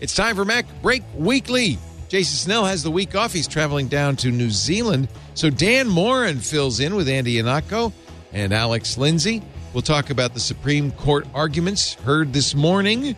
[0.00, 1.76] It's time for Mac Break Weekly.
[2.08, 3.32] Jason Snell has the week off.
[3.32, 5.08] He's traveling down to New Zealand.
[5.34, 7.92] So Dan Moren fills in with Andy Ihnatko
[8.32, 9.42] and Alex Lindsay.
[9.74, 13.16] We'll talk about the Supreme Court arguments heard this morning.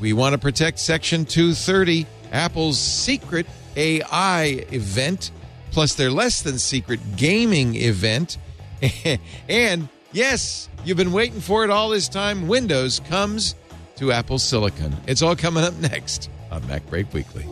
[0.00, 3.46] We want to protect Section 230, Apple's secret
[3.76, 5.30] AI event,
[5.70, 8.36] plus their less than secret gaming event.
[9.48, 12.48] and yes, you've been waiting for it all this time.
[12.48, 13.54] Windows comes
[14.00, 14.96] to Apple Silicon.
[15.06, 17.42] It's all coming up next on MacBreak Weekly.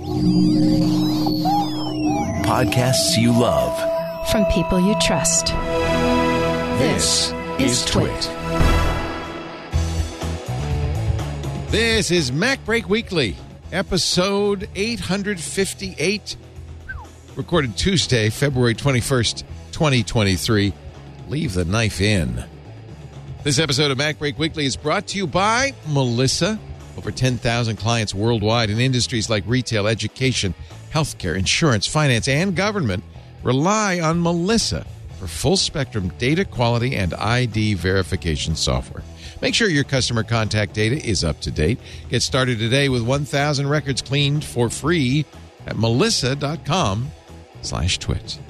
[2.42, 3.76] Podcasts you love.
[4.30, 5.48] From people you trust.
[6.78, 8.30] This is Twit.
[11.70, 13.36] This is MacBreak Weekly,
[13.70, 16.36] episode 858,
[17.36, 19.42] recorded Tuesday, February 21st,
[19.72, 20.72] 2023.
[21.28, 22.42] Leave the knife in.
[23.44, 26.58] This episode of MacBreak Weekly is brought to you by Melissa.
[26.96, 30.54] Over 10,000 clients worldwide in industries like retail, education,
[30.92, 33.04] healthcare, insurance, finance, and government
[33.44, 34.84] rely on Melissa
[35.20, 39.04] for full spectrum data quality and ID verification software.
[39.40, 41.78] Make sure your customer contact data is up to date.
[42.10, 45.24] Get started today with 1,000 records cleaned for free
[45.64, 47.08] at melissa.com
[47.62, 48.40] slash twit.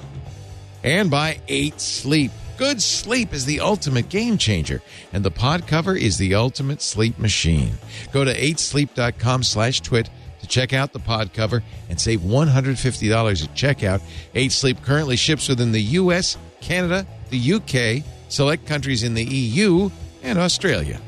[0.83, 2.31] And by 8 Sleep.
[2.59, 4.81] Good sleep is the ultimate game changer,
[5.13, 7.71] and the pod cover is the ultimate sleep machine.
[8.11, 10.09] Go to 8sleep.com slash twit
[10.41, 14.01] to check out the pod cover and save $150 at checkout.
[14.35, 19.89] 8 Sleep currently ships within the U.S., Canada, the UK, select countries in the EU,
[20.21, 20.99] and Australia.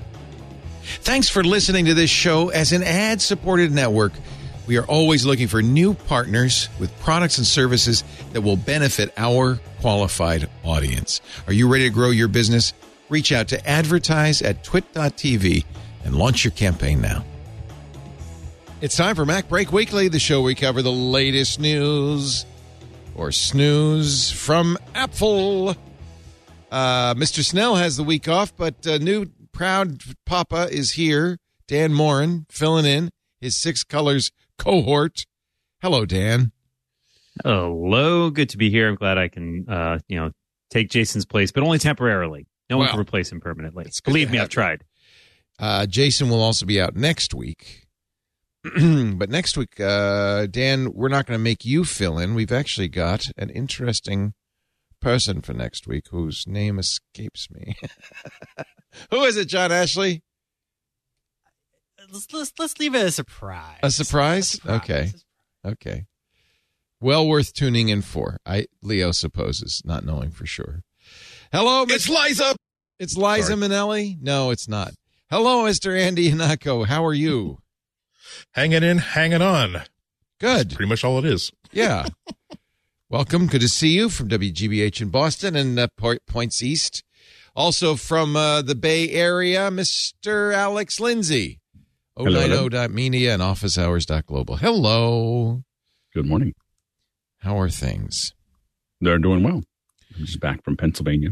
[1.01, 4.13] Thanks for listening to this show as an ad supported network.
[4.71, 9.59] We are always looking for new partners with products and services that will benefit our
[9.81, 11.19] qualified audience.
[11.45, 12.71] Are you ready to grow your business?
[13.09, 15.65] Reach out to advertise at twit.tv
[16.05, 17.25] and launch your campaign now.
[18.79, 22.45] It's time for MacBreak Weekly, the show we cover the latest news
[23.13, 25.75] or snooze from Apple.
[26.71, 27.43] Uh, Mr.
[27.43, 31.37] Snell has the week off, but uh, new proud papa is here.
[31.67, 33.09] Dan Moren filling in
[33.41, 34.31] his six colors
[34.61, 35.25] cohort.
[35.81, 36.51] Hello, Dan.
[37.43, 38.87] Hello, good to be here.
[38.87, 40.31] I'm glad I can, uh, you know,
[40.69, 42.47] take Jason's place, but only temporarily.
[42.69, 43.85] No one can replace him permanently.
[44.05, 44.83] Believe me, I've tried.
[45.59, 47.87] Uh, Jason will also be out next week.
[48.63, 52.35] but next week, uh, Dan, we're not going to make you fill in.
[52.35, 54.33] We've actually got an interesting
[55.01, 57.75] person for next week whose name escapes me.
[59.09, 60.21] Who is it, John Ashley?
[62.11, 63.79] Let's, let's let's leave it a surprise.
[63.83, 64.59] A surprise?
[64.65, 65.11] Okay.
[65.65, 66.05] Okay.
[66.99, 68.37] Well worth tuning in for.
[68.45, 70.83] I Leo supposes, not knowing for sure.
[71.51, 72.55] Hello, it's Liza.
[72.99, 73.59] It's Liza Sorry.
[73.59, 74.17] Minnelli.
[74.21, 74.91] No, it's not.
[75.29, 75.97] Hello, Mr.
[75.97, 76.87] Andy Ihnatko.
[76.87, 77.59] How are you?
[78.51, 79.83] hanging in, hanging on.
[80.39, 80.75] Good.
[80.75, 81.51] Pretty much all it is.
[81.71, 82.07] Yeah.
[83.09, 83.47] Welcome.
[83.47, 85.87] Good to see you from WGBH in Boston and uh,
[86.27, 87.03] Points East.
[87.55, 90.53] Also from uh, the Bay Area, Mr.
[90.53, 91.60] Alex Lindsay.
[92.17, 92.69] Hello, hello.
[92.69, 94.57] 090.media and officehours.global.
[94.57, 95.63] Hello.
[96.13, 96.53] Good morning.
[97.39, 98.33] How are things?
[98.99, 99.63] They're doing well.
[100.17, 101.31] I'm just back from Pennsylvania.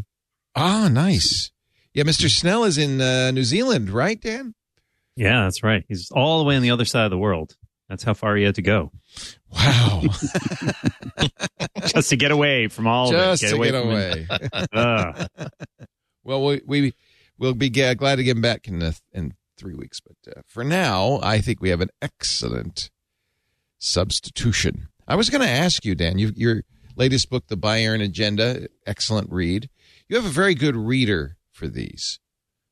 [0.56, 1.52] Ah, nice.
[1.94, 2.30] Yeah, Mr.
[2.30, 4.56] Snell is in uh, New Zealand, right, Dan?
[5.16, 5.84] Yeah, that's right.
[5.90, 7.56] He's all the way on the other side of the world.
[7.90, 8.92] That's how far he had to go
[9.52, 10.04] Wow.
[11.88, 13.56] just to get away from all Just of it.
[13.58, 14.28] to get from away.
[14.30, 14.70] it.
[14.74, 15.28] Ugh.
[16.24, 16.94] well, we, we
[17.40, 20.64] we'll be glad to get him back in uh, in three weeks, but uh, for
[20.64, 22.90] now, I think we have an excellent
[23.78, 24.88] substitution.
[25.08, 26.64] I was going to ask you, Dan, you, your
[26.96, 29.69] latest book, The Bayern Agenda, excellent read.
[30.08, 32.19] You have a very good reader for these,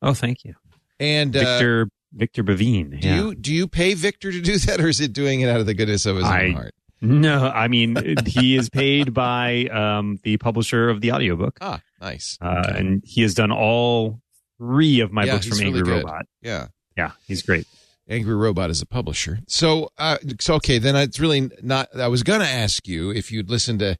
[0.01, 0.55] oh, thank you,
[0.99, 2.99] and uh, Victor Victor Bevine.
[3.01, 3.15] do yeah.
[3.17, 5.65] you do you pay Victor to do that, or is it doing it out of
[5.65, 6.73] the goodness of his I- own heart?
[6.99, 12.39] No, I mean he is paid by um, the publisher of the audiobook, Ah, nice.
[12.41, 12.79] uh, Okay.
[12.79, 14.19] and he has done all
[14.57, 15.91] three of my Yeah, books from Angry good.
[15.97, 16.25] Robot.
[16.41, 16.69] yeah.
[16.97, 17.67] Yeah, he's great.
[18.09, 19.39] Angry Robot is a publisher.
[19.47, 21.89] So, uh, so okay, then it's really not.
[21.95, 23.97] I was going to ask you if you'd listen to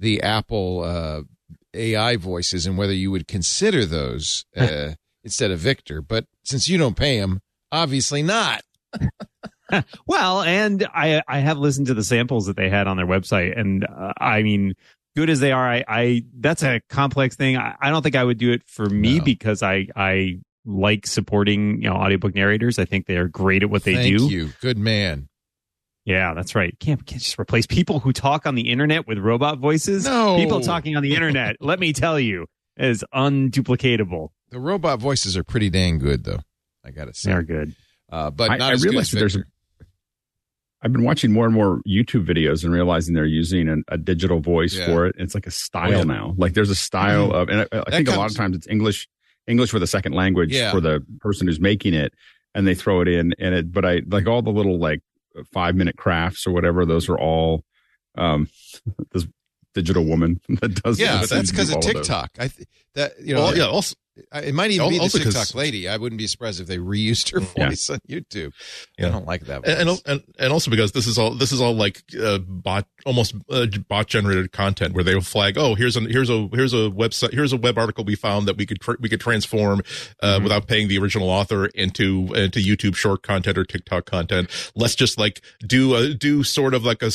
[0.00, 1.20] the Apple uh,
[1.74, 4.92] AI voices and whether you would consider those uh,
[5.22, 6.00] instead of Victor.
[6.02, 7.40] But since you don't pay him,
[7.70, 8.62] obviously not.
[10.06, 13.58] Well, and I I have listened to the samples that they had on their website,
[13.58, 14.74] and uh, I mean,
[15.16, 17.56] good as they are, I, I that's a complex thing.
[17.56, 19.24] I, I don't think I would do it for me No.
[19.24, 22.78] because I I like supporting you know audiobook narrators.
[22.78, 24.18] I think they are great at what they do.
[24.18, 24.36] Thank do.
[24.36, 25.28] you, good man.
[26.04, 26.76] Yeah, that's right.
[26.80, 30.04] Can't can't just replace people who talk on the internet with robot voices.
[30.04, 30.36] No.
[30.36, 31.56] people talking on the internet.
[31.60, 34.28] let me tell you, is unduplicatable.
[34.50, 36.40] The robot voices are pretty dang good, though.
[36.84, 37.74] I got to say, They're good.
[38.10, 39.48] uh, but I- not I as good as realize that there's a- Victor.
[40.84, 44.40] I've been watching more and more YouTube videos and realizing they're using an, a digital
[44.40, 44.86] voice Yeah.
[44.86, 45.14] for it.
[45.16, 46.02] It's like a style Oh, yeah.
[46.02, 46.34] now.
[46.36, 47.34] Like there's a style Mhm.
[47.34, 49.08] of, and I, I think a lot of times it's English,
[49.46, 50.70] English for the second language Yeah.
[50.70, 52.12] for the person who's making it,
[52.54, 53.34] and they throw it in.
[53.38, 55.00] And it, but I like all the little like
[55.52, 56.84] five minute crafts or whatever.
[56.86, 57.64] Those are all
[58.16, 58.48] um
[59.12, 59.26] this
[59.74, 61.00] digital woman that does.
[61.00, 61.92] Yeah, that that's because of all those.
[61.94, 62.30] TikTok.
[62.38, 63.64] I th- that you know, Well, yeah.
[63.66, 64.01] Also, I-
[64.34, 65.88] it might even be the TikTok lady.
[65.88, 67.68] I wouldn't be surprised if they reused her Yeah.
[67.70, 68.52] voice on YouTube.
[68.98, 69.66] I don't like that.
[69.66, 70.02] and, voice.
[70.06, 73.66] and and also because this is all this is all like uh, bot almost uh,
[73.88, 77.32] bot generated content where they will flag oh here's a here's a here's a website
[77.32, 79.80] here's a web article we found that we could tr- we could transform
[80.20, 80.44] uh, Mm-hmm.
[80.44, 85.18] without paying the original author into into YouTube short content or TikTok content let's just
[85.18, 87.10] like do a do sort of like a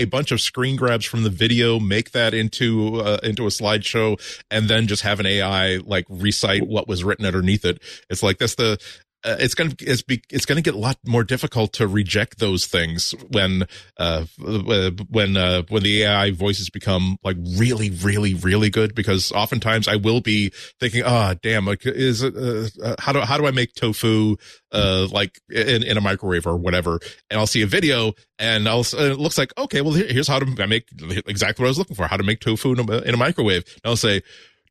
[0.00, 4.18] a bunch of screen grabs from the video make that into uh, into a slideshow
[4.50, 7.82] and then just have an AI like recite what was written underneath it.
[8.08, 8.78] It's like that's the
[9.24, 12.66] uh, it's gonna it's be it's gonna get a lot more difficult to reject those
[12.66, 13.64] things when
[13.98, 19.86] uh when uh when the AI voices become like really really really good because oftentimes
[19.86, 23.52] I will be thinking ah damn like is uh, uh, how do how do I
[23.52, 24.36] make tofu
[24.72, 26.98] uh like in in a microwave or whatever?
[27.30, 30.28] And I'll see a video and I'll uh, it looks like okay well here- here's
[30.28, 30.88] how to make
[31.26, 33.62] exactly what I was looking for how to make tofu in a, in a microwave.
[33.84, 34.22] And I'll say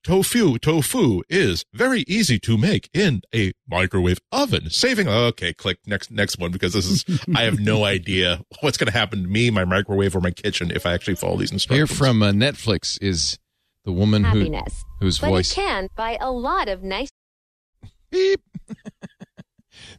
[0.03, 6.09] tofu tofu is very easy to make in a microwave oven saving okay click next
[6.09, 7.06] next one because this is
[7.36, 10.71] i have no idea what's going to happen to me my microwave or my kitchen
[10.71, 13.38] if i actually follow these Here instructions from uh, Netflix is
[13.86, 14.59] the woman who
[15.00, 17.09] whose But voice it can buy a lot of nice
[18.12, 18.42] beep.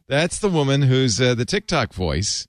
[0.07, 2.47] That's the woman who's uh, the TikTok voice.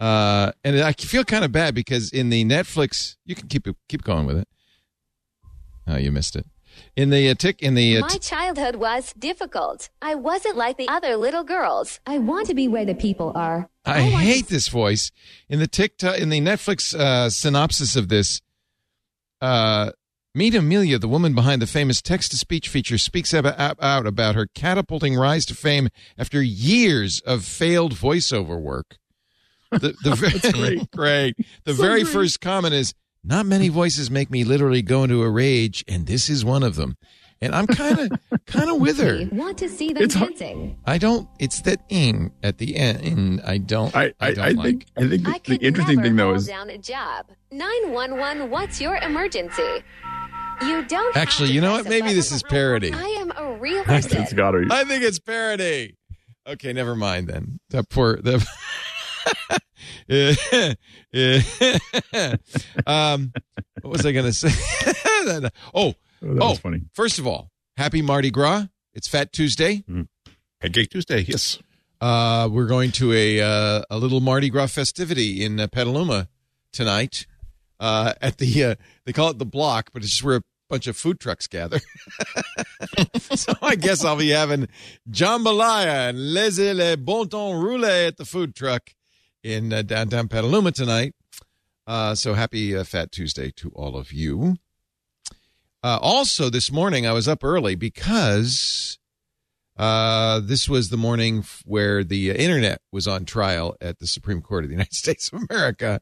[0.00, 4.02] Uh, and I feel kind of bad because in the Netflix, you can keep keep
[4.02, 4.48] going with it.
[5.86, 6.46] Oh, you missed it.
[6.94, 9.88] In the uh, tick in the uh, My childhood was difficult.
[10.02, 12.00] I wasn't like the other little girls.
[12.06, 13.70] I want to be where the people are.
[13.86, 15.10] I want hate this voice
[15.48, 18.42] in the TikTok in the Netflix uh, synopsis of this.
[19.40, 19.92] Uh,
[20.34, 24.06] Meet Amelia, the woman behind the famous text to speech feature, speaks ab- ab- out
[24.06, 28.96] about her catapulting rise to fame after years of failed voiceover work.
[29.70, 30.14] The, the
[30.54, 31.36] very, great.
[31.64, 35.84] The very first comment is, "Not many voices make me literally go into a rage,
[35.88, 36.96] and this is one of them."
[37.40, 38.10] And I'm kind of
[38.46, 39.26] kind of with her.
[39.32, 40.78] Want to see them It's hard- dancing.
[40.86, 41.28] I don't.
[41.40, 43.40] It's that ing at the end.
[43.44, 43.94] I don't.
[43.96, 44.64] I I, don't I like.
[44.64, 46.78] think I think I the, the could interesting never thing though hold is down a
[46.78, 47.26] job.
[47.50, 49.82] 911, what's your emergency?
[50.62, 51.88] You don't Actually, you know what?
[51.88, 52.92] Maybe this is parody.
[52.92, 54.22] I am a real person.
[54.22, 54.54] it's got.
[54.70, 55.96] I think it's parody.
[56.46, 57.58] Okay, never mind then.
[57.70, 58.46] That poor the.
[62.86, 63.32] um,
[63.80, 64.50] what was I going to say?
[65.74, 66.82] oh, Oh, that oh, was funny.
[66.92, 68.66] first of all, happy Mardi Gras.
[68.94, 69.82] It's Fat Tuesday.
[70.60, 71.58] pancake tuesday yes
[72.00, 76.28] Uh, we're going to a uh, a little Mardi Gras festivity in uh, Petaluma
[76.72, 77.26] tonight.
[77.80, 78.74] Uh, at the uh,
[79.04, 81.80] they call it the block, but it's just where a bunch of food trucks gather.
[83.34, 84.68] so I guess I'll be having
[85.10, 88.90] jambalaya and laissez le bon temps rouler at the food truck
[89.42, 91.14] in uh, downtown Petaluma tonight.
[91.86, 94.56] Uh, so happy uh, Fat Tuesday to all of you.
[95.82, 99.00] Uh, also, this morning I was up early because
[99.76, 104.40] uh, this was the morning where the uh, internet was on trial at the Supreme
[104.40, 106.00] Court of the United States of America,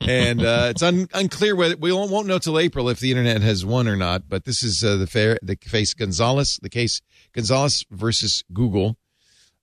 [0.00, 3.88] and it's un- unclear whether we won't, know till April if the internet has won
[3.88, 4.28] or not.
[4.28, 8.96] But this is the fair the case Gonzalez, the case Gonzalez versus Google.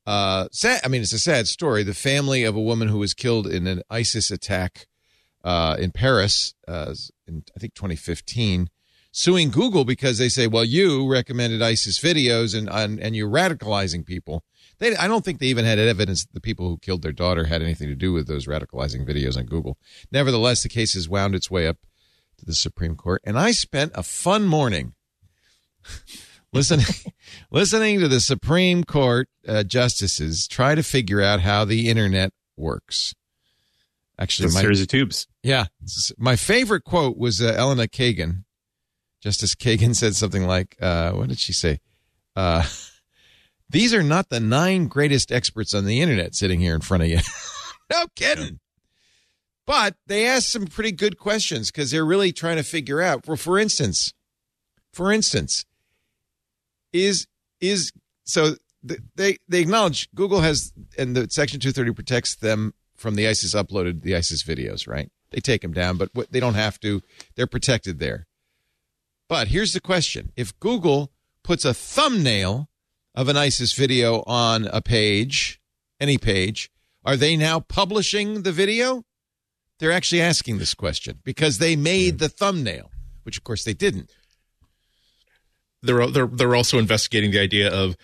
[0.06, 0.80] Uh, sad.
[0.84, 1.82] I mean, it's a sad story.
[1.82, 4.86] The family of a woman who was killed in an ISIS attack
[5.42, 6.94] uh, in Paris, uh,
[7.26, 8.68] in I think 2015
[9.14, 14.04] suing Google because they say, well, you recommended ISIS videos and and, and you're radicalizing
[14.04, 14.42] people.
[14.78, 17.44] They, I don't think they even had evidence that the people who killed their daughter
[17.44, 19.78] had anything to do with those radicalizing videos on Google.
[20.10, 21.78] Nevertheless, the case has wound its way up
[22.38, 24.94] to the Supreme Court, and I spent a fun morning
[26.54, 26.86] listening
[27.50, 33.14] listening to the Supreme Court uh, justices try to figure out how the internet works.
[34.18, 35.26] Actually, my, series of tubes.
[35.42, 35.66] yeah.
[36.16, 38.44] My favorite quote was uh, Elena Kagan.
[39.20, 41.80] Justice Kagan said something like, uh, what did she say?
[42.36, 42.64] Uh,
[43.70, 47.08] These are not the nine greatest experts on the internet sitting here in front of
[47.08, 47.18] you.
[47.90, 48.60] no kidding.
[49.66, 53.26] But they asked some pretty good questions because they're really trying to figure out.
[53.26, 54.12] Well, for instance,
[54.92, 55.64] for instance,
[56.94, 57.26] is
[57.60, 57.92] is
[58.24, 63.54] so they they acknowledge Google has and the Section 230 protects them from the ISIS
[63.54, 65.10] uploaded the ISIS videos, right?
[65.30, 67.02] They take them down, but what, they don't have to.
[67.34, 68.26] They're protected there.
[69.28, 71.10] But here's the question: If Google
[71.42, 72.68] puts a thumbnail
[73.14, 75.60] of an ISIS video on a page,
[76.00, 76.70] any page,
[77.04, 79.04] Are they now publishing the video?
[79.78, 82.18] They're actually asking this question because they made hmm.
[82.18, 82.90] the thumbnail,
[83.24, 84.10] which of course they didn't.
[85.84, 87.96] They're they're they're also investigating the idea of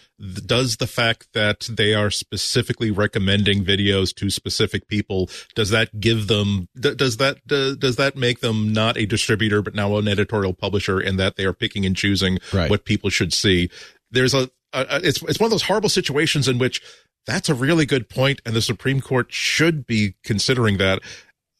[0.46, 6.26] does the fact that they are specifically recommending videos to specific people does that give
[6.28, 10.98] them does that does that make them not a distributor but now an editorial publisher
[11.00, 12.70] and that they are picking and choosing Right.
[12.70, 13.70] what people should see
[14.10, 16.82] there's a, a it's it's one of those horrible situations in which
[17.26, 21.00] that's a really good point and the supreme court should be considering that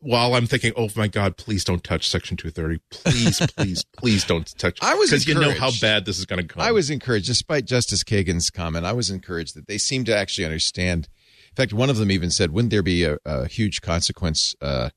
[0.01, 2.81] while I'm thinking, oh my God, please don't touch Section 230.
[2.91, 4.79] Please, please, please don't touch.
[4.83, 5.81] I was because you know how encouraged.
[5.81, 6.63] bad this is going to come.
[6.63, 10.45] I was encouraged, despite Justice Kagan's comment, I was encouraged that they seem to actually
[10.45, 11.09] understand.
[11.51, 14.91] In fact, one of them even said, "Wouldn't there be a, a huge consequence uh,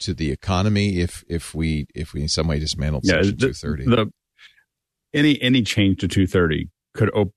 [0.00, 3.84] to the economy if if we if we in some way dismantled yeah, Section 230?"
[3.84, 4.12] the
[5.14, 7.32] any any change to 230 could op-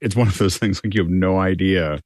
[0.00, 2.00] it's one of those things like you have no idea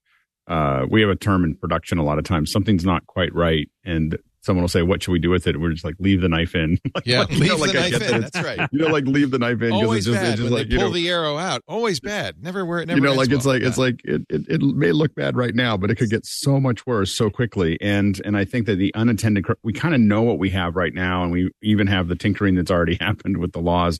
[0.48, 3.68] uh we have a term in production a lot of times something's not quite right
[3.84, 6.28] and someone will say what should we do with it we're just like leave the
[6.28, 8.20] knife in Like, yeah, you leave know, like, the I knife in.
[8.20, 8.32] that.
[8.32, 8.68] That's right.
[8.72, 10.68] you know like leave the knife in Always it's just, bad it's just when like
[10.68, 11.62] they you pull know the arrow out.
[11.68, 12.36] Always bad.
[12.42, 12.98] Never where it never.
[12.98, 13.54] you know like it's well.
[13.56, 16.24] like it's like it, it it may look bad right now but it could get
[16.24, 20.00] so much worse so quickly and and i think that the unintended we kind of
[20.00, 23.36] know what we have right now and we even have the tinkering that's already happened
[23.38, 23.98] with the laws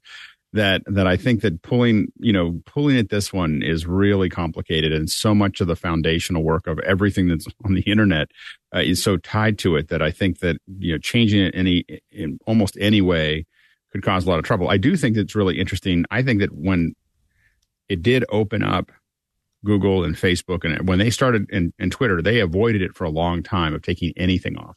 [0.53, 4.93] that that i think that pulling you know pulling at this one is really complicated
[4.93, 8.29] and so much of the foundational work of everything that's on the internet
[8.75, 11.85] uh, is so tied to it that i think that you know changing it any
[12.11, 13.45] in almost any way
[13.93, 16.53] could cause a lot of trouble i do think it's really interesting i think that
[16.53, 16.95] when
[17.88, 18.91] it did open up
[19.65, 23.11] Google and Facebook, and when they started and, and Twitter, they avoided it for a
[23.11, 24.76] long time of taking anything off.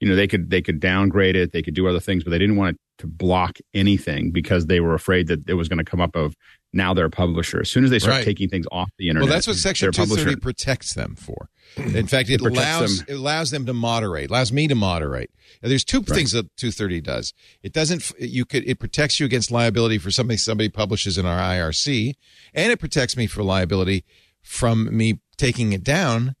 [0.00, 2.38] You know, they could they could downgrade it, they could do other things, but they
[2.38, 5.84] didn't want it to block anything because they were afraid that it was going to
[5.84, 6.34] come up of
[6.72, 7.60] now they're a publisher.
[7.60, 8.24] As soon as they start Right.
[8.24, 10.24] taking things off the internet, Well, that's what Section they're a publisher.
[10.24, 11.48] 230 protects them for.
[11.76, 13.06] In fact, it, It allows them.
[13.08, 15.30] it allows them to moderate, allows me to moderate.
[15.62, 17.32] Now, there's two things that 230 does.
[17.62, 21.38] It doesn't you could it protects you against liability for something somebody publishes in our
[21.40, 22.14] IRC,
[22.54, 24.04] and it protects me for liability
[24.42, 26.34] from me taking it down.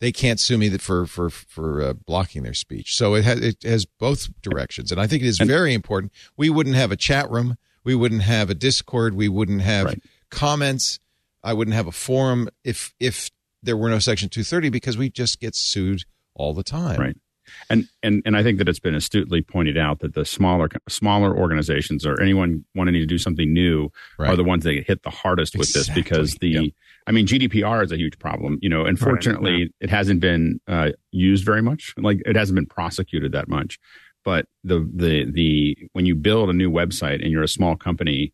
[0.00, 2.94] They can't sue me for for for uh, blocking their speech.
[2.96, 6.12] So it has it has both directions, and I think it is very important.
[6.36, 10.02] We wouldn't have a chat room, we wouldn't have a Discord, we wouldn't have Right.
[10.30, 11.00] comments.
[11.42, 13.30] I wouldn't have a forum if if
[13.62, 16.02] there were no Section 230 because we just get sued
[16.34, 17.00] all the time.
[17.00, 17.16] Right.
[17.70, 21.36] And and and I think that it's been astutely pointed out that the smaller smaller
[21.36, 24.30] organizations or anyone wanting to do something new Right.
[24.30, 26.64] are the ones that get hit the hardest with this because the Yep.
[27.08, 28.58] I mean GDPR is a huge problem.
[28.60, 31.94] You know, unfortunately, it hasn't been uh, used very much.
[31.96, 33.78] Like it hasn't been prosecuted that much.
[34.24, 38.32] But the the the when you build a new website and you're a small company,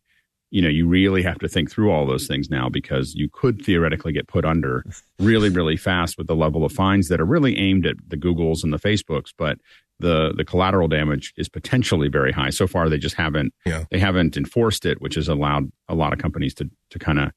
[0.51, 3.63] you know you really have to think through all those things now because you could
[3.63, 4.83] theoretically get put under
[5.19, 8.63] really really fast with the level of fines that are really aimed at the googles
[8.63, 9.57] and the facebooks but
[9.99, 13.85] the the collateral damage is potentially very high so far they just haven't Yeah.
[13.89, 17.31] they haven't enforced it which has allowed a lot of companies to to kind of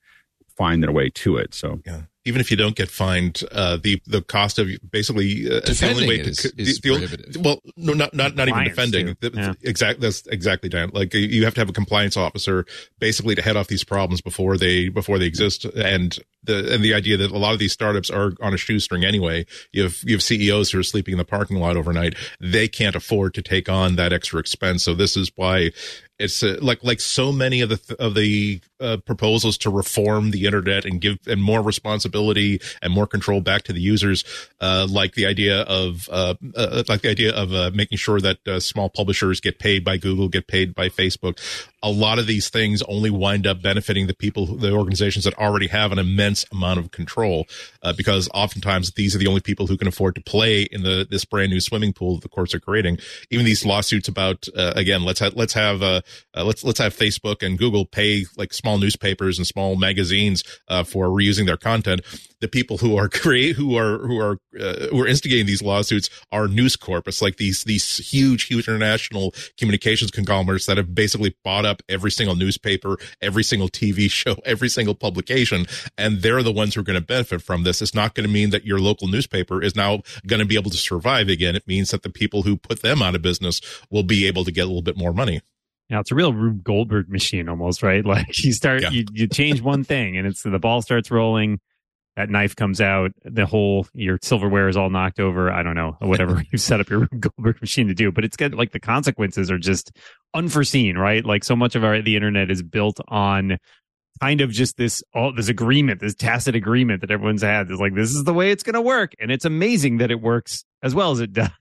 [0.58, 2.02] find their way to it so Yeah.
[2.28, 5.96] Even if you don't get fined, uh, the the cost of basically uh, the Defending
[5.96, 7.42] only way it to is- the- the only- prohibitive.
[7.44, 9.06] well, no, not not not even defending.
[9.16, 9.30] too.
[9.30, 9.52] The- Yeah.
[9.62, 10.00] Exact.
[10.00, 10.90] That's exactly Dan.
[10.92, 12.64] Like you have to have a compliance officer
[12.98, 15.64] basically to head off these problems before they before they exist.
[15.64, 19.04] And the and the idea that a lot of these startups are on a shoestring
[19.04, 19.46] anyway.
[19.72, 22.14] You have you have CEOs who are sleeping in the parking lot overnight.
[22.40, 24.82] They can't afford to take on that extra expense.
[24.84, 25.70] So this is why
[26.18, 30.46] it's uh, like like so many of the of the uh, proposals to reform the
[30.46, 32.08] internet and give and more responsibility
[32.82, 34.24] and more control back to the users
[34.60, 38.38] uh, like the idea of uh, uh, like the idea of uh, making sure that
[38.46, 41.38] uh, small publishers get paid by Google get paid by Facebook
[41.82, 45.68] a lot of these things only wind up benefiting the people the organizations that already
[45.68, 47.46] have an immense amount of control
[47.82, 51.06] uh, because oftentimes these are the only people who can afford to play in the
[51.08, 52.98] this brand new swimming pool that the courts are creating
[53.30, 56.00] even these lawsuits about uh, again let's have let's have uh,
[56.36, 60.84] uh, let's let's have Facebook and Google pay like small newspapers and small magazines uh,
[60.84, 62.00] for reusing their content.
[62.40, 66.10] The people who are create who are who are uh, who are instigating these lawsuits
[66.32, 67.08] are News Corp.
[67.20, 72.34] Like these these huge huge international communications conglomerates that have basically bought up every single
[72.34, 76.98] newspaper, every single TV show, every single publication, and they're the ones who are going
[77.00, 77.80] to benefit from this.
[77.80, 80.70] It's not going to mean that your local newspaper is now going to be able
[80.72, 81.54] to survive again.
[81.54, 83.60] It means that the people who put them out of business
[83.90, 85.42] will be able to get a little bit more money.
[85.90, 88.04] Yeah, it's a real Rube Goldberg machine almost, right?
[88.04, 88.90] Like you start, Yeah.
[88.90, 91.60] you, you change one thing and it's the ball starts rolling.
[92.18, 93.12] That knife comes out.
[93.24, 95.52] The whole, your silverware is all knocked over.
[95.52, 98.54] I don't know, whatever you set up your Goldberg machine to do, but it's got
[98.54, 99.92] Like the consequences are just
[100.34, 101.24] unforeseen, right?
[101.24, 103.58] Like so much of our, the internet is built on
[104.20, 107.70] kind of just this all this agreement, this tacit agreement that everyone's had.
[107.70, 110.20] It's like this is the way it's going to work, and it's amazing that it
[110.20, 111.52] works as well as it does.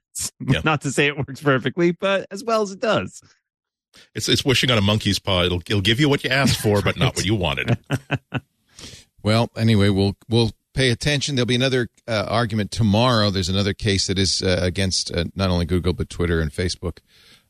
[0.44, 0.62] Yeah.
[0.64, 3.22] Not to say it works perfectly, but as well as it does.
[4.12, 5.44] It's it's wishing on a monkey's paw.
[5.44, 7.78] It'll it'll give you what you asked for, but not what you wanted.
[9.22, 11.34] Well, anyway, we'll we'll pay attention.
[11.34, 13.30] There'll be another uh, argument tomorrow.
[13.30, 16.98] There's another case that is uh, against uh, not only Google but Twitter and Facebook,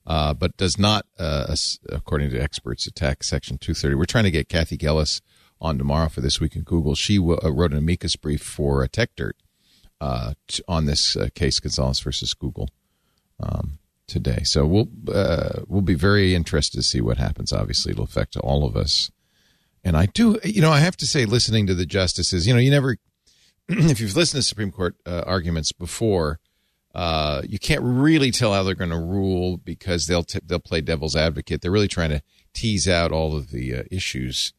[0.06, 1.54] uh, but does not, uh,
[1.90, 3.96] according to experts, attack Section 230.
[3.96, 5.20] We're trying to get Cathy Gellis
[5.60, 6.94] on tomorrow for this week in Google.
[6.94, 9.32] She w- uh, wrote an amicus brief for Techdirt
[10.46, 12.70] t- on this case, Gonzalez versus Google,
[13.40, 14.42] um, today.
[14.44, 14.88] So we'll
[15.66, 17.52] we'll be very interested to see what happens.
[17.52, 19.10] Obviously, it'll affect all of us.
[19.84, 22.60] And I do, you know, I have to say, listening to the justices, you know,
[22.60, 22.98] you never,
[23.68, 26.40] if you've listened to Supreme Court uh, arguments before,
[26.94, 30.80] uh, you can't really tell how they're going to rule because they'll t- they'll play
[30.80, 31.60] devil's advocate.
[31.60, 32.22] They're really trying to
[32.54, 34.52] tease out all of the uh, issues,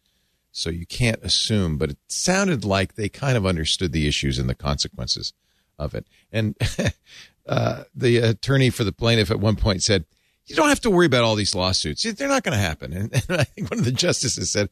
[0.51, 1.77] so you can't assume.
[1.77, 5.33] But it sounded like they kind of understood the issues and the consequences
[5.77, 6.07] of it.
[6.31, 6.55] And
[7.47, 10.05] uh, the attorney for the plaintiff at one point said,
[10.45, 13.23] "You don't have to worry about all these lawsuits; they're not going to happen." And,
[13.27, 14.69] and I think one of the justices said,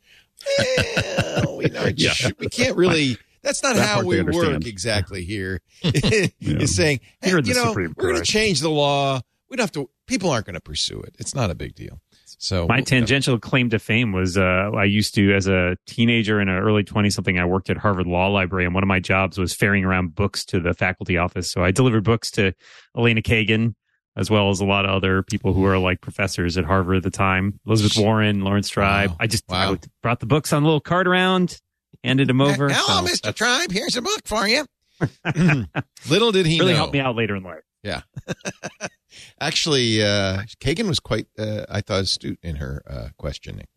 [0.58, 2.14] well, we, know, Yeah.
[2.40, 3.18] we can't really.
[3.44, 4.68] That's not That how we they work understand.
[4.68, 5.62] exactly here.
[5.84, 9.22] Is saying, hey, You're in you know, Supreme we're going to change the law.
[9.50, 9.90] We don't have to.
[10.06, 11.16] People aren't going to pursue it.
[11.20, 12.02] It's not a big deal.
[12.40, 16.50] So My tangential claim to fame was uh, I used to, as a teenager in
[16.50, 19.38] an early 20 something, I worked at Harvard Law Library, and one of my jobs
[19.40, 21.50] was ferrying around books to the faculty office.
[21.50, 22.54] So I delivered books to
[22.96, 23.74] Elena Kagan,
[24.18, 27.04] as well as a lot of other people who are like professors at Harvard at
[27.04, 29.12] the time Elizabeth Warren, Laurence Tribe.
[29.12, 29.18] Wow.
[29.22, 29.72] I just I Wow.
[29.72, 31.62] would- brought the books on a little cart around,
[32.04, 32.68] handed them over.
[32.70, 33.34] Hello, So Mr.
[33.34, 33.72] Tribe.
[33.72, 34.66] Here's a book for you.
[36.10, 36.78] Little did he Really know.
[36.78, 37.62] helped me out later in life.
[37.84, 38.02] Yeah.
[39.40, 43.68] Actually, uh, Kagan was quite, uh, I thought, astute in her uh, questioning.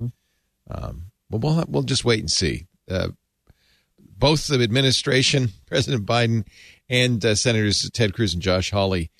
[0.71, 2.67] Um, well, we'll, we'll just wait and see.
[2.91, 3.09] Uh,
[3.99, 6.47] both the administration, President Biden,
[6.89, 9.11] and uh, Senators Ted Cruz and Josh Hawley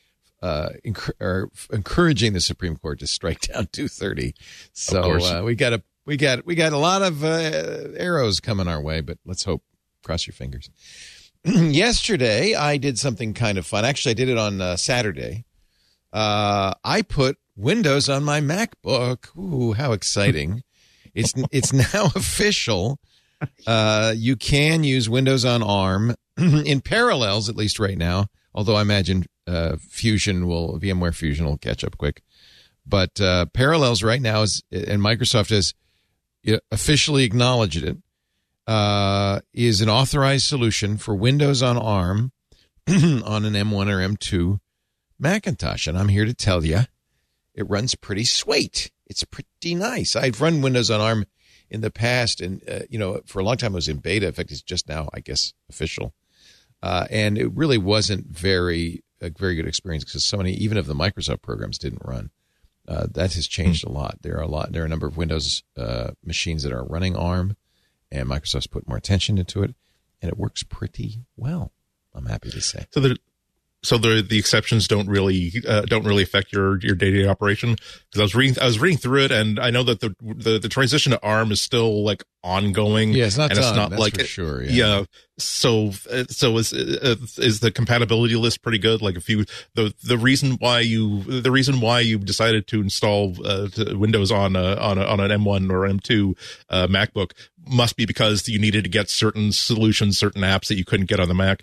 [0.43, 4.35] uh, enc- encouraging the Supreme Court to strike down 230.
[4.73, 8.69] So uh, we got a we got we got a lot of uh, arrows coming
[8.69, 9.63] our way, but let's hope.
[10.03, 10.71] Cross your fingers.
[11.45, 13.85] Yesterday, I did something kind of fun.
[13.85, 15.45] Actually, I did it on uh, Saturday.
[16.11, 19.37] Uh, I put Windows on my MacBook.
[19.37, 20.63] Ooh, how exciting!
[21.15, 22.99] it's it's now official.
[23.67, 28.27] Uh, you can use Windows on ARM in parallels, at least right now.
[28.55, 32.23] Although I imagine uh, Fusion will VMware Fusion will catch up quick.
[32.87, 35.75] But uh, Parallels right now is, and Microsoft has
[36.71, 37.99] officially acknowledged it,
[38.67, 42.33] uh, is an authorized solution for Windows on ARM
[42.89, 44.59] on an M1 or M2
[45.19, 45.87] Macintosh.
[45.87, 46.81] And I'm here to tell you,
[47.55, 48.91] it runs pretty sweet.
[49.07, 50.17] It's pretty nice.
[50.17, 51.27] I've run Windows on ARM
[51.69, 54.27] in the past, and uh, you know, for a long time it was in beta.
[54.27, 56.15] In fact, it's just now, I guess, official.
[56.83, 60.87] Uh, and it really wasn't very a very good experience because so many, even of
[60.87, 62.31] the Microsoft programs, didn't run.
[62.89, 64.19] Uh, that has changed a lot.
[64.23, 64.73] There are a lot.
[64.73, 67.57] There are a number of Windows uh, machines that are running ARM,
[68.11, 69.75] and Microsoft's put more attention into it,
[70.23, 71.73] and it works pretty well.
[72.15, 72.87] I'm happy to say.
[72.91, 73.17] So the
[73.83, 77.29] so the the exceptions don't really uh, don't really affect your your day to day
[77.29, 80.15] operation because I was reading I was reading through it and I know that the
[80.21, 83.13] the, the transition to ARM is still like ongoing.
[83.13, 83.69] Yeah, it's not and done.
[83.69, 84.63] it's not like for sure.
[84.63, 84.71] Yeah.
[84.71, 85.05] yeah.
[85.39, 85.91] So
[86.29, 89.01] so is is the compatibility list pretty good?
[89.01, 93.35] Like if you the the reason why you the reason why you decided to install
[93.45, 96.37] uh, Windows on a, on a, on an M1 or M2
[96.69, 97.33] uh, MacBook
[97.69, 101.21] must be because you needed to get certain solutions, certain apps that you couldn't get
[101.21, 101.63] on the Mac.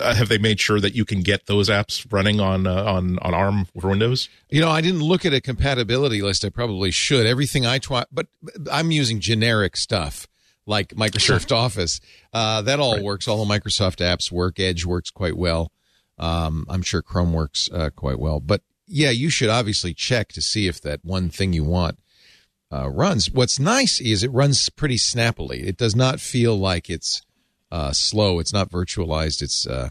[0.00, 3.18] Uh, have they made sure that you can get those apps running on uh, on
[3.20, 4.28] on ARM for Windows?
[4.50, 6.44] You know, I didn't look at a compatibility list.
[6.44, 7.26] I probably should.
[7.26, 8.26] Everything I try, but
[8.70, 10.15] I'm using generic stuff
[10.66, 12.00] like Microsoft Office.
[12.32, 13.02] Uh, that all Right.
[13.02, 13.28] works.
[13.28, 14.58] All the Microsoft apps work.
[14.60, 15.70] Edge works quite well.
[16.18, 18.40] Um, I'm sure Chrome works uh, quite well.
[18.40, 21.98] But yeah, you should obviously check to see if that one thing you want
[22.72, 23.30] uh, runs.
[23.30, 25.62] What's nice is it runs pretty snappily.
[25.68, 27.22] It does not feel like it's
[27.70, 28.38] uh, slow.
[28.38, 29.42] It's not virtualized.
[29.42, 29.90] It's uh,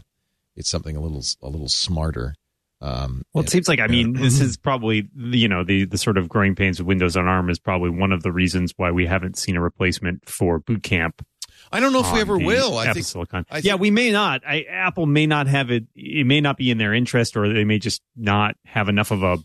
[0.56, 2.34] it's something a little a little smarter.
[2.80, 6.18] Um, Well, it seems like I mean this is probably you know the the sort
[6.18, 9.06] of growing pains of Windows on ARM is probably one of the reasons why we
[9.06, 11.24] haven't seen a replacement for Boot Camp.
[11.72, 12.78] I don't know if we ever will.
[12.78, 13.46] I think Silicon.
[13.50, 14.42] I yeah, we may not.
[14.46, 15.84] I, Apple may not have it.
[15.94, 19.22] It may not be in their interest, or they may just not have enough of
[19.22, 19.38] a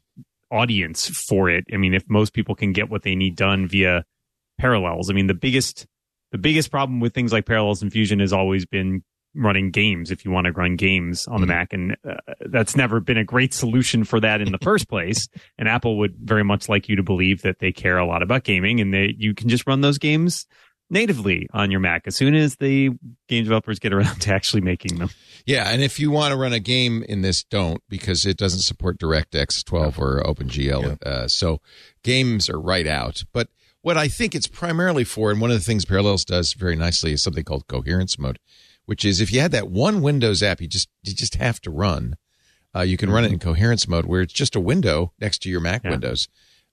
[0.51, 1.65] audience for it.
[1.73, 4.03] I mean, if most people can get what they need done via
[4.59, 5.87] Parallels, I mean, the biggest
[6.31, 10.11] the biggest problem with things like Parallels and Fusion has always been running games.
[10.11, 11.53] If you want to run games on the Mm-hmm.
[11.53, 15.27] Mac, and uh, that's never been a great solution for that in the first place.
[15.57, 18.43] And Apple would very much like you to believe that they care a lot about
[18.43, 20.45] gaming and that you can just run those games
[20.89, 22.89] natively on your Mac as soon as the
[23.29, 25.09] game developers get around to actually making them.
[25.45, 28.59] Yeah, and if you want to run a game in this, don't because it doesn't
[28.59, 31.01] support DirectX 12 or OpenGL.
[31.01, 31.61] Uh, so
[32.03, 33.23] games are right out.
[33.33, 33.47] But
[33.81, 37.13] what I think it's primarily for, and one of the things Parallels does very nicely,
[37.13, 38.37] is something called coherence mode,
[38.85, 41.71] which is if you had that one Windows app, you just you just have to
[41.71, 42.15] run.
[42.75, 45.49] Uh, you can run it in coherence mode, where it's just a window next to
[45.49, 45.91] your Mac Yeah.
[45.91, 46.27] Windows,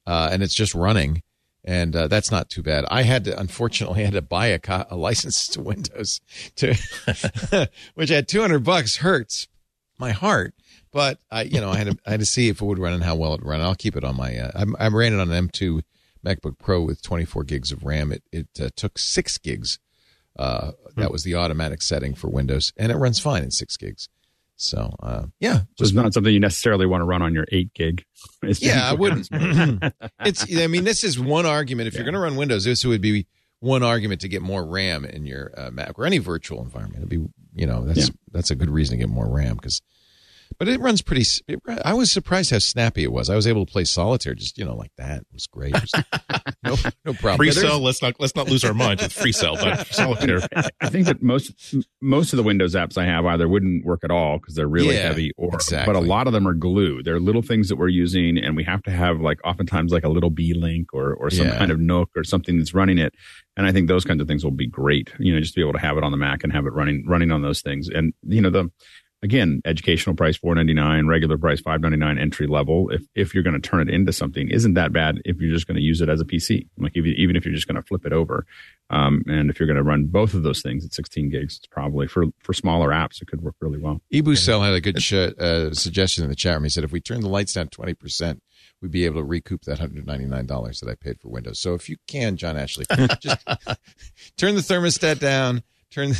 [0.06, 1.22] uh, and it's just running,
[1.64, 2.84] and uh, that's not too bad.
[2.90, 6.20] I had to, unfortunately, I had to buy a, co- a license to Windows,
[6.56, 6.74] to
[7.94, 9.48] which at two hundred bucks hurts
[9.98, 10.54] my heart.
[10.92, 12.94] But I, you know, I had to, I had to see if it would run
[12.94, 13.60] and how well it would run.
[13.60, 14.36] I'll keep it on my.
[14.38, 15.82] Uh, I'm, I ran it on an M2
[16.24, 18.12] MacBook Pro with 24 gigs of RAM.
[18.12, 19.78] It it uh, took six gigs.
[20.38, 24.08] Uh, that was the automatic setting for Windows, and it runs fine in six gigs.
[24.56, 27.72] So uh, yeah, So it's not something you necessarily want to run on your eight
[27.74, 28.04] gig.
[28.42, 29.28] Yeah, I wouldn't.
[30.20, 30.44] it's.
[30.56, 31.88] I mean, this is one argument.
[31.88, 33.26] If you're going to run Windows, this would be
[33.60, 36.98] one argument to get more RAM in your uh, Mac or any virtual environment.
[36.98, 38.14] It'd be, you know, that's Yeah.
[38.32, 39.80] that's a good reason to get more RAM because.
[40.58, 41.24] But it runs pretty.
[41.46, 43.30] It, I was surprised how snappy it was.
[43.30, 45.20] I was able to play solitaire just you know like that.
[45.20, 45.72] It was great.
[45.74, 46.04] It was-
[46.64, 47.36] no, no problem.
[47.36, 47.78] Free cell.
[47.80, 50.40] Let's not let's not lose our mind with free cell, but solitaire.
[50.80, 54.10] I think that most most of the Windows apps I have either wouldn't work at
[54.10, 55.92] all because they're really Yeah, heavy, or exactly.
[55.92, 57.02] but a lot of them are glue.
[57.04, 60.08] They're little things that we're using, and we have to have like oftentimes like a
[60.08, 61.58] little B link or or some Yeah.
[61.58, 63.14] kind of Nook or something that's running it.
[63.56, 65.12] And I think those kinds of things will be great.
[65.20, 66.72] You know, just to be able to have it on the Mac and have it
[66.72, 67.88] running running on those things.
[67.88, 68.70] And you know the
[69.22, 72.90] again educational price four ninety nine, regular price five ninety nine, entry level.
[72.90, 75.20] If if you're going to turn it into something, isn't that bad?
[75.24, 77.44] If you're just going to use it as a PC, like if you, even if
[77.44, 78.46] you're just going to flip it over.
[78.90, 81.66] Um, and if you're going to run both of those things at 16 gigs, it's
[81.66, 84.00] probably for for smaller apps, it could work really well.
[84.12, 86.64] Ibu Cell had a good sh- uh, suggestion in the chat room.
[86.64, 88.42] He said if we turn the lights down twenty percent,
[88.80, 91.58] we'd be able to recoup that hundred ninety nine dollars that I paid for Windows.
[91.58, 92.86] So if you can, John Ashley,
[93.20, 93.44] just
[94.36, 96.12] turn the thermostat down, turn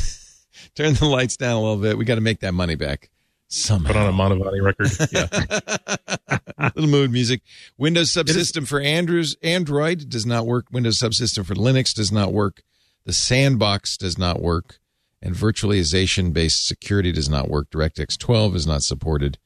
[0.75, 1.97] turn the lights down a little bit.
[1.97, 3.09] We got to make that money back
[3.49, 3.87] somehow.
[3.87, 4.89] Put on a Mantovani record.
[5.11, 6.69] Yeah.
[6.75, 7.41] little mood music.
[7.77, 10.67] Windows subsystem for Andrews, Android does not work.
[10.71, 12.63] Windows subsystem for Linux does not work.
[13.05, 14.79] The sandbox does not work.
[15.21, 17.69] And virtualization based security does not work.
[17.71, 19.37] DirectX 12 is not supported.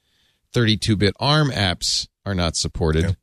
[0.53, 3.17] 32 bit ARM apps are not supported.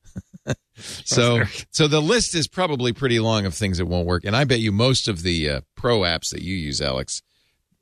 [0.77, 4.25] so, so the list is probably pretty long of things that won't work.
[4.25, 7.23] And I bet you most of the uh, pro apps that you use, Alex,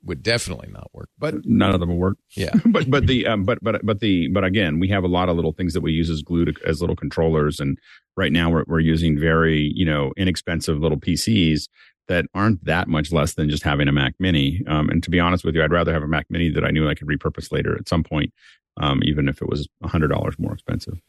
[0.03, 1.09] would definitely not work.
[1.17, 2.17] But None of them will work.
[2.35, 5.29] yeah, but but the um, but but but the but again, we have a lot
[5.29, 7.77] of little things that we use as glue to, as little controllers, and
[8.15, 11.67] right now we're we're using very you know inexpensive little PCs
[12.07, 14.63] that aren't that much less than just having a Mac Mini.
[14.67, 16.71] Um, and to be honest with you, I'd rather have a Mac Mini that I
[16.71, 18.33] knew I could repurpose later at some point,
[18.81, 20.99] um, even if it was hundred dollars more expensive.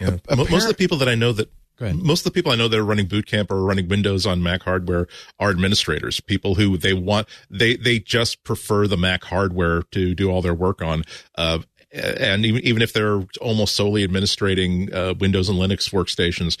[0.00, 0.16] Yeah.
[0.30, 1.65] Mo- Most of the people that I know that Go ahead.
[1.80, 4.42] Most of the people I know that are running boot camp or running Windows on
[4.42, 5.06] Mac hardware
[5.38, 10.30] are administrators, people who they want they they just prefer the Mac hardware to do
[10.30, 11.04] all their work on.
[11.36, 11.60] Uh,
[11.92, 16.56] and even even if they're almost solely administrating uh, Windows and Linux workstations,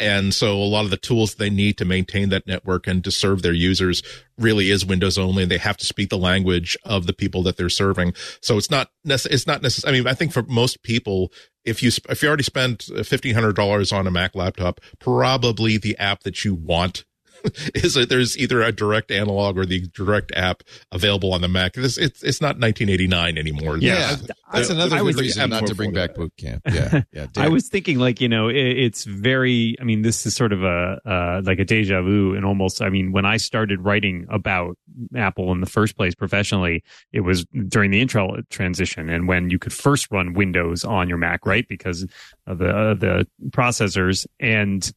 [0.00, 3.10] and so a lot of the tools they need to maintain that network and to
[3.10, 4.02] serve their users
[4.38, 5.42] really is Windows only.
[5.42, 8.14] And they have to speak the language of the people that they're serving.
[8.40, 9.96] So it's not necess- it's not necessary.
[9.96, 11.32] I mean, I think for most people,
[11.64, 15.98] if you if you already spent fifteen hundred dollars on a Mac laptop, probably the
[15.98, 17.04] app that you want
[17.74, 21.74] is that there's either a direct analog or the direct app available on the Mac.
[21.74, 23.78] This it's it's not 1989 anymore.
[23.78, 24.16] yeah,
[24.52, 26.62] that's I- another I good would- reason not to bring back boot camp.
[26.66, 27.26] Yeah, yeah.
[27.36, 29.76] I was thinking, like you know, it, it's very.
[29.80, 32.82] I mean, this is sort of a uh, like a deja vu, and almost.
[32.82, 34.76] I mean, when I started writing about
[35.16, 39.58] Apple in the first place professionally, it was during the Intel transition, and when you
[39.58, 42.06] could first run Windows on your Mac, right, because
[42.46, 44.92] of the uh, the processors and.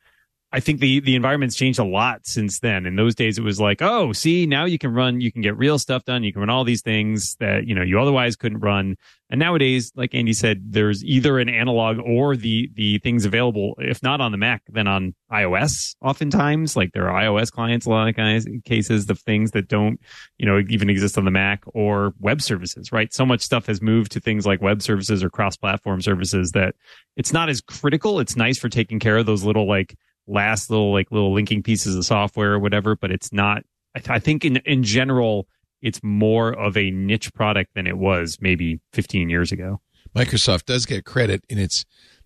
[0.53, 2.85] I think the the environment's changed a lot since then.
[2.85, 5.57] In those days, it was like, oh, see, now you can run, you can get
[5.57, 8.59] real stuff done, you can run all these things that you know you otherwise couldn't
[8.59, 8.97] run.
[9.29, 14.03] And nowadays, like Andy said, there's either an analog or the the things available, if
[14.03, 15.95] not on the Mac, then on iOS.
[16.01, 20.01] Oftentimes, like there are iOS clients, a lot of cases of things that don't,
[20.37, 22.91] you know, even exist on the Mac or web services.
[22.91, 23.13] Right?
[23.13, 26.75] So much stuff has moved to things like web services or cross-platform services that
[27.15, 28.19] it's not as critical.
[28.19, 29.95] It's nice for taking care of those little like
[30.31, 33.63] last little like little linking pieces of software or whatever, but it's not.
[33.95, 35.47] I, th- I think in in general,
[35.81, 39.81] it's more of a niche product than it was maybe 15 years ago.
[40.15, 41.85] Microsoft does get credit in its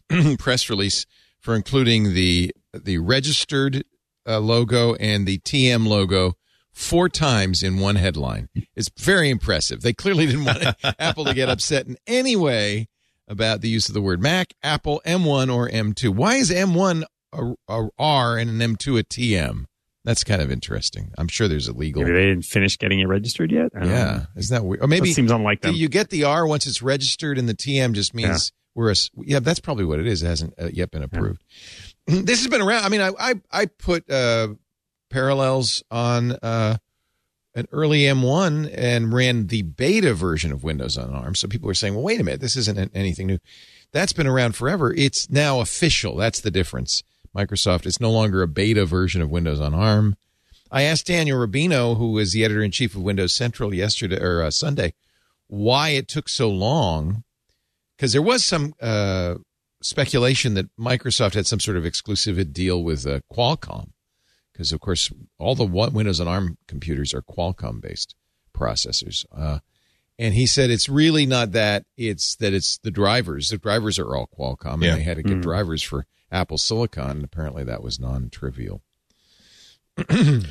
[0.39, 1.05] press release
[1.39, 3.83] for including the the registered
[4.27, 6.33] uh, logo and the TM logo
[6.71, 8.49] four times in one headline.
[8.75, 9.81] It's very impressive.
[9.81, 12.89] They clearly didn't want Apple to get upset in any way
[13.27, 16.09] about the use of the word Mac, Apple, M1 or M2.
[16.09, 17.03] Why is M1
[17.37, 19.65] a, a R and an M2 a TM?
[20.03, 21.11] That's kind of interesting.
[21.17, 22.03] I'm sure there's a legal.
[22.03, 23.73] Maybe they didn't finish getting it registered yet.
[23.73, 23.89] Don't know.
[23.89, 24.83] Yeah, isn't that weird?
[24.83, 25.73] Or maybe That seems unlike them.
[25.73, 28.95] you get the R once it's registered, and the TM just means we're a.
[29.17, 30.21] Yeah, that's probably what it is.
[30.21, 31.43] It hasn't uh, yet been approved.
[32.07, 32.83] This has been around.
[32.85, 34.49] I mean, I I, I put uh,
[35.09, 36.77] parallels on uh,
[37.55, 41.33] an early M1 and ran the beta version of Windows on ARM.
[41.33, 43.39] So people were saying, "Well, wait a minute, this isn't anything new."
[43.91, 44.93] That's been around forever.
[44.93, 46.15] It's now official.
[46.17, 47.01] That's the difference.
[47.35, 50.15] Microsoft It's no longer a beta version of Windows on ARM.
[50.71, 54.41] I asked Daniel Rubino, who was the editor in chief of Windows Central yesterday or
[54.41, 54.93] uh, Sunday,
[55.47, 57.23] why it took so long.
[57.95, 59.35] Because there was some uh,
[59.81, 63.91] speculation that Microsoft had some sort of exclusive deal with uh, Qualcomm.
[64.51, 68.15] Because, of course, all the Windows on ARM computers are Qualcomm based
[68.57, 69.25] processors.
[69.35, 69.59] Uh,
[70.17, 73.49] and he said it's really not that, it's that it's the drivers.
[73.49, 74.95] The drivers are all Qualcomm, and Yeah.
[74.95, 75.41] they had to get Mhm.
[75.41, 77.11] drivers for Apple Silicon.
[77.11, 78.81] And apparently that was non trivial.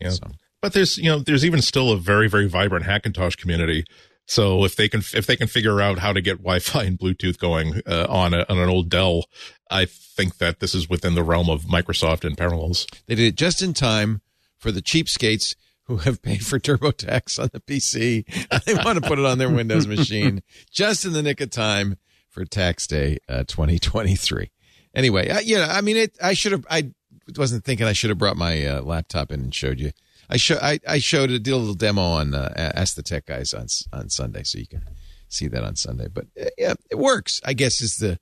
[0.00, 0.10] Yeah.
[0.10, 0.32] So.
[0.60, 3.84] But there's you know there's even still a very very vibrant Hackintosh community.
[4.26, 7.38] So if they can if they can figure out how to get Wi-Fi and Bluetooth
[7.38, 9.26] going uh, on a, on an old Dell,
[9.70, 12.86] I think that this is within the realm of Microsoft and Parallels.
[13.06, 14.22] They did it just in time
[14.58, 15.54] for the cheapskates
[15.86, 18.24] who have paid for TurboTax on the PC.
[18.66, 21.96] They want to put it on their Windows machine just in the nick of time
[22.28, 24.50] for tax day uh, 2023.
[24.94, 26.16] Anyway, I, you know, I mean, it.
[26.22, 26.66] I should have.
[26.70, 26.90] I
[27.36, 29.92] wasn't thinking I should have brought my uh, laptop in and showed you.
[30.28, 30.58] I show.
[30.60, 34.42] I, I showed a, little demo on uh, Ask the Tech Guys on on Sunday,
[34.42, 34.82] so you can
[35.28, 36.08] see that on Sunday.
[36.12, 37.40] But uh, yeah, it works.
[37.44, 38.18] I guess is the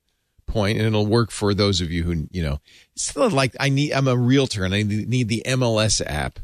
[0.47, 2.59] point, and it'll work for those of you who you know.
[2.93, 3.93] It's still like I need.
[3.93, 6.39] I'm a realtor, and I need the MLS app,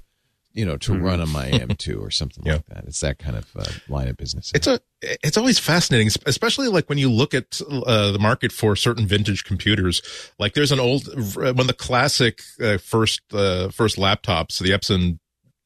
[0.57, 2.53] you know, to run on my M2 or something Yeah.
[2.53, 2.83] like that.
[2.85, 4.51] It's that kind of uh, line of business.
[4.55, 8.75] It's a it's always fascinating, especially like when you look at uh, the market for
[8.75, 10.01] certain vintage computers.
[10.39, 15.19] Like there's an old when the classic uh, first uh, first laptops, the Epson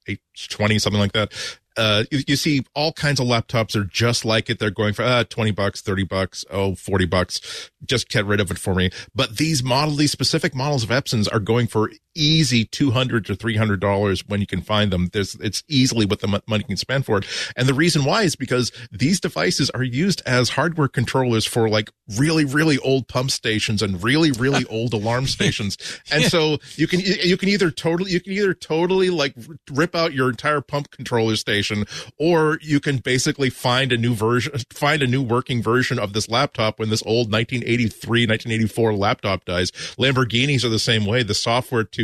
[0.07, 1.31] 820 something like that.
[1.77, 4.59] Uh, you, you see all kinds of laptops are just like it.
[4.59, 7.71] They're going for uh, 20 bucks, 30 bucks, oh, 40 bucks.
[7.85, 8.89] Just get rid of it for me.
[9.15, 13.79] But these model, these specific models of Epsons are going for easy 200 to 300
[13.79, 15.09] dollars when you can find them.
[15.13, 17.25] There's, it's easily what the mo- money can spend for it.
[17.55, 21.89] And the reason why is because these devices are used as hardware controllers for like
[22.17, 25.77] really, really old pump stations and really, really old alarm stations.
[26.11, 29.35] And so you can, you can either totally, you can either totally like
[29.71, 31.85] rip out your entire pump controller station,
[32.17, 36.29] or you can basically find a new version, find a new working version of this
[36.29, 39.71] laptop when this old 1983, 1984 laptop dies.
[39.97, 41.23] Lamborghinis are the same way.
[41.23, 42.00] The software to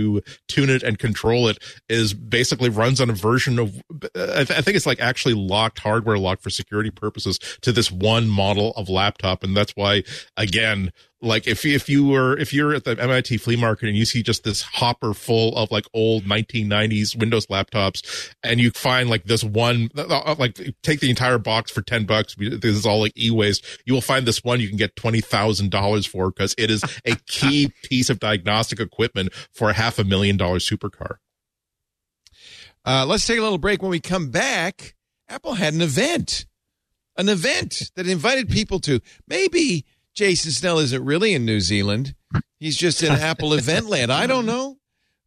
[0.48, 1.58] tune it and control it
[1.90, 3.82] is basically runs on a version of,
[4.16, 7.92] I, th- I think it's like actually locked hardware locked for security purposes to this
[7.92, 9.44] one model of laptop.
[9.44, 10.04] And that's why,
[10.36, 14.06] again, like if if you were if you're at the MIT flea market and you
[14.06, 19.24] see just this hopper full of like old 1990s Windows laptops and you find like
[19.24, 23.66] this one like take the entire box for 10 bucks this is all like e-waste
[23.86, 27.72] you will find this one you can get $20,000 for because it is a key
[27.84, 31.18] piece of diagnostic equipment for a half a million dollar supercar.
[32.86, 33.82] Uh, let's take a little break.
[33.82, 34.96] When we come back,
[35.28, 36.46] Apple had an event,
[37.18, 39.02] an event that invited people to.
[39.28, 39.86] Maybe
[40.18, 42.16] Jason Snell isn't really in New Zealand;
[42.60, 44.12] he's just in Apple event land.
[44.12, 44.78] I don't know.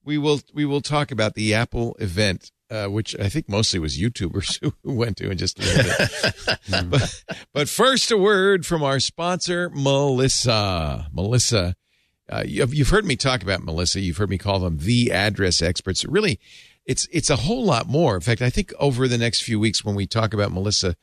[0.05, 3.97] We will we will talk about the Apple event, uh, which I think mostly was
[3.97, 5.61] YouTubers who went to and just.
[5.61, 7.25] a little but,
[7.55, 11.07] but first, a word from our sponsor, Melissa.
[11.13, 11.77] Melissa.
[12.29, 14.01] Uh, you've, you've heard me talk about Melissa.
[14.01, 16.05] You've heard me call them the address experts.
[16.05, 16.41] Really,
[16.85, 18.17] it's it's a whole lot more.
[18.17, 20.97] In fact, I think over the next few weeks, when we talk about Melissa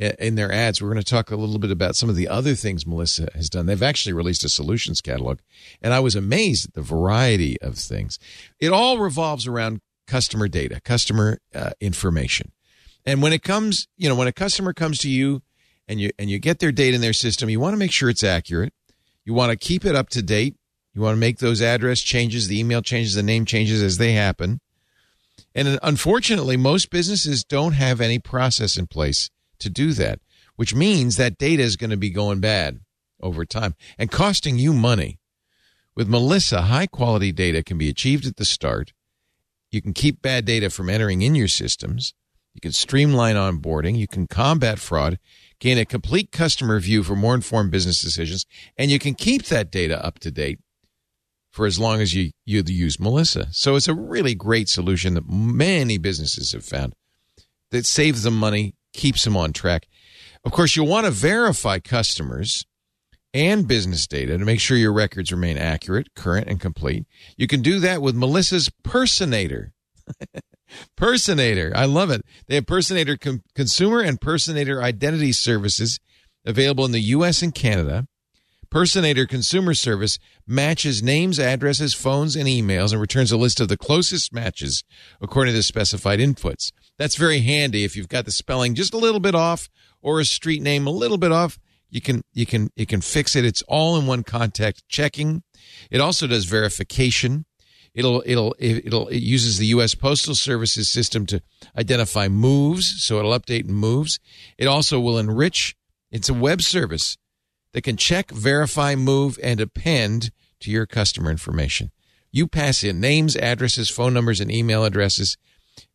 [0.00, 2.54] in their ads, we're going to talk a little bit about some of the other
[2.54, 3.66] things Melissa has done.
[3.66, 5.38] They've actually released a solutions catalog,
[5.82, 8.18] and I was amazed at the variety of things.
[8.58, 12.52] It all revolves around customer data, customer uh, information,
[13.04, 15.42] and when it comes, you know, when a customer comes to you
[15.86, 18.08] and you and you get their data in their system, you want to make sure
[18.08, 18.72] it's accurate.
[19.24, 20.56] You want to keep it up to date.
[20.94, 24.12] You want to make those address changes, the email changes, the name changes as they
[24.12, 24.60] happen.
[25.54, 29.30] And unfortunately, most businesses don't have any process in place
[29.60, 30.20] to do that,
[30.56, 32.80] which means that data is going to be going bad
[33.20, 35.18] over time and costing you money.
[35.94, 38.92] With Melissa, high quality data can be achieved at the start.
[39.70, 42.14] You can keep bad data from entering in your systems.
[42.54, 43.96] You can streamline onboarding.
[43.96, 45.18] You can combat fraud,
[45.60, 48.46] gain a complete customer view for more informed business decisions,
[48.76, 50.58] and you can keep that data up to date
[51.50, 53.48] for as long as you, you use Melissa.
[53.52, 56.94] So it's a really great solution that many businesses have found
[57.70, 59.86] that saves them money, keeps them on track.
[60.44, 62.64] Of course, you'll want to verify customers
[63.32, 67.04] and business data to make sure your records remain accurate, current, and complete.
[67.36, 69.72] You can do that with Melissa's Personator
[70.96, 71.72] Personator.
[71.74, 72.24] I love it.
[72.46, 75.98] They have Personator com- consumer and Personator identity services
[76.44, 77.42] available in the U.S.
[77.42, 78.06] and Canada.
[78.70, 83.76] Personator consumer service matches names, addresses, phones, and emails and returns a list of the
[83.76, 84.84] closest matches
[85.20, 86.70] according to the specified inputs.
[87.00, 89.70] That's very handy if you've got the spelling just a little bit off
[90.02, 91.58] or a street name a little bit off.
[91.88, 93.42] You can you can you can fix it.
[93.42, 95.42] It's all in one contact checking.
[95.90, 97.46] It also does verification.
[97.94, 99.94] It'll it'll it'll it uses the U.S.
[99.94, 101.40] Postal Service's system to
[101.74, 104.20] identify moves, so it'll update moves.
[104.58, 105.74] It also will enrich.
[106.12, 107.16] It's a web service
[107.72, 111.92] that can check, verify, move, and append to your customer information.
[112.30, 115.38] You pass in names, addresses, phone numbers, and email addresses.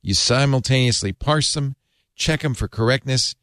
[0.02, 1.76] You simultaneously parse them,
[2.16, 3.36] check them for correctness,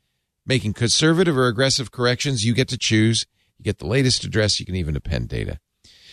[0.46, 2.44] making conservative or aggressive corrections.
[2.44, 3.26] You get to choose.
[3.58, 4.58] You get the latest address.
[4.60, 5.58] You can even append data.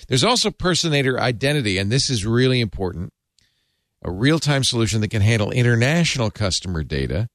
[0.08, 3.14] There's also Personator Identity, and this is really important
[4.02, 7.28] a real time solution that can handle international customer data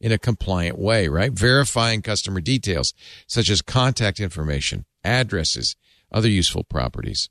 [0.00, 1.32] in a compliant way, right?
[1.32, 2.94] Verifying customer details
[3.26, 5.76] such as contact information, addresses,
[6.10, 7.28] other useful properties.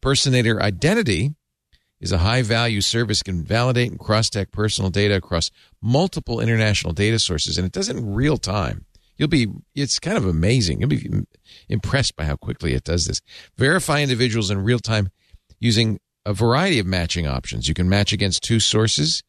[0.00, 1.34] Personator Identity
[2.00, 6.92] is a high value service can validate and cross check personal data across multiple international
[6.92, 8.84] data sources, and it does it in real time.
[9.16, 10.80] You'll be, it's kind of amazing.
[10.80, 11.08] You'll be
[11.68, 13.20] impressed by how quickly it does this.
[13.56, 15.10] Verify individuals in real time
[15.60, 17.68] using a variety of matching options.
[17.68, 19.22] You can match against two sources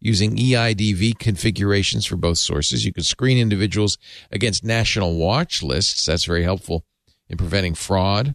[0.00, 2.84] using EIDV configurations for both sources.
[2.84, 3.98] You can screen individuals
[4.30, 6.06] against national watch lists.
[6.06, 6.84] That's very helpful
[7.28, 8.34] in preventing fraud.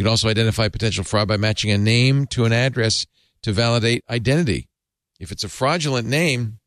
[0.00, 3.06] You can also identify potential fraud by matching a name to an address
[3.42, 4.66] to validate identity.
[5.18, 6.58] If it's a fraudulent name,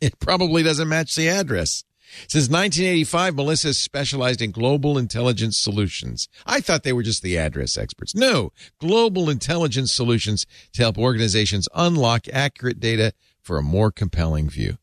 [0.00, 1.82] it probably doesn't match the address.
[2.28, 6.28] Since 1985, Melissa has specialized in global intelligence solutions.
[6.46, 8.14] I thought they were just the address experts.
[8.14, 14.78] No, global intelligence solutions to help organizations unlock accurate data for a more compelling view.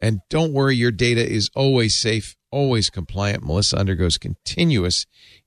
[0.00, 3.44] And don't worry, your data is always safe, always compliant.
[3.44, 5.04] Melissa undergoes continuous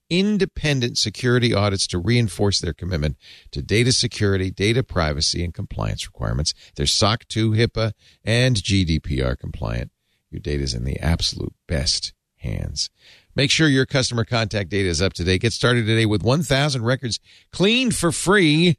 [0.08, 3.16] independent security audits to reinforce their commitment
[3.50, 6.54] to data security, data privacy, and compliance requirements.
[6.76, 7.92] They're SOC 2, HIPAA,
[8.24, 9.90] and GDPR compliant.
[10.30, 12.90] Your data is in the absolute best hands.
[13.34, 15.40] Make sure your customer contact data is up to date.
[15.42, 17.18] Get started today with 1,000 records
[17.52, 18.76] cleaned for free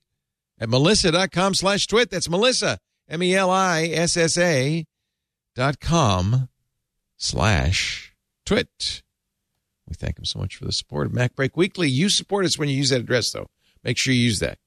[0.57, 2.09] at melissa.com slash twit.
[2.09, 4.85] That's Melissa, M E L I S S A
[5.55, 6.49] dot com
[7.17, 8.10] slash
[8.45, 9.03] twit.
[9.87, 11.89] We thank him so much for the support of MacBreak Weekly.
[11.89, 13.47] You support us when you use that address, though.
[13.83, 14.57] Make sure you use that.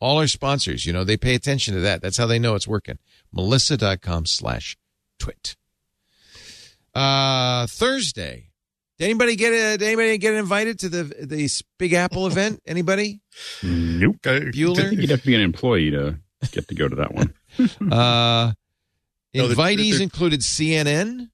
[0.00, 2.02] All our sponsors, you know, they pay attention to that.
[2.02, 2.98] That's how they know it's working.
[3.32, 4.76] Melissa.com slash
[5.18, 5.56] twit.
[6.94, 8.50] Uh, Thursday.
[8.98, 12.62] Did anybody get a, did anybody get invited to the the Big Apple event?
[12.66, 13.20] Anybody?
[13.62, 14.16] Nope.
[14.22, 14.92] Bueller?
[14.92, 16.18] You'd have to be an employee to
[16.52, 17.34] get to go to that one.
[17.90, 18.52] Uh,
[19.32, 21.30] No, the- invitees the- included CNN.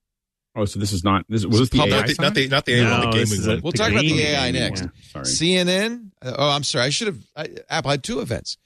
[0.56, 2.48] Oh, so this is not this was this the Public- AI Not the, not the
[2.48, 3.60] not the AI one, No, the this gaming one.
[3.62, 4.52] We'll The talk about the AI one.
[4.54, 4.80] next.
[5.12, 5.24] Sorry.
[5.24, 6.10] CNN.
[6.22, 6.84] uh, Oh, I'm sorry.
[6.86, 7.18] I should have.
[7.36, 8.56] I, Apple had two events.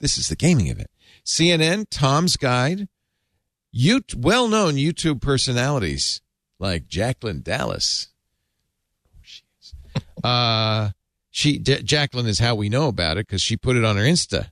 [0.00, 0.88] This is the gaming event.
[1.24, 2.88] CNN, Tom's Guide,
[3.72, 6.20] you well-known YouTube personalities
[6.58, 8.08] like Jacklyn Dallas.
[9.22, 9.74] She is.
[10.24, 10.90] Uh,
[11.30, 14.02] she J- Jacklyn is how we know about it because she put it on her
[14.04, 14.50] Insta.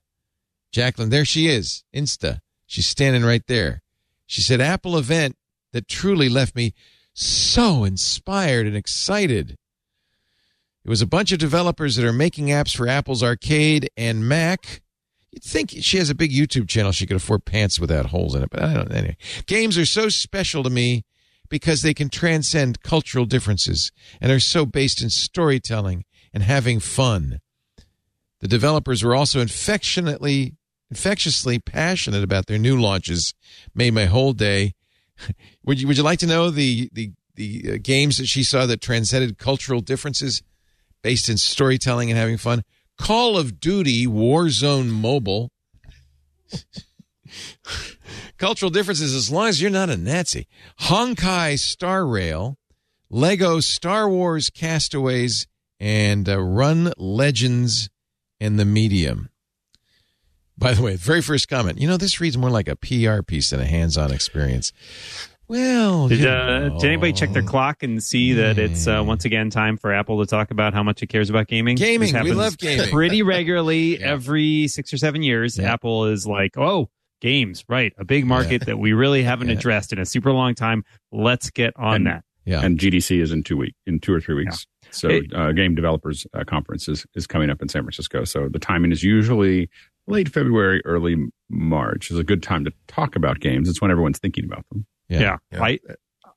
[0.73, 2.41] Jacklyn, there she is, Insta.
[2.67, 3.83] She's standing right there.
[4.27, 5.37] She said, "Apple event
[5.73, 6.75] that truly left me
[7.15, 9.57] so inspired and excited."
[10.85, 14.83] It was a bunch of developers that are making apps for Apple's Arcade and Mac.
[15.31, 16.93] You'd think she has a big YouTube channel.
[16.93, 18.93] She could afford pants without holes in it, but I don't.
[18.93, 21.05] Anyway, games are so special to me
[21.49, 26.05] because they can transcend cultural differences and are so based in storytelling
[26.35, 27.41] and having fun.
[28.41, 30.57] The developers were also infectionately,
[30.91, 33.35] infectiously passionate about their new launches.
[33.75, 34.75] Made my whole day.
[35.65, 38.67] would you Would you like to know the the the uh, games that she saw
[38.67, 40.43] that transcended cultural differences?
[41.03, 42.63] based in storytelling and having fun.
[42.97, 45.51] Call of Duty Warzone Mobile.
[48.39, 50.47] Cultural differences as long as you're not a Nazi.
[50.81, 52.59] Honkai Star Rail,
[53.11, 55.47] Lego Star Wars Castaways,
[55.81, 57.89] and uh, Run Legends
[58.41, 59.29] and the Medium.
[60.63, 61.81] By the way, very first comment.
[61.81, 64.73] You know, this reads more like a PR piece than a hands-on experience.
[65.49, 69.51] Well, Did, uh, did anybody check their clock and see that it's uh, once again
[69.51, 71.77] time for Apple to talk about how much it cares about gaming?
[71.77, 72.89] Gaming, This we love gaming.
[72.91, 74.07] Pretty regularly, Yeah.
[74.13, 75.73] every six or seven years, Yeah.
[75.75, 76.89] Apple is like, "Oh,
[77.21, 77.93] games, right?
[77.99, 79.57] A big market that we really haven't Yeah.
[79.57, 80.85] addressed in a super long time.
[81.11, 82.65] Let's get on And- that." Yeah.
[82.65, 84.67] And GDC is in two week in two or three weeks.
[84.91, 88.25] So It- uh, Game Developers uh, Conference is, is coming up in San Francisco.
[88.25, 89.69] So the timing is usually
[90.07, 91.17] late February, early
[91.49, 93.69] March is a good time to talk about games.
[93.69, 94.87] It's when everyone's thinking about them.
[95.09, 95.39] Yeah.
[95.51, 95.63] Yeah.
[95.63, 95.79] I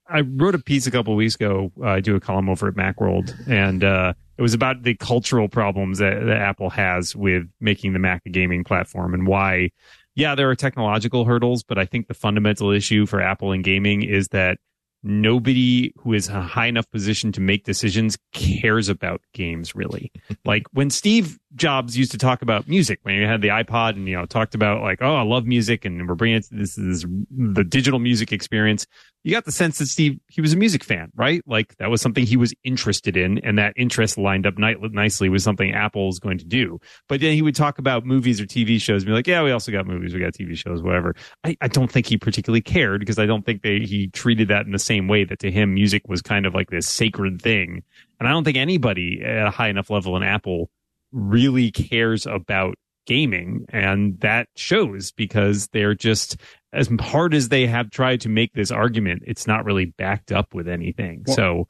[0.07, 1.72] I wrote a piece a couple of weeks ago.
[1.82, 5.47] Uh, I do a column over at Macworld, and uh, it was about the cultural
[5.47, 9.72] problems that, that Apple has with making the Mac a gaming platform and why.
[10.13, 14.03] Yeah, there are technological hurdles, but I think the fundamental issue for Apple in gaming
[14.03, 14.59] is that
[15.03, 20.11] nobody who is a high enough position to make decisions cares about games really.
[20.45, 24.08] like when Steve Jobs used to talk about music when he had the iPod and
[24.08, 27.06] you know talked about like oh I love music and we're bringing it this is
[27.32, 28.86] the digital music experience.
[29.24, 31.41] You got the sense that Steve he was a music fan, right?
[31.47, 35.30] Like that was something he was interested in, and that interest lined up ni- nicely
[35.30, 36.80] with something Apple is going to do.
[37.10, 39.51] But then he would talk about movies or TV shows and be like, yeah, we
[39.51, 41.16] also got movies, we got TV shows, whatever.
[41.43, 44.66] I, I don't think he particularly cared because I don't think they he treated that
[44.66, 47.84] in the same way that to him music was kind of like this sacred thing.
[48.20, 50.70] And I don't think anybody at a high enough level in Apple
[51.16, 52.76] really cares about
[53.07, 56.38] gaming and that shows because they're just
[56.74, 60.53] as hard as they have tried to make this argument it's not really backed up
[60.53, 61.68] with anything Well- so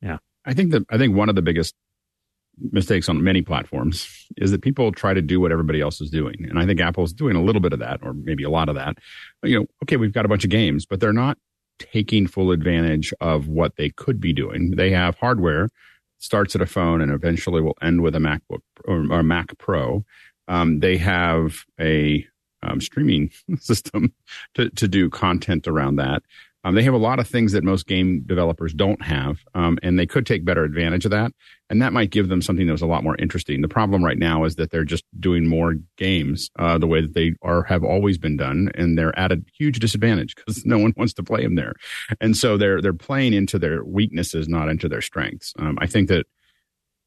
[0.00, 0.18] yeah.
[0.44, 1.74] I think that I think one of the biggest
[2.70, 6.46] mistakes on many platforms is that people try to do what everybody else is doing,
[6.48, 8.76] and I think Apple's doing a little bit of that, or maybe a lot of
[8.76, 8.96] that.
[9.40, 11.36] But, you know, okay, we've got a bunch of games, but they're not
[11.78, 14.72] taking full advantage of what they could be doing.
[14.76, 15.68] They have hardware
[16.24, 20.04] starts at a phone and eventually will end with a MacBook or, or Mac Pro.
[20.48, 22.26] Um, they have a
[22.62, 24.14] um, streaming system
[24.54, 26.22] to, to do content around that.
[26.64, 29.98] Um, they have a lot of things that most game developers don't have, um, and
[29.98, 31.32] they could take better advantage of that.
[31.70, 33.60] And that might give them something that was a lot more interesting.
[33.60, 37.14] The problem right now is that they're just doing more games uh, the way that
[37.14, 40.92] they are have always been done, and they're at a huge disadvantage because no one
[40.96, 41.74] wants to play them there.
[42.20, 45.52] And so they're they're playing into their weaknesses, not into their strengths.
[45.58, 46.26] Um, I think that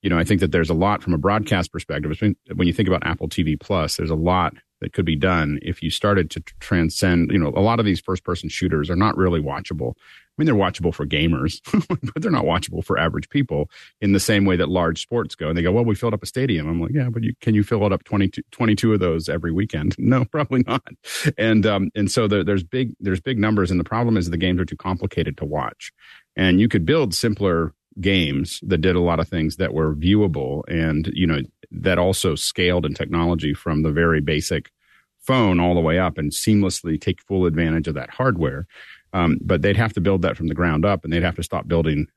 [0.01, 2.19] you know, I think that there's a lot from a broadcast perspective.
[2.55, 5.81] When you think about Apple TV Plus, there's a lot that could be done if
[5.81, 7.31] you started to transcend.
[7.31, 9.93] You know, a lot of these first person shooters are not really watchable.
[9.97, 11.61] I mean, they're watchable for gamers,
[12.13, 13.71] but they're not watchable for average people
[14.01, 15.49] in the same way that large sports go.
[15.49, 16.69] And they go, well, we filled up a stadium.
[16.69, 19.51] I'm like, yeah, but you, can you fill it up 22, 22 of those every
[19.51, 19.95] weekend?
[20.07, 20.87] No, probably not.
[21.37, 23.71] And, um, and so there, there's big, there's big numbers.
[23.71, 25.91] And the problem is the games are too complicated to watch.
[26.37, 30.63] And you could build simpler games that did a lot of things that were viewable
[30.67, 31.41] and, you know,
[31.71, 34.71] that also scaled in technology from the very basic
[35.19, 38.65] phone all the way up and seamlessly take full advantage of that hardware.
[39.13, 41.43] Um, but they'd have to build that from the ground up and they'd have to
[41.43, 42.07] stop building,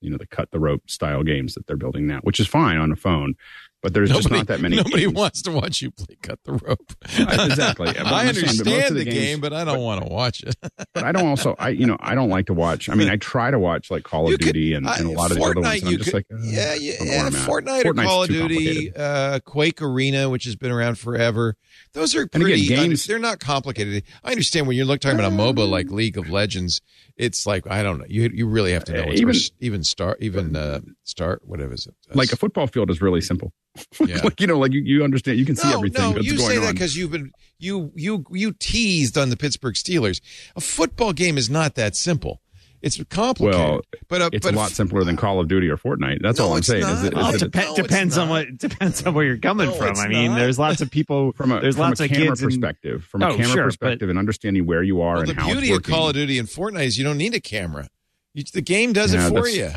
[0.00, 2.78] you know, the cut the rope style games that they're building now, which is fine
[2.78, 3.34] on a phone.
[3.80, 4.74] But there's just not that many.
[4.76, 5.14] Nobody games.
[5.14, 6.92] wants to watch you play cut the rope.
[7.16, 7.88] exactly.
[7.96, 10.42] I I'm saying that understand of the, the game, but I don't want to watch
[10.42, 10.56] it.
[10.94, 12.88] but I don't also I you know I don't like to watch.
[12.88, 15.10] I mean, I try to watch like Call of You could- Duty and, and a
[15.12, 15.80] lot of the other ones.
[15.82, 18.06] And I'm just could, like, uh, yeah, yeah, don't know where yeah, Fortnite or Fortnite's
[18.08, 21.54] Call of Duty, uh, Quake Arena, which has been around forever.
[21.92, 22.66] Those are And again, pretty.
[22.66, 24.02] games- they're not complicated.
[24.24, 26.80] I understand when you're talking about a MOBA like League of Legends.
[27.16, 28.06] It's like I don't know.
[28.08, 29.02] You you really have to know.
[29.04, 31.94] Uh, even- even even star even uh, start whatever is it?
[32.14, 33.52] Like a football field is really simple.
[34.06, 34.20] Yeah.
[34.22, 36.36] like you know, like you, you understand, you can see no, everything no, that's you
[36.36, 40.20] going say that because you've been you you you teased on the Pittsburgh Steelers.
[40.56, 42.40] A football game is not that simple.
[42.80, 43.58] It's complicated.
[43.60, 46.22] Well, but uh, it's but a lot simpler than Call of Duty or Fortnite.
[46.22, 46.82] That's No, all I'm it's saying.
[46.82, 46.92] not.
[46.92, 49.14] Is that, Oh, Well, that it it's- depe- no, it's depends on what depends on
[49.14, 49.96] where you're coming No, from.
[49.96, 50.38] I mean, not.
[50.38, 51.32] there's lots of people.
[51.36, 53.44] from a there's from lots a of camera kids in- perspective, from Oh, a camera
[53.46, 55.82] sure, but- perspective, and understanding where you are Well, and the how beauty it's of.
[55.92, 57.88] Call of Duty and Fortnite is you don't need a camera.
[58.34, 59.70] You, the game does Yeah, it for you.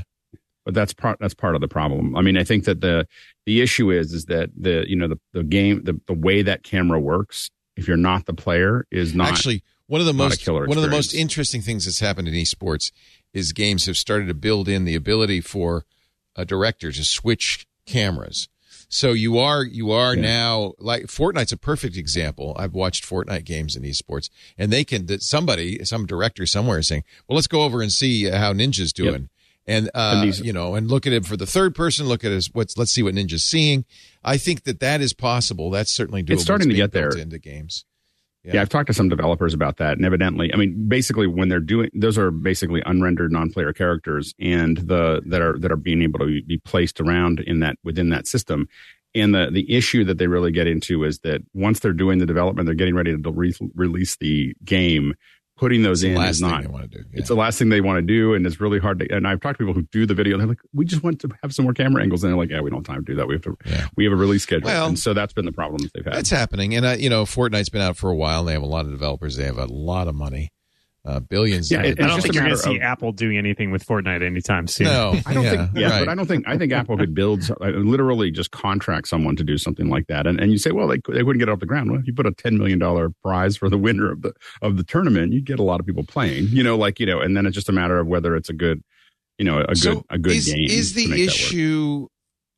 [0.65, 2.15] But that's part that's part of the problem.
[2.15, 3.07] I mean, I think that the
[3.45, 6.63] the issue is is that the you know the the game the the way that
[6.63, 7.49] camera works.
[7.77, 10.83] If you're not the player, is not Actually, one of the most killer one of
[10.83, 12.91] the most interesting things that's happened in esports
[13.33, 15.85] is games have started to build in the ability for
[16.35, 18.49] a director to switch cameras.
[18.89, 20.21] So you are you are Yeah.
[20.21, 22.53] now like Fortnite's a perfect example.
[22.59, 26.87] I've watched Fortnite games in esports, and they can that somebody some director somewhere is
[26.87, 29.29] saying, "Well, let's go over and see how Ninja's doing."
[29.67, 32.07] And, uh, And you know, and look at it for the third person.
[32.07, 32.77] Look at his what's.
[32.77, 33.85] Let's see what Ninja's seeing.
[34.23, 35.69] I think that that is possible.
[35.69, 36.31] That's certainly doable.
[36.31, 37.09] It's starting to get there.
[37.15, 37.85] into games.
[38.43, 38.61] Yeah.
[38.61, 41.91] I've talked to some developers about that, and evidently, I mean, basically, when they're doing
[41.93, 46.41] those are basically unrendered non-player characters, and the that are that are being able to
[46.41, 48.67] be placed around in that within that system.
[49.13, 52.25] And the the issue that they really get into is that once they're doing the
[52.25, 55.13] development, they're getting ready to re- release the game.
[55.61, 57.81] Putting those It's the in last is thing not to it's the last thing they
[57.81, 59.15] want to do, and it's really hard to.
[59.15, 61.21] And I've talked to people who do the video, and they're like, "We just want
[61.21, 63.11] to have some more camera angles," and they're like, "Yeah, we don't have time to
[63.11, 63.27] do that.
[63.27, 63.55] We have to.
[63.67, 63.85] Yeah.
[63.95, 66.15] We have a release schedule." Well- and so that's been the problems they've had.
[66.15, 68.39] That's happening, and uh, you know, Fortnite's been out for a while.
[68.39, 69.37] And they have a lot of developers.
[69.37, 70.49] They have a lot of money.
[71.03, 71.71] Uh, billions.
[71.71, 74.21] Yeah, it- I don't think you're going to see of- Apple doing anything with Fortnite
[74.23, 74.85] anytime soon.
[74.85, 75.99] no, I don't yeah, think, yeah, right.
[76.05, 79.43] but I don't think I think Apple could build uh, literally just contract someone to
[79.43, 81.59] do something like that, and and you say, well, they they wouldn't get it off
[81.59, 81.91] the ground.
[81.91, 84.77] Well, if you put a ten million dollar prize for the winner of the of
[84.77, 86.49] the tournament, you'd get a lot of people playing.
[86.49, 88.53] You know, like you know, and then it's just a matter of whether it's a
[88.53, 88.83] good,
[89.39, 90.67] you know, a So good a good is, game.
[90.69, 91.27] Is the make that work.
[91.35, 92.07] issue?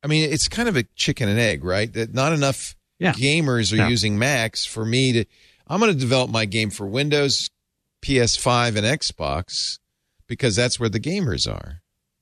[0.02, 1.90] I mean, it's kind of a chicken and egg, right?
[1.94, 3.14] That not enough Yeah.
[3.14, 3.88] gamers are Yeah.
[3.88, 5.24] using Macs for me to.
[5.66, 7.48] I'm going to develop my game for Windows,
[8.04, 9.78] PS5, and Xbox
[10.26, 11.80] because that's where the gamers are.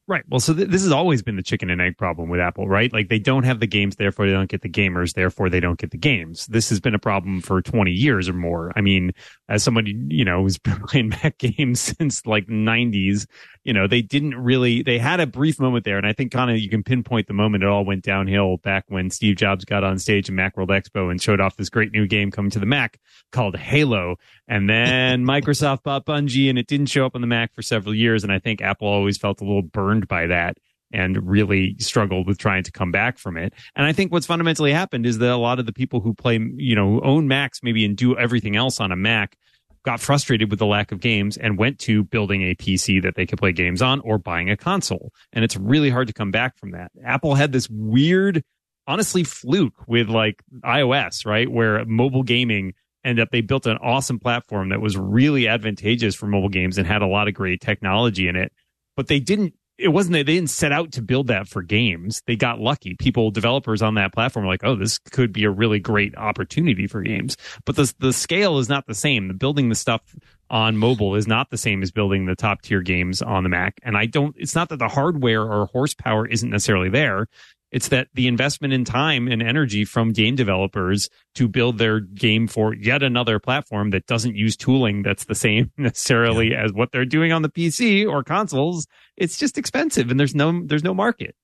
[0.09, 0.25] Right.
[0.29, 2.93] Well, so th- this has always been the chicken and egg problem with Apple, right?
[2.93, 5.79] Like they don't have the games, therefore they don't get the gamers, therefore they don't
[5.79, 6.47] get the games.
[6.47, 8.73] This has been a problem for 20 years or more.
[8.75, 9.13] I mean,
[9.49, 13.27] as somebody, you know, who's been playing Mac games since like 90s,
[13.65, 15.97] you know, they didn't really, they had a brief moment there.
[15.97, 18.85] And I think kind of you can pinpoint the moment it all went downhill back
[18.89, 22.07] when Steve Jobs got on stage at Macworld Expo and showed off this great new
[22.07, 22.99] game coming to the Mac
[23.31, 24.17] called Halo.
[24.49, 27.95] And then Microsoft bought Bungie and it didn't show up on the Mac for several
[27.95, 28.25] years.
[28.25, 30.57] And I think Apple always felt a little burned by that
[30.93, 33.55] and really struggled with trying to come back from it.
[33.75, 36.39] And I think what's fundamentally happened is that a lot of the people who play,
[36.57, 39.37] you know, who own Macs maybe and do everything else on a Mac
[39.85, 43.27] got frustrated with the lack of games and went to building a PC that they
[43.27, 45.13] could play games on or buying a console.
[45.33, 46.93] And it's really hard to come back from that.
[47.05, 48.43] Apple had this weird,
[48.87, 51.51] honestly, fluke with like iOS, right?
[51.51, 52.75] Where mobile gaming
[53.05, 56.87] ended up, they built an awesome platform that was really advantageous for mobile games and
[56.87, 58.53] had a lot of great technology in it.
[58.97, 62.23] But they didn't it wasn't that they didn't set out to build that for games.
[62.27, 62.95] They got lucky.
[62.95, 66.87] People, developers on that platform were like, oh, this could be a really great opportunity
[66.87, 67.37] for games.
[67.65, 69.29] But the, the scale is not the same.
[69.29, 70.01] The building the stuff
[70.49, 73.81] on mobile is not the same as building the top tier games on the Mac.
[73.83, 77.27] And I don't, it's not that the hardware or horsepower isn't necessarily there.
[77.73, 82.47] It's that the investment in time and energy from game developers to build their game
[82.47, 87.05] for yet another platform that doesn't use tooling that's the same necessarily as what they're
[87.05, 88.87] doing on the PC or consoles.
[89.17, 91.35] It's just expensive and there's no there's no market.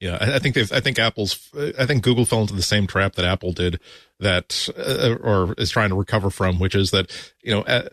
[0.00, 0.72] Yeah, I I think they've.
[0.72, 1.50] I think Apple's.
[1.78, 3.80] I think Google fell into the same trap that Apple did,
[4.20, 7.10] that uh, or is trying to recover from, which is that
[7.42, 7.88] you know, uh,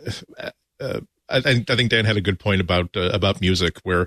[0.80, 1.00] uh,
[1.30, 4.06] I, think I think Dan had a good point about uh, about music, where uh,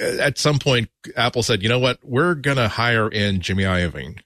[0.00, 4.20] at some point Apple said, you know what, we're gonna hire in Jimmy Iovine.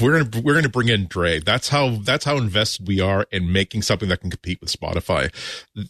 [0.00, 1.40] We're gonna we're gonna bring in Dre.
[1.40, 5.32] That's how that's how invested we are in making something that can compete with Spotify.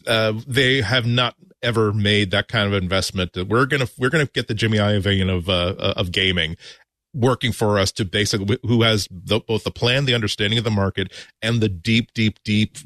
[0.07, 3.37] Uh, they have not ever made that kind of investment.
[3.37, 6.57] We're gonna we're gonna get the Jimmy Iovine of uh, of gaming
[7.17, 10.71] working for us to basically who has the, both the plan, the understanding of the
[10.71, 11.13] market,
[11.43, 12.77] and the deep, deep, deep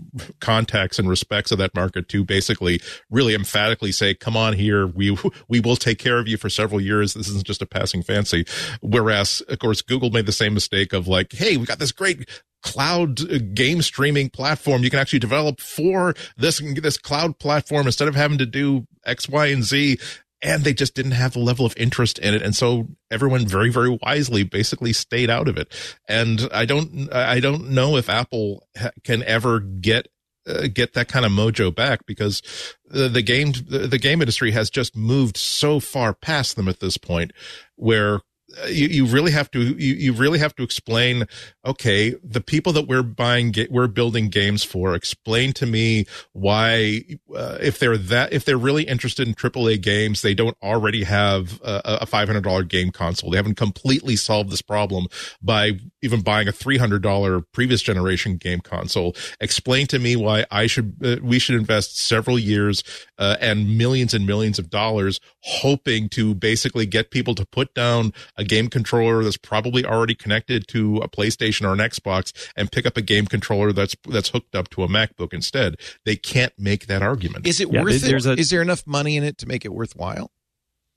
[0.41, 5.17] contacts and respects of that market to basically really emphatically say, "Come on here, we
[5.49, 7.15] we will take care of you for several years.
[7.15, 8.47] This isn't just a passing fancy."
[8.81, 12.29] Whereas, of course, Google made the same mistake of like, "Hey, we got this great."
[12.63, 18.07] cloud uh, game streaming platform you can actually develop for this this cloud platform instead
[18.07, 19.99] of having to do x y and z
[20.43, 22.43] and they just didn't have the level of interest in it.
[22.43, 25.73] And so everyone very very wisely basically stayed out of it.
[26.09, 28.67] And i don't i don't know if apple
[29.05, 30.09] can ever get
[30.47, 32.43] uh, get that kind of mojo back because
[32.87, 36.81] the, the game the, the game industry has just moved so far past them at
[36.81, 37.33] this point
[37.77, 38.21] where
[38.69, 41.25] you, you really have to you, you really have to explain
[41.65, 47.03] okay the people that we're buying we're building games for explain to me why
[47.35, 51.61] uh, if they're that if they're really interested in AAA games they don't already have
[51.63, 53.31] a, a $500 game console.
[53.31, 55.07] They haven't completely solved this problem
[55.43, 59.15] by even buying a $300 previous generation game console.
[59.41, 62.83] Explain to me why I should uh, we should invest several years
[63.19, 68.13] uh, and millions and millions of dollars hoping to basically get people to put down
[68.41, 72.87] a game controller that's probably already connected to a PlayStation or an Xbox and pick
[72.87, 75.77] up a game controller that's that's hooked up to a MacBook instead.
[76.05, 77.47] They can't make that argument.
[77.47, 78.39] Is it Yeah, worth there's it?
[78.39, 80.33] a- Is there enough money in it to make it worthwhile?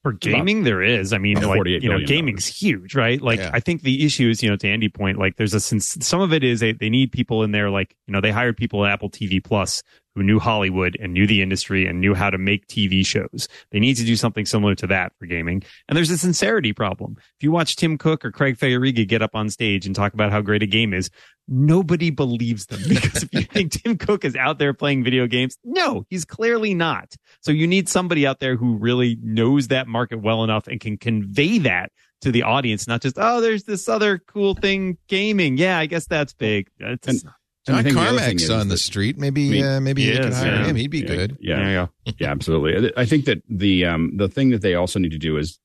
[0.03, 1.13] For gaming, there is.
[1.13, 3.21] I mean, like, you know, billion gaming's huge, right?
[3.21, 3.51] Like, Yeah.
[3.53, 6.19] I think the issue is, you know, to Andy point, like, there's a, since some
[6.19, 8.85] of it is they, they need people in there, like, you know, they hired people
[8.85, 9.81] at Apple TV Plus
[10.15, 13.47] who knew Hollywood and knew the industry and knew how to make TV shows.
[13.71, 15.63] They need to do something similar to that for gaming.
[15.87, 17.15] And there's a sincerity problem.
[17.17, 20.31] If you watch Tim Cook or Craig Federighi get up on stage and talk about
[20.31, 21.09] how great a game is,
[21.47, 25.57] nobody believes them because if you think Tim Cook is out there playing video games,
[25.63, 27.15] no, he's clearly not.
[27.41, 30.97] So you need somebody out there who really knows that market well enough and can
[30.97, 31.91] convey that
[32.21, 35.57] to the audience, not just, oh, there's this other cool thing, gaming.
[35.57, 36.69] Yeah, I guess that's big.
[36.79, 37.23] That's, And-
[37.65, 39.17] John And think the Carmack's is on the street.
[39.17, 40.65] Maybe, I mean, uh, maybe he you could hire yeah.
[40.65, 40.75] him.
[40.75, 41.37] He'd be Yeah, good.
[41.39, 42.13] Yeah, there you go.
[42.19, 42.91] yeah, absolutely.
[42.97, 45.59] I think that the um the thing that they also need to do is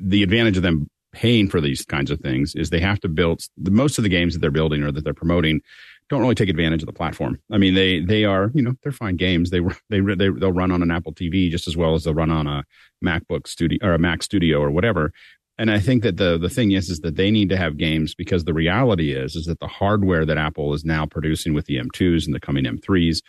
[0.00, 3.42] the advantage of them paying for these kinds of things is they have to build
[3.56, 5.60] the most of the games that they're building or that they're promoting
[6.08, 7.38] don't really take advantage of the platform.
[7.52, 9.50] I mean, they they are you know they're fine games.
[9.50, 12.30] They they they they'll run on an Apple TV just as well as they'll run
[12.30, 12.64] on a
[13.04, 15.12] MacBook Studio or a Mac Studio or whatever.
[15.60, 18.14] And I think that the the thing is is that they need to have games
[18.14, 21.76] because the reality is is that the hardware that Apple is now producing with the
[21.76, 23.20] M2s and the coming M3s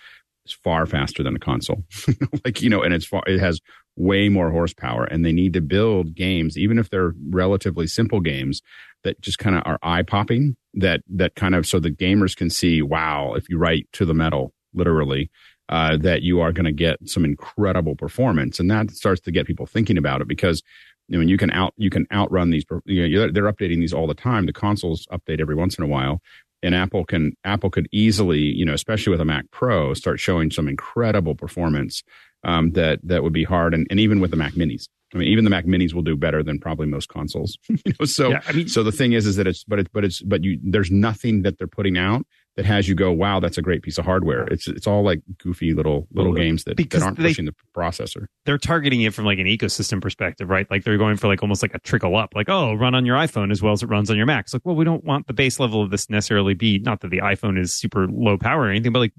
[0.45, 1.83] is far faster than a console.
[2.45, 3.59] like you know, and it's far it has
[3.97, 8.61] way more horsepower, and they need to build games even if they're relatively simple games
[9.03, 12.49] that just kind of are eye popping that that kind of so the gamers can
[12.49, 15.29] see wow if you write to the metal literally
[15.67, 19.47] uh, that you are going to get some incredible performance and that starts to get
[19.47, 20.61] people thinking about it because
[21.13, 22.63] I mean, you can out you can outrun these.
[22.85, 24.45] You know, they're updating these all the time.
[24.45, 26.21] The consoles update every once in a while,
[26.63, 30.51] and Apple can Apple could easily, you know, especially with a Mac Pro, start showing
[30.51, 32.03] some incredible performance
[32.43, 34.87] um, that that would be hard, and, and even with the Mac Minis.
[35.13, 37.57] I mean, even the Mac Minis will do better than probably most consoles.
[37.67, 39.89] you know, so Yeah, I mean- so the thing is, is that it's but it's
[39.91, 42.25] but it's but you there's nothing that they're putting out
[42.57, 44.43] that has you go, wow, that's a great piece of hardware.
[44.47, 47.55] It's it's all like goofy little little games that, because that aren't they- pushing the
[47.75, 48.25] processor.
[48.45, 50.69] they're targeting it from like an ecosystem perspective, right?
[50.69, 53.15] Like they're going for like almost like a trickle up, like oh, run on your
[53.15, 54.45] iPhone as well as it runs on your Mac.
[54.45, 57.09] It's like, well, we don't want the base level of this necessarily be not that
[57.09, 59.13] the iPhone is super low power or anything, but like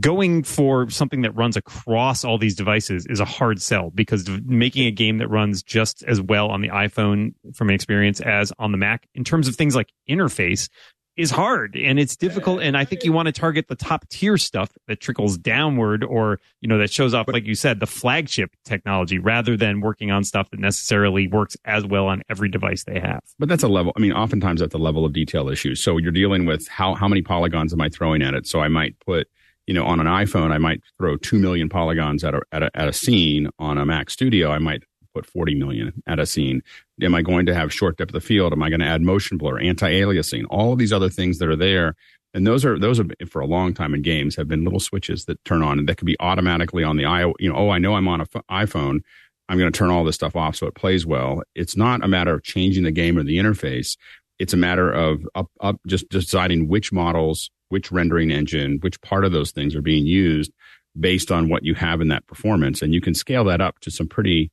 [0.00, 4.86] going for something that runs across all these devices is a hard sell because making
[4.86, 8.72] a game that runs just as well on the iPhone from an experience as on
[8.72, 10.68] the Mac in terms of things like interface
[11.16, 14.36] is hard and it's difficult and i think you want to target the top tier
[14.36, 18.50] stuff that trickles downward or you know that shows off like you said the flagship
[18.64, 23.00] technology rather than working on stuff that necessarily works as well on every device they
[23.00, 23.92] have But that's a level.
[23.96, 25.74] I mean, oftentimes that's a level of detail issue.
[25.74, 28.46] So you're dealing with how how many polygons am I throwing at it?
[28.46, 29.28] So I might put,
[29.66, 32.70] you know, on an iPhone, I might throw two million polygons at a at a,
[32.74, 33.48] at a scene.
[33.58, 34.84] On a Mac Studio, I might
[35.16, 36.62] put 40 million at a scene.
[37.00, 38.52] Am I going to have short depth of field?
[38.52, 41.56] Am I going to add motion blur, anti-aliasing, all of these other things that are
[41.56, 41.94] there?
[42.34, 45.24] And those are those are for a long time in games have been little switches
[45.24, 47.78] that turn on and that can be automatically on the i you know oh I
[47.78, 49.00] know I'm on a f- iPhone
[49.48, 51.42] I'm going to turn all this stuff off so it plays well.
[51.54, 53.96] It's not a matter of changing the game or the interface.
[54.38, 59.24] It's a matter of up, up just deciding which models, which rendering engine, which part
[59.24, 60.52] of those things are being used
[60.98, 62.82] based on what you have in that performance.
[62.82, 64.50] And you can scale that up to some pretty,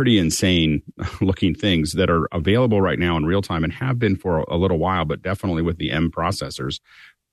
[0.00, 0.80] pretty insane
[1.20, 4.56] looking things that are available right now in real time and have been for a
[4.56, 6.80] little while, but definitely with the M processors,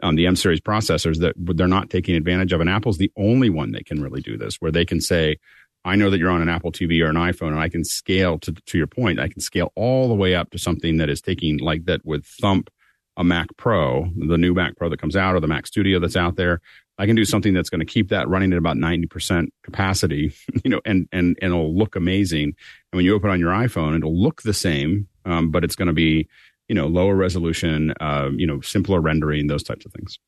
[0.04, 2.60] um, the M series processors that they're not taking advantage of.
[2.60, 5.38] And Apple's the only one that can really do this, where they can say,
[5.86, 8.38] I know that you're on an Apple TV or an iPhone, and I can scale
[8.40, 9.18] to to your point.
[9.18, 12.26] I can scale all the way up to something that is taking like that would
[12.26, 12.70] thump
[13.16, 16.18] a Mac Pro, the new Mac Pro that comes out, or the Mac Studio that's
[16.18, 16.60] out there.
[16.98, 20.34] I can do something that's going to keep that running at about ninety percent capacity,
[20.64, 22.44] you know, and and and it'll look amazing.
[22.44, 25.88] And when you open on your iPhone, it'll look the same, um, but it's going
[25.88, 26.28] to be
[26.68, 30.20] you know lower resolution, uh, you know, simpler rendering, those types of things.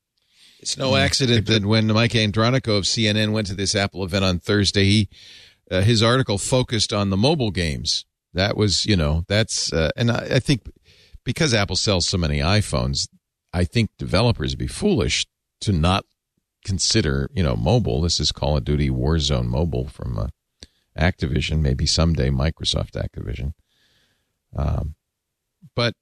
[0.60, 4.38] It's no accident that when Mike Andronico of CNN went to this Apple event on
[4.38, 5.08] Thursday, he
[5.70, 8.04] uh, his article focused on the mobile games.
[8.34, 10.62] That was, you know, that's uh, and I, I think
[11.24, 13.08] because Apple sells so many iPhones,
[13.52, 15.26] I think developers would be foolish
[15.62, 16.04] to not
[16.64, 18.00] consider, you know, mobile.
[18.00, 20.26] This is Call of Duty Warzone Mobile from uh,
[20.98, 23.52] Activision, maybe someday Microsoft Activision.
[24.56, 24.94] Um,
[25.74, 25.94] but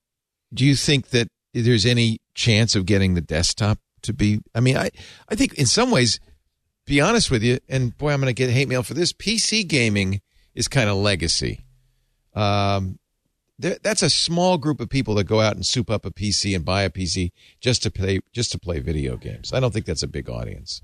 [0.52, 4.40] do you think that there's any chance of getting the desktop to be?
[4.54, 4.90] I mean, I
[5.28, 6.20] I think in some ways,
[6.86, 9.12] be honest with you, and boy, I'm going to get hate mail for this.
[9.12, 10.20] PC gaming
[10.54, 11.64] is kind of legacy.
[12.34, 12.98] Um,
[13.58, 16.64] that's a small group of people that go out and soup up a PC and
[16.64, 19.52] buy a PC just to play just to play video games.
[19.52, 20.82] I don't think that's a big audience.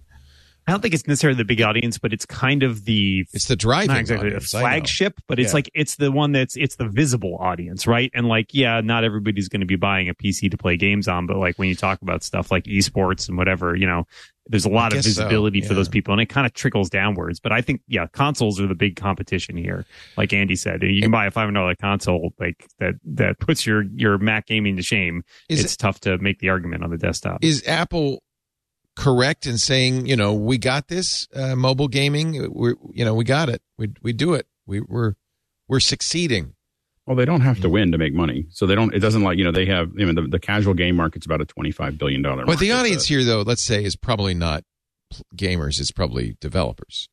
[0.66, 3.56] I don't think it's necessarily the big audience but it's kind of the It's the
[3.56, 4.60] driving not exactly audience, know.
[4.60, 5.54] flagship, but it's Yeah.
[5.54, 8.10] like it's the one that's it's the visible audience, right?
[8.14, 11.26] And like, yeah, not everybody's going to be buying a PC to play games on,
[11.26, 14.06] but like when you talk about stuff like esports and whatever, you know,
[14.46, 16.90] there's a lot of guess so, visibility for those people, and it kind of trickles
[16.90, 17.40] downwards.
[17.40, 19.86] But I think, yeah, consoles are the big competition here.
[20.18, 23.66] Like Andy said, you can buy a five hundred dollar console like that that puts
[23.66, 25.22] your your Mac gaming to shame.
[25.48, 27.42] Is it's tough to make the argument on the desktop.
[27.42, 28.22] Is Apple
[28.96, 32.52] correct in saying, you know, we got this uh, mobile gaming?
[32.52, 33.62] We, you know, we got it.
[33.78, 34.46] We we do it.
[34.66, 35.14] We we're
[35.68, 36.54] we're succeeding.
[37.06, 38.94] Well, they don't have to win to make money, so they don't.
[38.94, 39.92] It doesn't like you know they have.
[39.94, 42.46] You know, the, the casual game market's about a twenty-five billion dollar.
[42.46, 44.64] But the audience here, though, let's say, is probably not
[45.36, 45.80] gamers.
[45.80, 47.08] It's probably developers,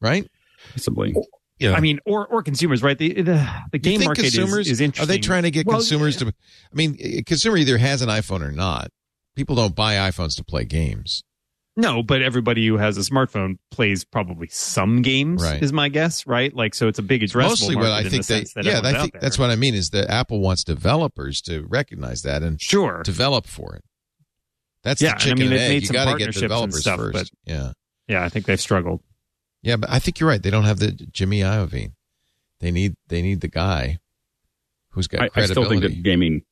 [0.00, 0.28] right?
[0.70, 1.14] possibly.
[1.58, 1.74] Yeah.
[1.74, 2.98] I mean, or or consumers, right?
[2.98, 5.04] The the, the game market is, consumers is interesting.
[5.04, 6.26] Are they trying to get Well, consumers to?
[6.26, 8.90] I mean, a consumer either has an iPhone or not.
[9.36, 11.24] People don't buy iPhones to play games.
[11.74, 15.62] No, but everybody who has a smartphone plays probably some games, Right.
[15.62, 16.54] is my guess, right?
[16.54, 18.64] Like, so it's a big addressable Mostly, what market I in think the they, that
[18.64, 19.20] yeah, everyone's I out think there.
[19.22, 23.02] that's what I mean is that Apple wants developers to recognize that and Sure.
[23.04, 23.84] develop for it.
[24.82, 25.68] That's Yeah, the and I mean, and they've egg.
[25.70, 27.12] made You some got to get partnerships and developers stuff, first.
[27.14, 27.72] but- yeah,
[28.08, 29.00] Yeah, I think they've struggled.
[29.62, 30.42] yeah, but I think you're right.
[30.42, 31.92] They don't have the Jimmy Iovine.
[32.60, 33.98] They need they need the guy
[34.90, 36.42] who's got I, I still think that gaming.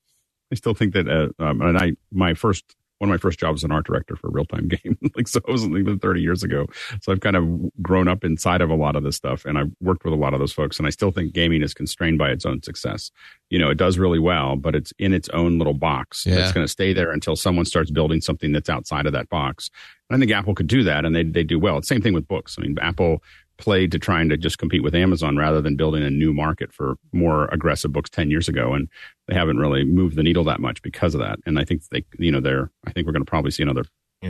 [0.53, 3.57] I still think that, uh, um, and I my first one of my first jobs
[3.57, 4.98] was an art director for a real time game.
[5.16, 6.66] like so, it wasn't even thirty years ago.
[7.01, 9.70] So I've kind of grown up inside of a lot of this stuff, and I've
[9.80, 10.78] worked with a lot of those folks.
[10.78, 13.11] And I still think gaming is constrained by its own success.
[13.48, 16.26] You know, it does really well, but it's in its own little box.
[16.26, 16.36] Yeah.
[16.36, 19.70] It's going to stay there until someone starts building something that's outside of that box.
[20.11, 21.78] And I think Apple could do that, and they they do well.
[21.78, 22.57] It's same thing with books.
[22.59, 23.22] I mean, Apple
[23.61, 26.96] played to trying to just compete with Amazon rather than building a new market for
[27.12, 28.72] more aggressive books 10 years ago.
[28.74, 28.88] And
[29.28, 31.38] they haven't really moved the needle that much because of that.
[31.46, 33.84] And I think they, you know, they're, I think we're going to probably see another.
[34.22, 34.28] Do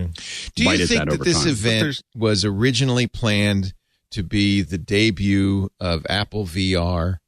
[0.57, 1.49] you at think that that, this time.
[1.49, 3.73] event was originally planned
[4.11, 7.19] to be the debut of Apple VR?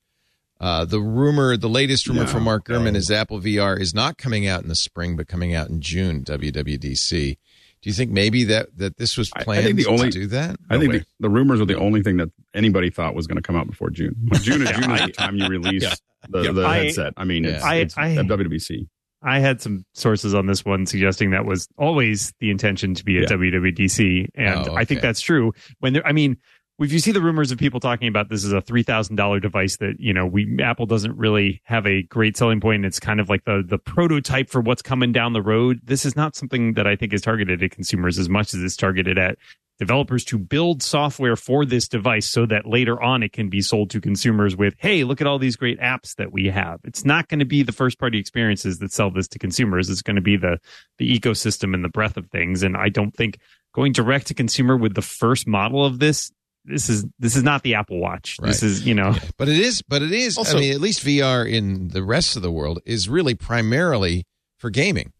[0.61, 2.99] Uh, the rumor, the latest rumor No, from Mark Gurman no.
[2.99, 6.23] is Apple VR is not coming out in the spring, but coming out in June.
[6.23, 7.37] WWDC.
[7.83, 10.19] Do you think maybe that that this was I- I planned think the only- to
[10.21, 10.57] do that?
[10.71, 13.43] I think the, the rumors are the only thing that anybody thought was going to
[13.43, 14.15] come out before June.
[14.35, 15.95] June is June is the time you release Yeah.
[16.29, 16.53] the, Yeah.
[16.53, 17.13] the I- headset.
[17.17, 18.87] I mean, it's, I- it's I- WWDC.
[19.25, 23.19] I had some sources on this one suggesting that was always the intention to be
[23.19, 23.37] at Yeah.
[23.37, 25.53] WWDC, and Oh, I think that's true.
[25.79, 26.39] When there, I mean,
[26.83, 29.41] if you see the rumors of people talking about this is a three thousand dollar
[29.41, 32.77] device that you know we Apple doesn't really have a great selling point.
[32.77, 35.81] And it's kind of like the the prototype for what's coming down the road.
[35.85, 38.77] This is not something that I think is targeted at consumers as much as it's
[38.77, 39.39] targeted at
[39.79, 43.91] developers to build software for this device so that later on it can be sold
[43.91, 46.79] to consumers with, hey, look at all these great apps that we have.
[46.85, 49.91] It's not going to be the first party experiences that sell this to consumers.
[49.91, 50.59] It's going to be the
[50.99, 52.63] the ecosystem and the breadth of things.
[52.63, 53.39] And I don't think
[53.75, 56.31] going direct to consumer with the first model of this,
[56.65, 58.37] this is this is not the Apple Watch.
[58.43, 60.37] This is, you know, But it is, but it is.
[60.39, 64.27] Also- I mean, at least VR in the rest of the world is really primarily
[64.59, 65.13] for gaming.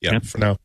[0.00, 0.18] Yeah, Yeah.
[0.20, 0.58] for now.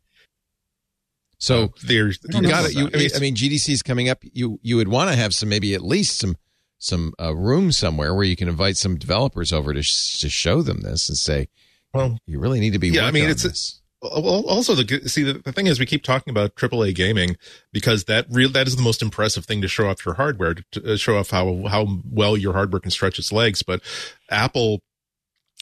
[1.38, 2.76] So There's you got it.
[2.76, 4.20] You, I mean, GDC is coming up.
[4.22, 6.36] You you would want to have some maybe at least some
[6.78, 10.62] some uh, room somewhere where you can invite some developers over to sh- to show
[10.62, 11.48] them this and say,
[11.94, 12.90] well, you really need to be.
[12.90, 13.76] Yeah, I mean, on it's- this.
[13.76, 17.38] Well, also the see the, the thing is we keep talking about AAA gaming
[17.72, 20.64] because that real that is the most impressive thing to show off your hardware to,
[20.72, 23.62] to show off how how well your hardware can stretch its legs.
[23.62, 23.82] But
[24.30, 24.82] Apple,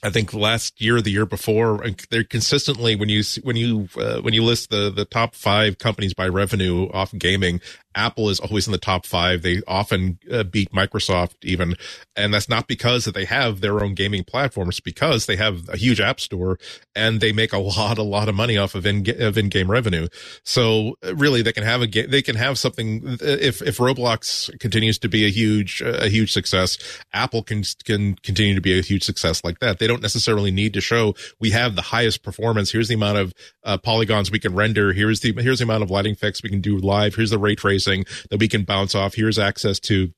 [0.02, 4.34] I think last year, the year before, they're consistently when you when you uh, when
[4.34, 7.60] you list the the top five companies by revenue off gaming,
[7.96, 9.42] Apple is always in the top five.
[9.42, 11.76] They often uh, beat Microsoft even,
[12.16, 15.76] and that's not because that they have their own gaming platforms, because they have a
[15.76, 16.58] huge app store
[16.96, 19.70] and they make a lot, a lot of money off of in of in game
[19.70, 20.08] revenue.
[20.46, 23.06] So uh, really, they can have a they can have something.
[23.06, 26.78] uh, If if Roblox continues to be a huge uh, a huge success,
[27.12, 29.80] Apple can can continue to be a huge success like that.
[29.80, 32.72] They don't necessarily need to show we have the highest performance.
[32.72, 33.34] Here's the amount of
[33.64, 34.94] uh, polygons we can render.
[34.94, 37.16] Here's the here's the amount of lighting fix we can do live.
[37.16, 39.16] Here's the ray tracing that we can bounce off.
[39.16, 40.14] Here's access to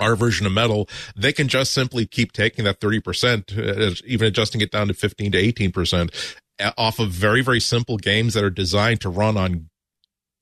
[0.00, 4.60] our version of metal, they can just simply keep taking that 30%, uh, even adjusting
[4.60, 8.50] it down to 15 to 18% uh, off of very, very simple games that are
[8.50, 9.70] designed to run on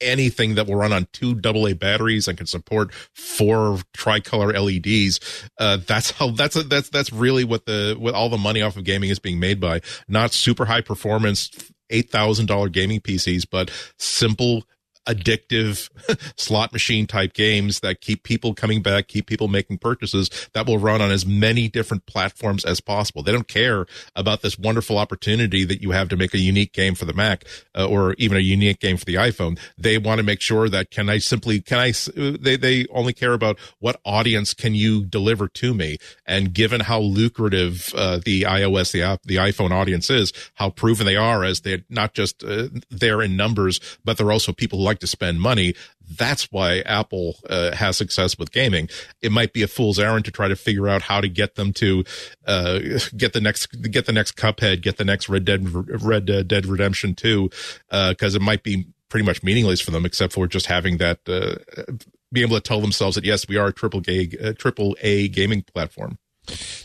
[0.02, 5.20] anything that will run on two AA batteries and can support four tricolor LEDs.
[5.58, 8.76] Uh, that's how, that's, a, that's, that's really what the, what all the money off
[8.76, 9.80] of gaming is being made by.
[10.08, 11.50] Not super high performance,
[11.90, 14.64] $8,000 gaming PCs, but simple,
[15.06, 15.88] addictive
[16.36, 20.78] slot machine type games that keep people coming back, keep people making purchases that will
[20.78, 23.22] run on as many different platforms as possible.
[23.22, 26.94] They don't care about this wonderful opportunity that you have to make a unique game
[26.94, 27.44] for the Mac
[27.76, 29.58] uh, or even a unique game for the iPhone.
[29.76, 33.32] They want to make sure that can I simply, can I, they, they only care
[33.32, 35.98] about what audience can you deliver to me.
[36.26, 41.06] And given how lucrative uh, the iOS, the app, the iPhone audience is, how proven
[41.06, 44.84] they are as they're not just uh, there in numbers, but they're also people who
[44.84, 45.74] like to spend money.
[46.16, 48.88] That's why Apple uh, has success with gaming.
[49.20, 51.72] It might be a fool's errand to try to figure out how to get them
[51.74, 52.04] to
[52.46, 52.78] uh,
[53.16, 55.68] get the next get the next Cuphead, get the next Red Dead
[56.02, 57.50] Red Dead Redemption Two,
[57.90, 61.92] because it might be pretty much meaningless for them, except for just having that uh,
[62.32, 65.28] be able to tell themselves that yes, we are a triple gay uh, triple A
[65.28, 66.18] gaming platform.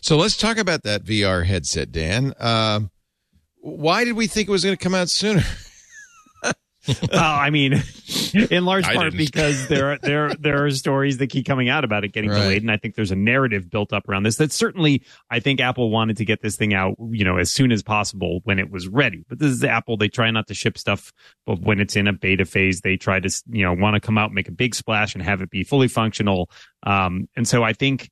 [0.01, 2.34] So let's talk about that VR headset, Dan.
[3.60, 5.43] Why did we think it was going to come out sooner?
[6.88, 7.81] well, I mean,
[8.49, 12.03] in large part because there are, there there are stories that keep coming out about
[12.03, 12.41] it getting Right.
[12.41, 14.38] delayed, and I think there's a narrative built up around this.
[14.38, 17.71] That certainly, I think Apple wanted to get this thing out, you know, as soon
[17.71, 19.23] as possible when it was ready.
[19.27, 21.11] But this is Apple; they try not to ship stuff,
[21.45, 24.17] but when it's in a beta phase, they try to, you know, want to come
[24.17, 26.49] out, make a big splash, and have it be fully functional.
[26.83, 28.09] Um, and so I think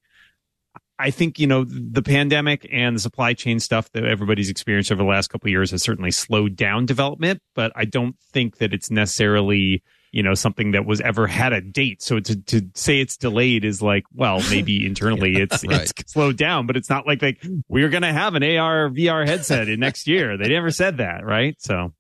[0.97, 5.03] I think you know the pandemic and the supply chain stuff that everybody's experienced over
[5.03, 8.73] the last couple of years has certainly slowed down development, but I don't think that
[8.73, 12.01] it's necessarily you know something that was ever had a date.
[12.01, 15.91] So to to say it's delayed is like, well, maybe internally it's Right.
[15.99, 19.67] it's slowed down, but it's not like like we're gonna have an AR VR headset
[19.67, 20.37] in next year.
[20.37, 21.55] They never said that, right?
[21.59, 21.91] So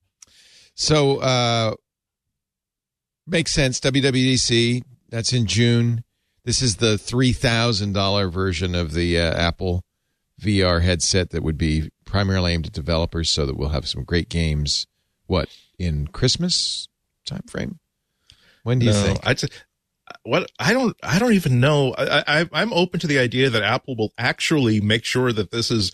[0.75, 1.73] So uh
[3.27, 3.79] makes sense.
[3.81, 6.03] WWDC, that's in June.
[6.45, 9.83] This is the three thousand dollar version of the uh, Apple
[10.39, 14.29] VR headset that would be primarily aimed at developers, so that we'll have some great
[14.29, 14.87] games.
[15.25, 16.87] What in Christmas
[17.25, 17.79] time frame?
[18.63, 19.19] When do you No, think?
[19.25, 19.47] I'd say,
[20.23, 21.95] what I don't I don't even know.
[21.97, 25.71] I, I I'm open to the idea that Apple will actually make sure that this
[25.71, 25.91] is,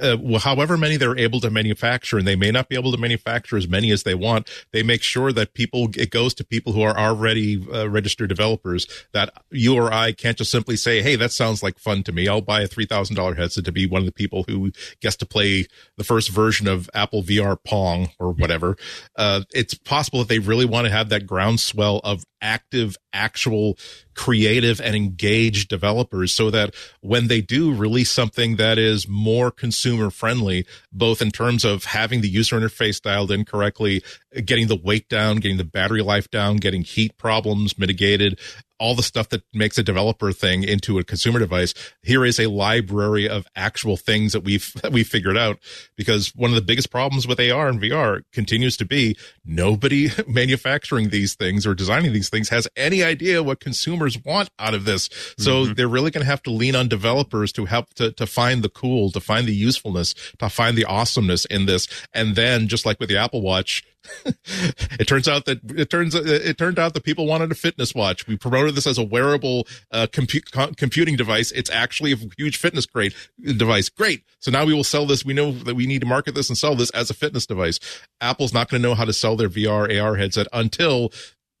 [0.00, 3.56] uh, however many they're able to manufacture, and they may not be able to manufacture
[3.56, 4.48] as many as they want.
[4.72, 8.86] They make sure that people it goes to people who are already uh, registered developers.
[9.12, 12.28] That you or I can't just simply say, "Hey, that sounds like fun to me.
[12.28, 15.16] I'll buy a three thousand dollar headset to be one of the people who gets
[15.16, 15.66] to play
[15.96, 18.76] the first version of Apple VR Pong or whatever."
[19.16, 23.78] Uh, it's possible that they really want to have that groundswell of active, actual,
[24.14, 30.10] creative, and engaged developers so that when they do release something that is more consumer
[30.10, 34.02] friendly, both in terms of having the user interface dialed in correctly,
[34.44, 38.38] getting the weight down, getting the battery life down, getting heat problems mitigated,
[38.82, 41.72] all the stuff that makes a developer thing into a consumer device.
[42.02, 45.58] Here is a library of actual things that we've that we figured out.
[45.96, 51.10] Because one of the biggest problems with AR and VR continues to be nobody manufacturing
[51.10, 55.08] these things or designing these things has any idea what consumers want out of this.
[55.38, 55.74] So mm-hmm.
[55.74, 58.68] they're really going to have to lean on developers to help to to find the
[58.68, 61.86] cool, to find the usefulness, to find the awesomeness in this.
[62.12, 63.84] And then just like with the Apple Watch,
[64.24, 68.26] it turns out that it turns it turned out that people wanted a fitness watch.
[68.26, 71.50] We promoted this as a wearable uh, compu- co- computing device.
[71.52, 73.88] It's actually a huge fitness great device.
[73.88, 74.24] Great.
[74.38, 75.24] So now we will sell this.
[75.24, 77.78] We know that we need to market this and sell this as a fitness device.
[78.20, 81.12] Apple's not going to know how to sell their VR AR headset until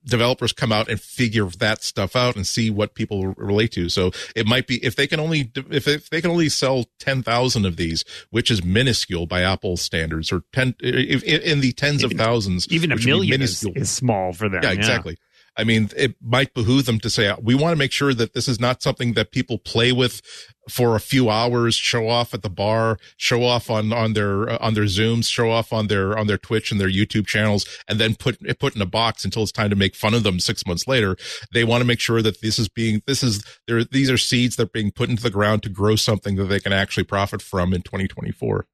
[0.04, 3.88] developers come out and figure that stuff out and see what people relate to.
[3.88, 7.66] So it might be if they can only if, if they can only sell 10,000
[7.66, 12.12] of these, which is minuscule by Apple standards or 10 if, in the tens of
[12.12, 14.62] thousands, even a million is, is small for them.
[14.62, 15.18] Yeah, exactly.
[15.56, 18.48] I mean, it might behoove them to say, we want to make sure that this
[18.48, 20.22] is not something that people play with
[20.70, 24.58] for a few hours, show off at the bar, show off on, on their, uh,
[24.60, 27.98] on their Zooms, show off on their, on their Twitch and their YouTube channels, and
[27.98, 30.66] then put, put in a box until it's time to make fun of them six
[30.66, 31.16] months later.
[31.52, 34.56] They want to make sure that this is being, this is, there, these are seeds
[34.56, 37.42] that are being put into the ground to grow something that they can actually profit
[37.42, 38.66] from in 2024.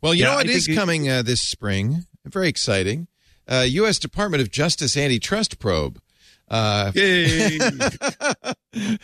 [0.00, 2.04] Well, you Yeah, know what I is coming uh, this spring?
[2.24, 3.08] Very exciting.
[3.48, 3.98] Uh, U.S.
[3.98, 6.00] Department of Justice antitrust probe.
[6.50, 7.58] Uh, Yay!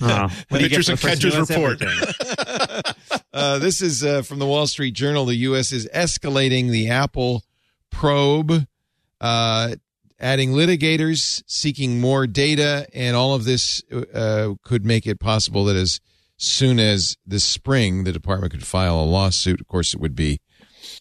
[0.00, 1.82] Uh, what do you get Pictures and the catches report.
[3.34, 5.24] Uh, this is uh, from the Wall Street Journal.
[5.24, 5.72] The U.S.
[5.72, 7.42] is escalating the Apple
[7.90, 8.68] probe,
[9.20, 9.74] uh,
[10.20, 13.82] adding litigators, seeking more data, and all of this
[14.14, 16.00] uh, could make it possible that as
[16.36, 19.60] soon as this spring, the department could file a lawsuit.
[19.60, 20.40] Of course, it would be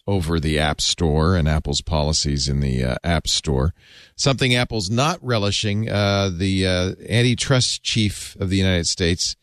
[0.06, 3.74] over the App Store and Apple's policies in the uh, App Store.
[4.16, 5.88] Something Apple's not relishing.
[5.88, 9.36] Uh, the uh, antitrust chief of the United States,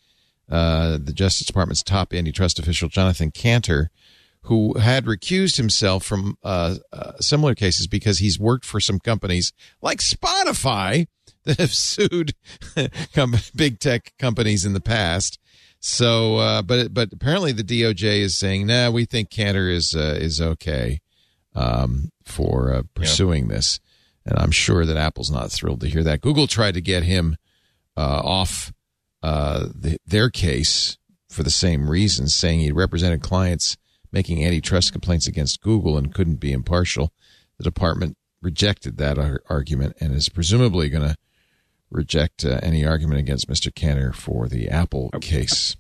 [0.50, 3.88] uh, the Justice Department's top antitrust official, Jonathan Kanter,
[4.44, 9.54] who had recused himself from uh, uh, similar cases because he's worked for some companies
[9.82, 11.08] like Spotify
[11.44, 12.34] that have sued
[13.56, 15.40] big tech companies in the past.
[15.84, 20.18] So, uh, but but apparently the DOJ is saying, nah, we think Kanter is uh,
[20.20, 21.02] is okay
[21.56, 23.80] um, for uh, pursuing this,
[24.24, 26.22] and I'm sure that Apple's not thrilled to hear that.
[26.22, 27.36] Google tried to get him
[27.98, 28.72] uh, off
[29.24, 33.76] uh, the, their case for the same reasons, saying he represented clients
[34.12, 37.12] making antitrust complaints against Google and couldn't be impartial.
[37.58, 41.16] The department rejected that ar- argument and is presumably going to
[41.92, 43.72] reject uh, any argument against Mr.
[43.72, 45.76] Kanter for the Apple case.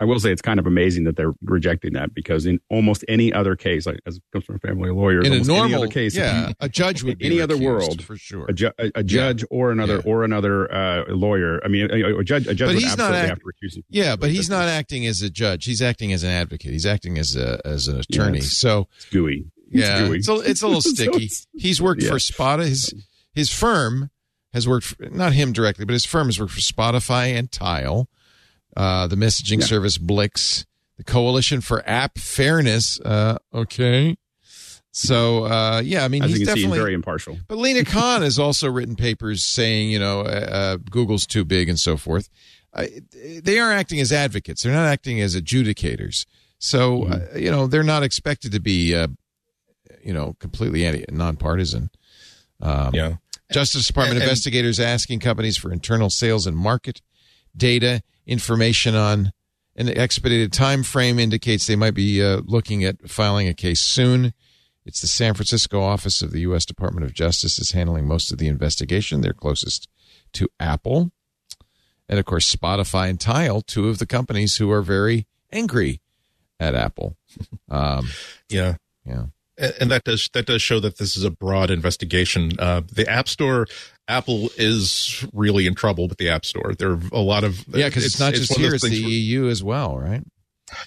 [0.00, 3.32] I will say it's kind of amazing that they're rejecting that because in almost any
[3.32, 6.14] other case, like as it comes from a family lawyers, In a normal other case,
[6.16, 8.46] yeah, you- a judge would be any other world for sure.
[8.48, 10.02] a, ju- a, a judge or another Yeah.
[10.12, 11.60] or another uh, lawyer.
[11.64, 13.44] I mean, a, a judge, a judge But would he's not absolutely act- have to
[13.44, 13.84] recuse himself.
[13.88, 15.64] Yeah, but he's not acting as a judge.
[15.64, 16.70] He's acting as an advocate.
[16.70, 18.38] He's acting as a as an Yeah, attorney.
[18.38, 19.46] it's- so It's gooey.
[19.72, 20.18] It's yeah, gooey.
[20.18, 21.28] it's a, it's a little sticky.
[21.56, 22.10] He's worked yeah.
[22.10, 22.64] for Spada.
[22.64, 22.94] His
[23.34, 24.10] his firm
[24.52, 28.08] has worked for, not him directly, but his firm has worked for Spotify and Tile,
[28.76, 29.66] uh, the messaging Yeah.
[29.66, 30.64] service Blix,
[30.96, 32.98] the Coalition for App Fairness.
[33.00, 34.16] Uh, okay,
[34.90, 37.38] so uh, yeah, I mean As he's you can see, he's definitely very impartial.
[37.46, 41.68] But Lina Khan has also written papers saying, you know, uh, uh, Google's too big
[41.68, 42.28] and so forth.
[42.74, 42.86] uh,
[43.42, 44.62] they are acting as advocates.
[44.62, 46.26] They're not acting as adjudicators.
[46.58, 49.08] So uh, you know they're not expected to be uh,
[50.02, 51.90] you know completely anti nonpartisan.
[52.60, 53.16] Um, Yeah.
[53.52, 57.00] Justice Department And- and- investigators asking companies for internal sales and market
[57.56, 59.32] data information on
[59.76, 64.34] an expedited time frame indicates they might be uh, looking at filing a case soon.
[64.84, 66.64] It's the San Francisco office of the U.S.
[66.64, 69.20] Department of Justice is handling most of the investigation.
[69.20, 69.88] They're closest
[70.32, 71.12] to Apple,
[72.08, 76.00] and of course Spotify and Tile, two of the companies who are very angry
[76.60, 77.16] at Apple.
[77.70, 78.08] Um,
[78.48, 78.76] Yeah.
[79.06, 79.26] yeah.
[79.58, 82.52] And that does that does show that this is a broad investigation.
[82.58, 83.66] Uh, the App Store,
[84.06, 86.74] Apple is really in trouble with the App Store.
[86.74, 89.48] There are a lot of Yeah, because it's, not just of here; it's the EU
[89.48, 90.22] as well, right?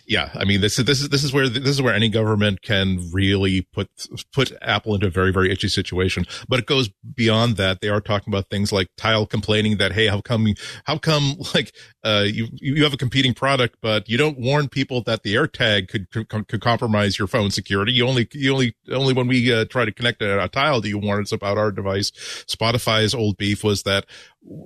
[0.05, 2.61] Yeah i mean this is this is this is where this is where any government
[2.61, 3.89] can really put
[4.33, 6.25] put apple into a very very itchy situation.
[6.47, 7.81] But it goes beyond that.
[7.81, 10.47] They are talking about things like tile complaining that hey how come
[10.85, 11.73] how come like
[12.03, 15.87] uh you you have a competing product but you don't warn people that the airtag
[15.87, 17.91] could could, could compromise your phone security.
[17.93, 20.89] You only you only only when we uh, try to connect a, a tile do
[20.89, 22.11] you warn us about our device.
[22.47, 24.05] Spotify's old beef was that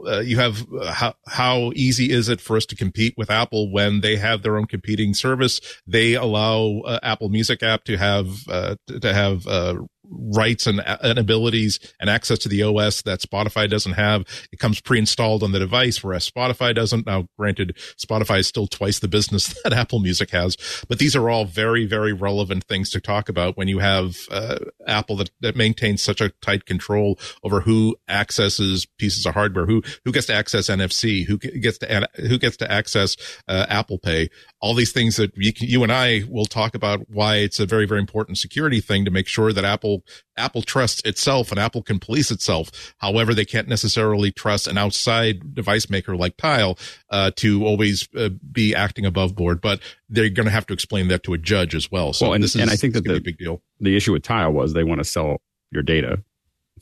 [0.08, 3.72] uh, you have uh, how how easy is it for us to compete with Apple
[3.72, 5.60] when they have their own competing service?
[5.86, 9.76] They allow uh, Apple Music app to have uh, to have uh,
[10.10, 14.26] rights and, and abilities and access to the OS that Spotify doesn't have.
[14.52, 17.06] It comes pre-installed on the device, whereas Spotify doesn't.
[17.06, 21.30] Now, granted, Spotify is still twice the business that Apple Music has, but these are
[21.30, 25.56] all very, very relevant things to talk about when you have uh, Apple that, that
[25.56, 30.34] maintains such a tight control over who accesses pieces of hardware, who who gets to
[30.34, 33.16] access NFC, who gets to who gets to access
[33.48, 34.30] uh, Apple Pay.
[34.66, 37.86] All these things that you, you and I will talk about why it's a very,
[37.86, 40.04] very important security thing to make sure that Apple
[40.38, 42.96] Apple trusts itself and Apple can police itself.
[42.98, 46.80] However, they can't necessarily trust an outside device maker like Tile
[47.12, 49.62] uh, to always uh, be acting above board.
[49.62, 52.12] But they're going to have to explain that to a judge as well.
[52.14, 53.62] So well, and, this is and I think that the be a big deal.
[53.80, 55.42] the issue with Tile was they want to sell
[55.72, 56.24] your data,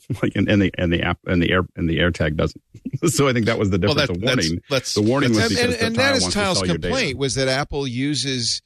[0.22, 2.60] like and, and the and the app and the air and the AirTag doesn't.
[3.06, 4.08] so I think that was the difference.
[4.08, 6.66] Well, the warning, that's- the warning was and, because and, and that is Tile's sell
[6.66, 6.88] your data.
[6.94, 8.60] complaint was that Apple uses,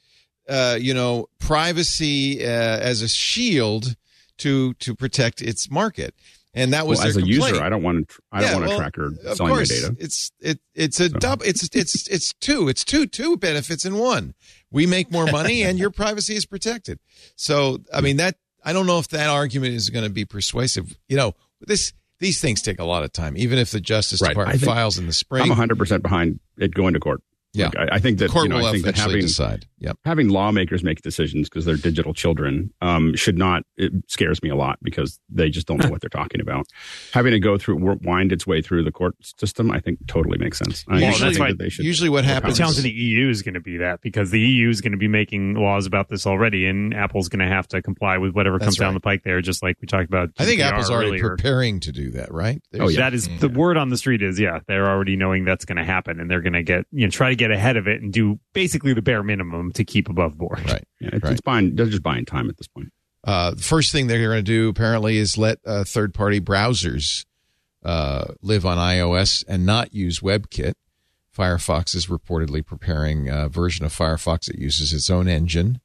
[0.48, 3.94] uh, you know, privacy uh, as a shield
[4.38, 6.14] to to protect its market,
[6.54, 7.42] and that was Well, as a complaint.
[7.52, 8.14] user, I don't want to.
[8.32, 9.96] I Yeah, don't want well, track her Of selling course, my data.
[10.00, 11.44] it's it it's a double.
[11.44, 12.68] It's it's it's two.
[12.68, 14.34] It's two two benefits in one.
[14.70, 16.98] We make more money, and your privacy is protected.
[17.36, 20.96] So, I mean that I don't know if that argument is going to be persuasive.
[21.08, 23.36] You know, this these things take a lot of time.
[23.36, 24.30] Even if the Justice Right.
[24.30, 27.22] Department files in the spring, I'm 100 percent behind it going to court.
[27.54, 27.66] Yeah.
[27.74, 29.66] Like, I, I think that court you know, will I think that having decide.
[29.80, 29.96] Yep.
[30.04, 33.62] having lawmakers make decisions because they're digital children um, should not.
[33.76, 36.66] It scares me a lot because they just don't know what they're talking about.
[37.12, 40.58] Having to go through wind its way through the court system, I think totally makes
[40.58, 40.84] sense.
[40.88, 41.84] I Well, think that's that why they should.
[41.84, 42.56] Usually, what It happens?
[42.56, 44.98] sounds in the EU is going to be that because the EU is going to
[44.98, 48.58] be making laws about this already, and Apple's going to have to comply with whatever
[48.58, 50.30] That's comes down the pike there, just like we talked about.
[50.38, 51.30] I think Apple's already earlier.
[51.36, 52.60] preparing to do that, right?
[52.78, 52.98] Oh, yeah.
[53.00, 55.84] That is the word on the street is yeah, they're already knowing that's going to
[55.84, 58.12] happen, and they're going to get you know try to get ahead of it and
[58.12, 60.60] do basically the bare minimum to keep above board.
[60.68, 60.84] Right.
[61.00, 61.32] yeah, it's, right.
[61.32, 61.74] it's buying.
[61.74, 62.92] They're just buying time at this point.
[63.24, 67.24] Uh, the first thing they're going to do apparently is let uh, third party browsers
[67.84, 70.74] uh, live on iOS and not use WebKit.
[71.36, 75.80] Firefox is reportedly preparing a version of Firefox that uses its own engine.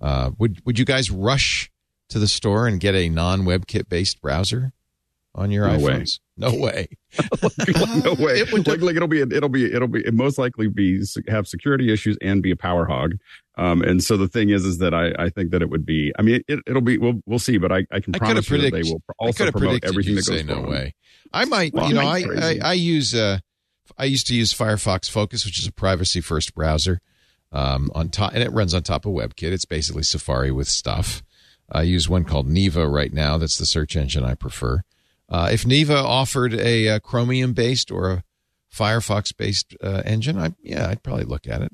[0.00, 1.70] Uh, would would you guys rush
[2.08, 4.72] to the store and get a non WebKit based browser
[5.34, 6.04] on your No way.
[6.38, 6.54] iPhones?
[6.54, 6.88] No way.
[8.04, 8.40] no way.
[8.40, 11.46] It would like, like it'll be it'll be it'll be it most likely be have
[11.46, 13.14] security issues and be a power hog.
[13.56, 16.12] Um, and so the thing is, is that I, I think that it would be.
[16.18, 16.98] I mean, it, it'll be.
[16.98, 17.58] We'll we'll see.
[17.58, 20.14] But I, I can I could promise you that they will also could promote everything
[20.14, 20.70] you'd that goes say no wrong.
[20.70, 20.94] way.
[21.32, 22.58] I might, Well, you know, I'm I, I.
[22.62, 23.38] I use uh,
[23.98, 27.00] I used to use Firefox Focus, which is a privacy first browser,
[27.52, 29.52] um, on top, and it runs on top of WebKit.
[29.52, 31.22] It's basically Safari with stuff.
[31.70, 33.38] I use one called Neeva right now.
[33.38, 34.82] That's the search engine I prefer.
[35.34, 38.24] Uh, if Neeva offered a, uh Chromium based or a
[38.72, 41.72] Firefox based uh, engine, I yeah, I'd probably look at it.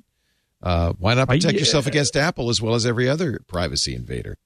[0.62, 4.38] Uh, why not protect yourself against Apple as well as every other privacy invader?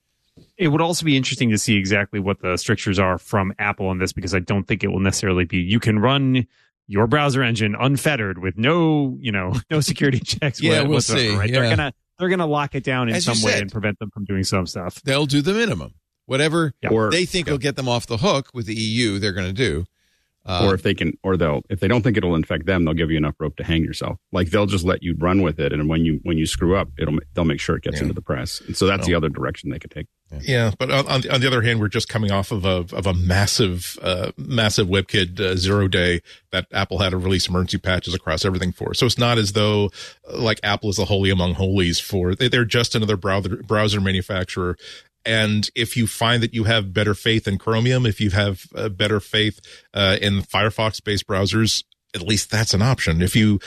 [0.57, 3.99] It would also be interesting to see exactly what the strictures are from Apple on
[3.99, 6.49] this because I don't think it will necessarily be you can run
[6.89, 10.61] your browser engine unfettered with no, you know, no security checks.
[10.61, 11.37] Yeah, we'll see.
[11.37, 11.51] Right?
[11.51, 11.61] Yeah.
[11.61, 13.63] They're gonna they're gonna lock it down in As some way said.
[13.63, 15.01] and prevent them from doing some stuff.
[15.03, 15.95] They'll do the minimum.
[16.27, 16.91] Whatever Yeah.
[16.91, 19.53] Or they think will get them off the hook with the EU, they're going to
[19.53, 19.87] do.
[20.47, 22.93] Uh, or if they can, or they'll, if they don't think it'll infect them, they'll
[22.93, 24.19] give you enough rope to hang yourself.
[24.31, 26.89] Like they'll just let you run with it, and when you when you screw up,
[26.99, 28.03] it'll they'll make sure it gets Yeah.
[28.03, 28.61] into the press.
[28.61, 30.07] And so that's the other direction they could take.
[30.43, 32.85] Yeah, but on, on, the, on the other hand, we're just coming off of a
[32.95, 36.21] of a massive, uh, massive WebKit uh, zero day
[36.53, 38.93] that Apple had to release emergency patches across everything for.
[38.93, 39.93] So it's not as though
[40.31, 43.99] uh, like Apple is a holy among holies for they, they're just another browser browser
[43.99, 44.77] manufacturer.
[45.25, 48.89] And if you find that you have better faith in Chromium, if you have uh,
[48.89, 49.61] better faith
[49.93, 51.83] uh, in Firefox based browsers,
[52.15, 53.21] at least that's an option.
[53.21, 53.59] If you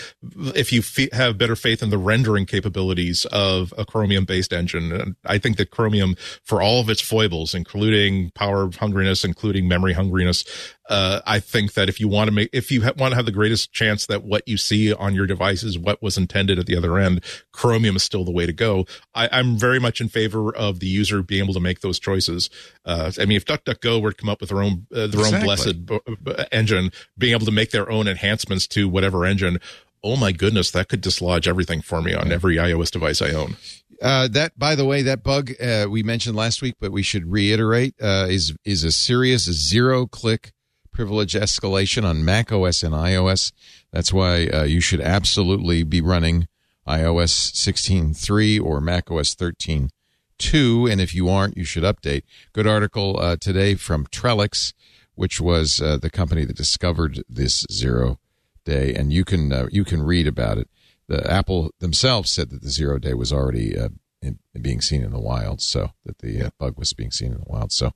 [0.55, 5.15] if you fe- have better faith in the rendering capabilities of a Chromium based engine,
[5.25, 10.47] I think that Chromium, for all of its foibles, including power hungriness, including memory hungriness,
[10.89, 13.25] uh, I think that if you want to make if you ha- want to have
[13.25, 16.65] the greatest chance that what you see on your device is what was intended at
[16.65, 18.85] the other end, Chromium is still the way to go.
[19.13, 22.49] I, I'm very much in favor of the user being able to make those choices.
[22.85, 25.43] Uh, I mean, if DuckDuckGo were to come up with their own uh, their own
[25.43, 29.59] blessed b- b- engine, being able to make their own enhancements to whatever engine.
[30.03, 33.57] Oh my goodness, that could dislodge everything for me on every iOS device I own.
[34.01, 37.29] Uh, that, by the way, that bug uh, we mentioned last week, but we should
[37.29, 40.53] reiterate, uh, is is a serious zero-click
[40.97, 43.51] privilege escalation on Mac OS and iOS.
[43.91, 46.47] That's why uh, you should absolutely be running
[46.87, 52.23] iOS 16.3 or Mac OS 13.2, and if you aren't, you should update.
[52.51, 54.73] Good article uh, today from Trellix,
[55.13, 58.17] which was uh, the company that discovered this zero
[58.65, 60.67] day, and you can uh, you can read about it.
[61.07, 63.75] The Apple themselves said that the zero day was already
[64.27, 67.39] in, being seen in the wild, so that the uh, bug was being seen in
[67.39, 67.71] the wild.
[67.71, 67.93] So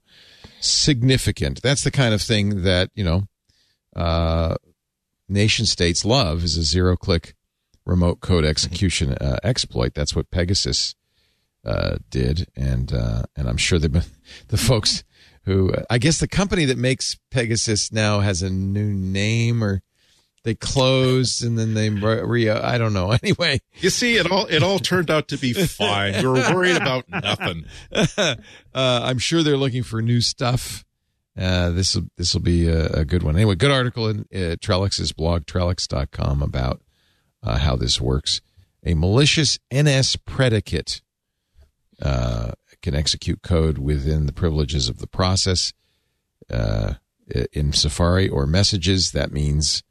[0.59, 1.61] significant.
[1.61, 3.23] That's the kind of thing that you know
[3.95, 4.55] uh,
[5.29, 7.36] nation states love is a zero click
[7.86, 9.93] remote code execution uh, exploit.
[9.93, 10.95] That's what Pegasus
[11.65, 14.05] uh, did, and uh, and I'm sure the
[14.47, 15.03] the folks
[15.43, 19.82] who I guess the company that makes Pegasus now has a new name or
[20.43, 23.11] they closed and then they re, I don't know.
[23.23, 26.13] Anyway, You see, it all it all turned out to be fine.
[26.21, 27.65] We were worried about nothing.
[28.17, 28.35] uh,
[28.73, 30.83] I'm sure they're looking for new stuff.
[31.37, 33.35] Uh, this will this will be a, a good one.
[33.35, 36.81] Anyway, good article in uh, Trellix's blog, trellix.com, about
[37.43, 38.41] uh, how this works.
[38.83, 41.01] A malicious NS predicate
[42.01, 45.71] uh, can execute code within the privileges of the process
[46.49, 46.95] uh,
[47.53, 49.11] in Safari or messages.
[49.11, 49.83] That means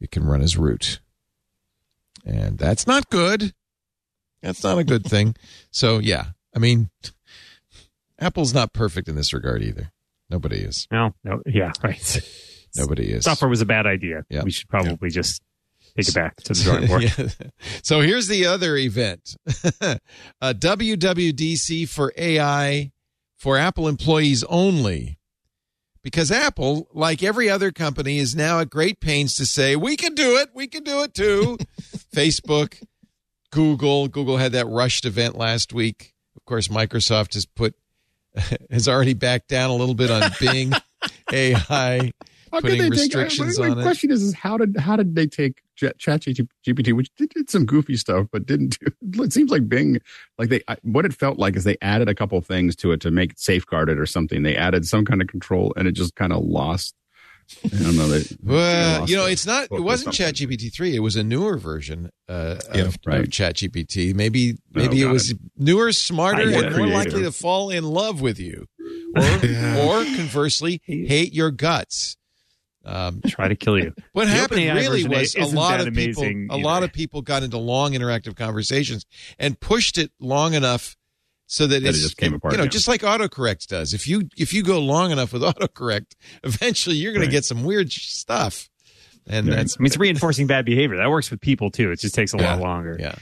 [0.00, 1.00] it can run as root.
[2.24, 3.52] And that's not good.
[4.42, 5.34] That's not a good thing.
[5.70, 6.90] So, yeah, I mean,
[8.18, 9.92] Apple's not perfect in this regard either.
[10.28, 10.88] Nobody is.
[10.90, 12.20] No, no, yeah, right.
[12.76, 13.24] Nobody is.
[13.24, 14.24] Software was a bad idea.
[14.28, 14.42] Yeah.
[14.42, 15.40] We should probably just
[15.96, 17.02] take it back to the drawing board.
[17.02, 17.48] Yeah.
[17.82, 19.36] So here's the other event
[20.40, 22.90] a WWDC for AI
[23.36, 25.15] for Apple employees only.
[26.06, 30.14] Because Apple, like every other company, is now at great pains to say, we can
[30.14, 30.50] do it.
[30.54, 31.58] We can do it too.
[32.14, 32.80] Facebook,
[33.50, 34.06] Google.
[34.06, 36.14] Google had that rushed event last week.
[36.36, 37.74] Of course, Microsoft has put,
[38.70, 40.74] has already backed down a little bit on Bing
[41.32, 42.12] AI,
[42.56, 43.84] How putting could they restrictions take, my, on my it.
[43.84, 47.64] question is, is how did how did they take Chat GPT, which did, did some
[47.66, 48.86] goofy stuff, but didn't do?
[49.24, 50.00] It seems like Bing,
[50.38, 53.00] like they, I- what it felt like is they added a couple things to it
[53.02, 54.42] to make it safeguarded or something.
[54.42, 56.94] They added some kind of control, and it just kind of lost.
[57.72, 58.08] I don't know.
[58.08, 59.68] They, Well, you know, it's not.
[59.70, 60.34] It wasn't something.
[60.48, 60.96] ChatGPT three.
[60.96, 63.20] It was a newer version uh, Yeah, of, right.
[63.20, 64.14] of ChatGPT.
[64.14, 66.92] Maybe maybe it got was newer, smarter, and more creative.
[66.94, 68.66] likely to fall in love with you,
[69.14, 69.22] or
[70.02, 72.16] or conversely, hate your guts.
[72.88, 73.92] Um, Try to kill you.
[74.12, 76.22] what The happened really was a lot of people.
[76.22, 79.04] amazing A lot of people got into long interactive conversations
[79.38, 80.96] and pushed it long enough
[81.48, 82.70] so that, That it just came apart, You know, yeah.
[82.70, 83.92] just like autocorrect does.
[83.92, 86.12] If you if you go long enough with autocorrect,
[86.44, 87.26] eventually you're going Right.
[87.26, 88.68] to get some weird stuff.
[89.28, 89.56] And Yeah.
[89.56, 90.96] that's I mean, it's reinforcing bad behavior.
[90.98, 91.90] That works with people too.
[91.90, 92.52] It just takes a Yeah.
[92.54, 92.96] lot longer.
[93.00, 93.16] yeah.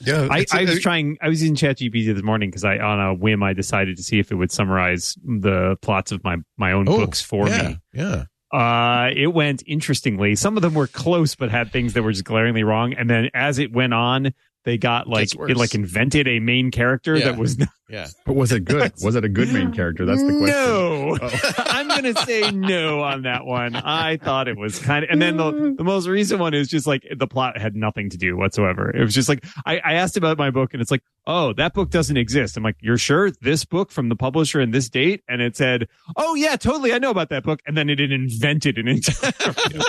[0.00, 1.18] Yeah, I, I was trying.
[1.22, 4.18] I was in ChatGPT this morning because I, on a whim, I decided to see
[4.18, 7.76] if it would summarize the plots of my my own Oh, books for yeah, me.
[7.92, 8.24] Yeah.
[8.52, 10.34] Uh, it went interestingly.
[10.34, 12.94] Some of them were close, but had things that were just glaringly wrong.
[12.94, 14.34] And then as it went on,
[14.64, 17.26] they got like Gets it like invented a main character Yeah.
[17.30, 18.06] that was not, Yeah.
[18.24, 18.92] But was it good?
[19.02, 20.04] was it a good main character?
[20.06, 20.46] That's the question.
[20.46, 21.18] no.
[21.20, 21.52] Oh.
[21.66, 23.74] I'm gonna say no on that one.
[23.74, 26.86] I thought it was kind of, and then the the most recent one is just
[26.86, 28.90] like the plot had nothing to do whatsoever.
[28.96, 31.74] It was just like I, I asked about my book, and it's like, oh, that
[31.74, 32.56] book doesn't exist.
[32.56, 35.24] I'm like, you're sure this book from the publisher and this date?
[35.28, 37.60] And it said, oh yeah, totally, I know about that book.
[37.66, 39.32] And then it had invented an entire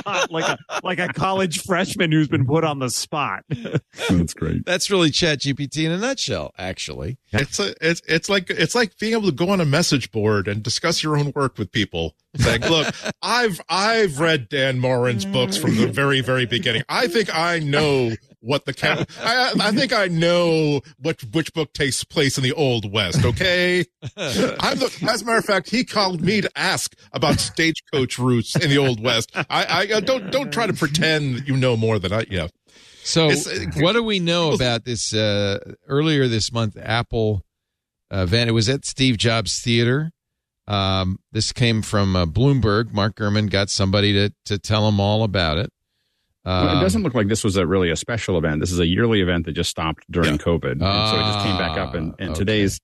[0.04, 3.44] plot, like a like a college freshman who's been put on the spot.
[4.10, 4.61] That's great.
[4.66, 7.18] That's really Chat GPT in a nutshell, actually.
[7.32, 10.48] It's a, it's it's like it's like being able to go on a message board
[10.48, 12.16] and discuss your own work with people.
[12.36, 16.84] Saying, "Look, I've I've read Dan Moren's books from the very very beginning.
[16.90, 18.12] I think I know
[18.42, 19.10] what the cat.
[19.22, 23.24] I I think I know what which book takes place in the Old West.
[23.24, 23.86] Okay,
[24.18, 25.08] I'm the.
[25.10, 28.78] As a matter of fact, he called me to ask about stagecoach routes in the
[28.78, 29.32] Old West.
[29.36, 32.26] I I don't don't try to pretend that you know more than I.
[32.30, 32.48] Yeah.
[33.04, 33.36] So, uh,
[33.78, 35.14] what do we know about this?
[35.14, 37.44] Uh, earlier this month, Apple
[38.14, 38.50] uh, event.
[38.50, 40.12] It was at Steve Jobs Theater.
[40.68, 42.94] Um, this came from uh, Bloomberg.
[42.94, 45.72] Mark Gurman got somebody to to tell him all about it.
[46.46, 48.62] Well, Um, it doesn't look like this was a really a special event.
[48.62, 51.58] This is a yearly event that just stopped during COVID, and so it just came
[51.58, 51.94] back up.
[51.94, 52.80] And, and Ah, today's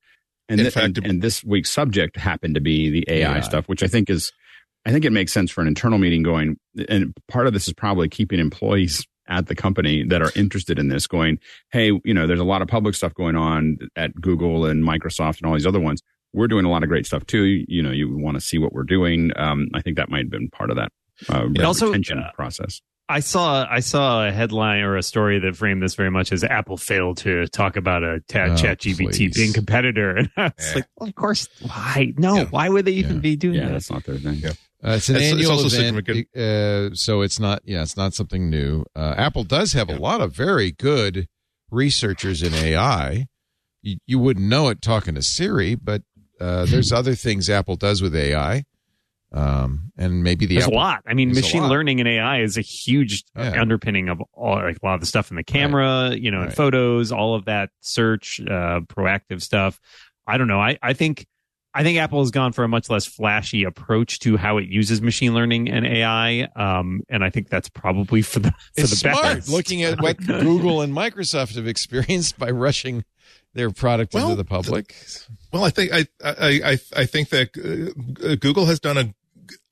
[0.49, 3.39] and, In thi- fact, and, and this week's subject happened to be the AI, AI.
[3.41, 4.31] stuff, which I think is,
[4.85, 6.57] I think it makes sense for an internal meeting going.
[6.87, 10.87] And part of this is probably keeping employees at the company that are interested in
[10.89, 11.39] this going,
[11.71, 15.37] hey, you know, there's a lot of public stuff going on at Google and Microsoft
[15.37, 16.01] and all these other ones.
[16.33, 17.63] We're doing a lot of great stuff too.
[17.67, 19.31] You know, you want to see what we're doing.
[19.35, 20.91] Um, I think that might have been part of that
[21.29, 22.81] uh, It also, retention uh, process.
[23.09, 26.43] I saw I saw a headline or a story that framed this very much as
[26.43, 30.65] Apple failed to talk about a ta- Oh, Chat GPT being competitor, and I was
[30.71, 30.75] Eh.
[30.75, 32.13] like, well, of course, why?
[32.17, 32.45] No, Yeah.
[32.49, 33.21] why would they even Yeah.
[33.21, 33.71] be doing Yeah, that?
[33.71, 34.41] that's not their thing.
[34.83, 34.89] Yeah.
[34.91, 37.61] Uh, it's an It's- it's annual also event, uh, so it's not.
[37.65, 38.85] Yeah, it's not something new.
[38.95, 41.27] Uh, Apple does have a lot of very good
[41.71, 43.27] researchers in AI.
[43.81, 46.03] You, you wouldn't know it talking to Siri, but
[46.39, 48.63] uh, there's other things Apple does with AI,
[49.33, 51.03] um, and maybe the There's Apple, a lot.
[51.07, 53.59] I mean, machine learning and AI is a huge Yeah.
[53.59, 56.53] underpinning of all, like a lot of the stuff in the camera, you know, Right.
[56.53, 59.79] photos, all of that search, uh, proactive stuff.
[60.27, 60.59] I don't know.
[60.61, 61.25] I, I think,
[61.73, 65.01] I think Apple has gone for a much less flashy approach to how it uses
[65.01, 66.47] machine learning and AI.
[66.55, 69.21] Um, and I think that's probably for the, for It's the smart.
[69.21, 69.49] best.
[69.49, 73.03] Looking at what Google and Microsoft have experienced by rushing
[73.53, 74.95] their product Well, into the public.
[75.51, 79.13] Well, I think I I I, I think that uh, Google has done a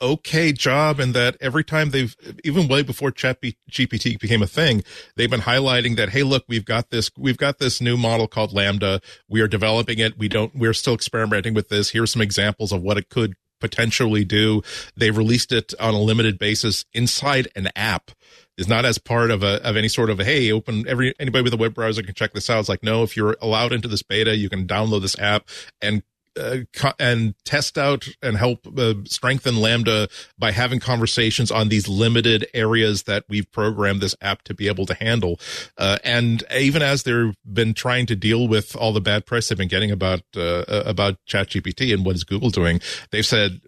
[0.02, 4.84] okay job in that every time they've even way before chat gpt became a thing
[5.16, 8.52] they've been highlighting that hey look we've got this we've got this new model called
[8.54, 9.02] LaMDA.
[9.28, 10.18] We are developing it.
[10.18, 11.90] We don't we're still experimenting with this.
[11.90, 14.62] Here's some examples of what it could potentially do.
[14.96, 18.12] They released it on a limited basis inside an app.
[18.58, 21.54] Is not as part of a of any sort of hey open every anybody with
[21.54, 22.60] a web browser can check this out.
[22.60, 25.50] It's like no if you're allowed into this beta you can download this app
[25.82, 26.04] and
[26.38, 31.88] uh, co- and test out and help uh, strengthen LaMDA by having conversations on these
[31.88, 35.40] limited areas that we've programmed this app to be able to handle.
[35.78, 39.58] Uh, and even as they've been trying to deal with all the bad press they've
[39.58, 42.80] been getting about uh, about ChatGPT and what is Google doing,
[43.12, 43.62] they've said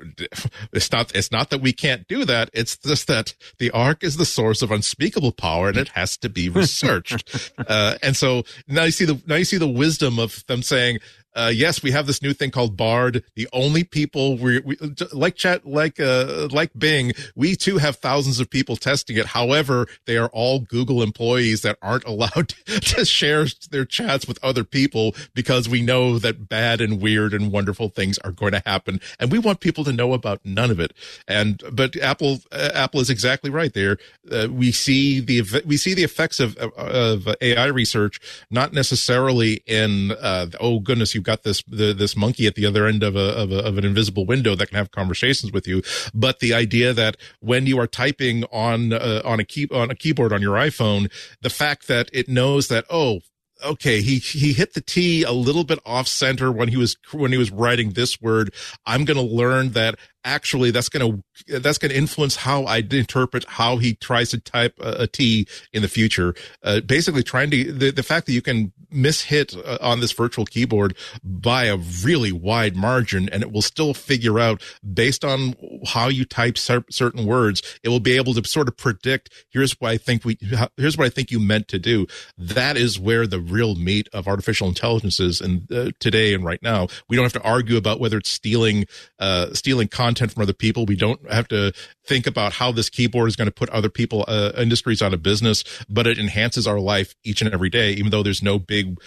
[0.74, 2.50] it's not it's not that we can't do that.
[2.54, 6.30] It's just that the Ark is the source of unspeakable power and it has to
[6.30, 7.52] be researched.
[7.68, 11.00] uh, and so now you see the now you see the wisdom of them saying
[11.38, 13.24] uh, yes, we have this new thing called Bard.
[13.36, 14.78] The only people we, we
[15.14, 19.28] like chat, like, uh, like Bing, we too have thousands of people testing it.
[19.28, 24.64] However, they are all Google employees that aren't allowed to share their chats with other
[24.64, 29.00] people because we know that bad and weird and wonderful things are going to happen.
[29.20, 30.94] And we want people to know about none of it.
[31.28, 33.98] And, but Apple, uh, Apple is exactly right there.
[34.32, 38.20] Uh, we see the, we see the effects of, of, AI research,
[38.50, 42.88] not necessarily in, uh, oh goodness, you've got this, the, this monkey at the other
[42.88, 45.84] end of a, of a, of an invisible window that can have conversations with you.
[46.14, 49.96] But the idea that when you are typing on, uh, on a key, on a
[49.96, 53.20] keyboard on your iPhone, the fact that it knows that, oh,
[53.66, 57.32] okay he he hit the t a little bit off center when he was when
[57.32, 58.54] he was writing this word
[58.86, 59.98] i'm going to learn that
[60.28, 64.40] actually that's going to that's going to influence how i interpret how he tries to
[64.40, 66.36] type a, a t in the future.
[66.64, 70.46] Uh, basically trying to the, the fact that you can mishit uh, on this virtual
[70.46, 74.62] keyboard by a really wide margin and it will still figure out
[74.94, 75.56] based on
[75.88, 79.74] how you type cer- certain words it will be able to sort of predict here's
[79.80, 80.38] what i think we
[80.78, 82.08] here's what i think you meant to do.
[82.38, 86.62] That is where the real meat of artificial intelligence is and uh, today and right
[86.62, 86.88] now.
[87.08, 88.86] We don't have to argue about whether it's stealing
[89.20, 90.86] uh stealing content from other people.
[90.86, 91.72] We don't have to
[92.06, 95.24] think about how this keyboard is going to put other people uh, industries out of
[95.24, 98.98] business but it enhances our life each and every day even though there's no big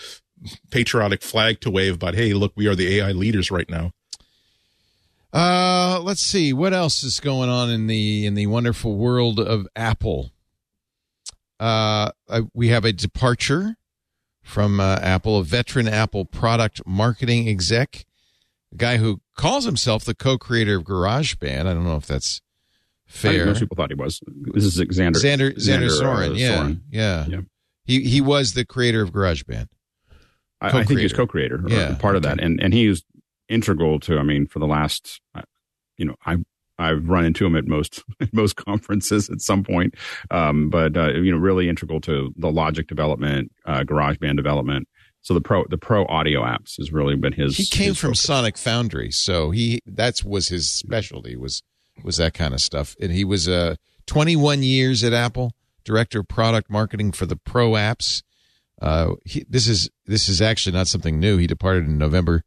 [0.70, 3.92] patriotic flag to wave about hey look we are the ai leaders right now.
[5.32, 6.52] Uh, let's see.
[6.52, 10.32] What else is going on in the in the wonderful world of Apple.
[11.60, 12.10] Uh,
[12.52, 13.76] we have a departure
[14.42, 18.06] from uh, Apple, a veteran Apple product marketing exec,
[18.72, 21.60] a guy who calls himself the co-creator of GarageBand.
[21.66, 22.40] I don't know if that's
[23.06, 23.46] fair.
[23.46, 24.20] most people thought he was.
[24.26, 25.12] This is Xander.
[25.16, 26.82] Xander Xander, uh, Soren, yeah, Soren.
[26.90, 27.40] yeah, Yeah.
[27.84, 29.68] He he was the creator of GarageBand.
[30.60, 31.58] I, I think he's Co-creator.
[31.58, 33.02] co-creator, or Yeah, part of that, and and he was
[33.48, 34.18] integral to.
[34.18, 35.42] I mean, for the last, uh,
[35.96, 36.36] you know, I
[36.78, 39.94] I've run into him at most at most conferences at some point,
[40.30, 44.86] um, but uh, you know, really integral to the Logic development, uh, GarageBand development.
[45.22, 47.56] So the pro the pro audio apps has really been his.
[47.56, 48.22] He came his from focus.
[48.22, 51.62] Sonic Foundry, so he that's was his specialty was
[52.02, 52.96] was that kind of stuff.
[53.00, 53.76] And he was uh
[54.06, 55.52] 21 years at Apple,
[55.84, 58.22] director of product marketing for the Pro apps.
[58.80, 61.36] Uh, he, this is this is actually not something new.
[61.36, 62.42] He departed in November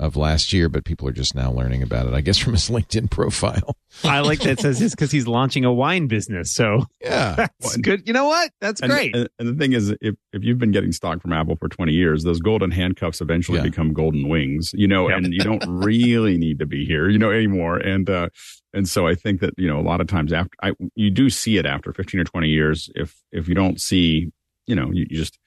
[0.00, 2.14] of last year, but people are just now learning about it.
[2.14, 3.76] I guess from his LinkedIn profile.
[4.02, 6.50] I like that it says this because he's launching a wine business.
[6.52, 8.06] So Yeah, that's good.
[8.08, 8.50] You know what?
[8.60, 9.14] That's And- great.
[9.14, 11.92] And, and the thing is, if, if you've been getting stock from Apple for 20
[11.92, 13.64] years, those golden handcuffs eventually Yeah.
[13.64, 15.18] become golden wings, you know, Yep.
[15.18, 17.76] and you don't really need to be here, you know, anymore.
[17.76, 18.30] And, uh,
[18.72, 21.28] and so I think that, you know, a lot of times after I, you do
[21.28, 22.88] see it after 15 or 20 years.
[22.94, 24.32] If, if you don't see,
[24.66, 25.38] you know, you, you just,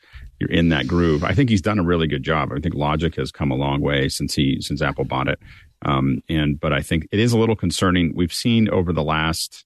[0.43, 1.23] you're in that groove.
[1.23, 2.51] I think he's done a really good job.
[2.51, 5.39] I think Logic has come a long way since he, since Apple bought it.
[5.85, 8.13] Um, and, but I think it is a little concerning.
[8.15, 9.65] We've seen over the last,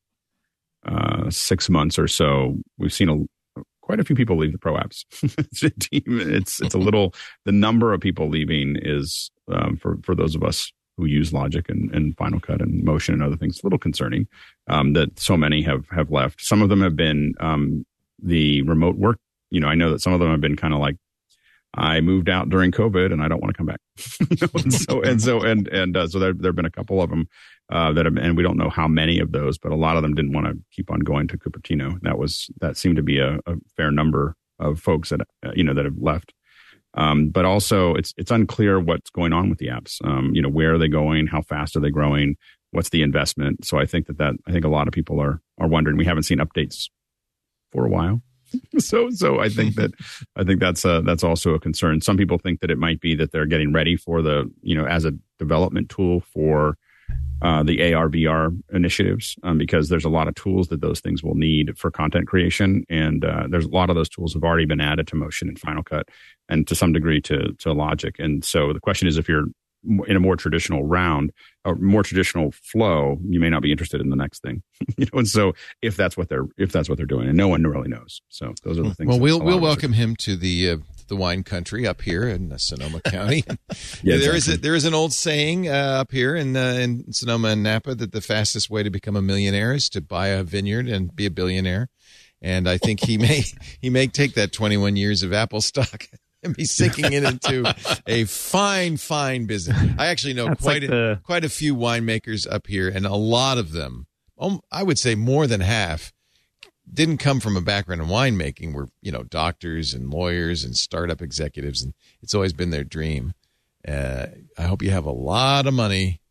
[0.86, 4.76] uh, six months or so, we've seen a, quite a few people leave the pro
[4.76, 5.06] apps.
[5.80, 7.14] team, it's it's a little
[7.46, 11.68] the number of people leaving is um, for for those of us who use Logic
[11.70, 14.28] and, and Final Cut and Motion and other things, a little concerning
[14.68, 16.42] um, that so many have have left.
[16.42, 17.86] Some of them have been um,
[18.22, 19.20] the remote work.
[19.50, 20.96] You know, I know that some of them have been kind of like.
[21.74, 23.80] I moved out during COVID and I don't want to come back.
[24.64, 27.10] And so and so and and uh, so there there have been a couple of
[27.10, 27.28] them
[27.72, 30.02] uh, that have, and we don't know how many of those, but a lot of
[30.02, 32.00] them didn't want to keep on going to Cupertino.
[32.02, 35.64] That was that seemed to be a, a fair number of folks that uh, you
[35.64, 36.34] know that have left.
[36.94, 40.04] Um, but also, it's it's unclear what's going on with the apps.
[40.04, 41.28] Um, you know, where are they going?
[41.28, 42.38] How fast are they growing?
[42.72, 43.66] What's the investment?
[43.66, 45.98] So I think that that I think a lot of people are are wondering.
[45.98, 46.90] We haven't seen updates
[47.72, 48.22] for a while.
[48.80, 49.92] so so I think that
[50.36, 52.02] I think that's uh that's also a concern.
[52.02, 54.86] Some people think that it might be that they're getting ready for the you know
[54.86, 56.78] as a development tool for
[57.42, 61.24] uh, the AR VR initiatives um, because there's a lot of tools that those things
[61.24, 64.66] will need for content creation, and uh, there's a lot of those tools have already
[64.66, 66.10] been added to Motion and Final Cut,
[66.50, 68.16] and to some degree to to Logic.
[68.18, 69.46] And so the question is, if you're
[69.84, 71.32] in a more traditional round
[71.66, 74.64] or more traditional flow, you may not be interested in the next thing.
[74.98, 77.48] you know, and so if that's what they're if that's what they're doing, and no
[77.48, 78.22] one really knows.
[78.30, 79.10] So those are the things.
[79.10, 80.78] Well, we'll we'll welcome him to the uh,
[81.08, 83.44] the wine country up here in uh, Sonoma County.
[84.04, 87.12] Yeah, there is a, there is an old saying uh, up here in uh, in
[87.14, 90.44] Sonoma and Napa that the fastest way to become a millionaire is to buy a
[90.44, 91.90] vineyard and be a billionaire.
[92.42, 93.44] And I think he may
[93.82, 96.08] he may take that 21 years of Apple stock
[96.44, 97.74] and be sinking it into
[98.08, 99.78] a fine fine business.
[99.98, 103.06] I actually know That's quite like a, the- quite a few winemakers up here, and
[103.06, 104.08] a lot of them,
[104.40, 106.14] um, I would say more than half,
[106.92, 108.74] didn't come from a background in winemaking.
[108.74, 113.34] Were you know doctors and lawyers and startup executives, and it's always been their dream.
[113.88, 114.28] Uh,
[114.58, 116.22] I hope you have a lot of money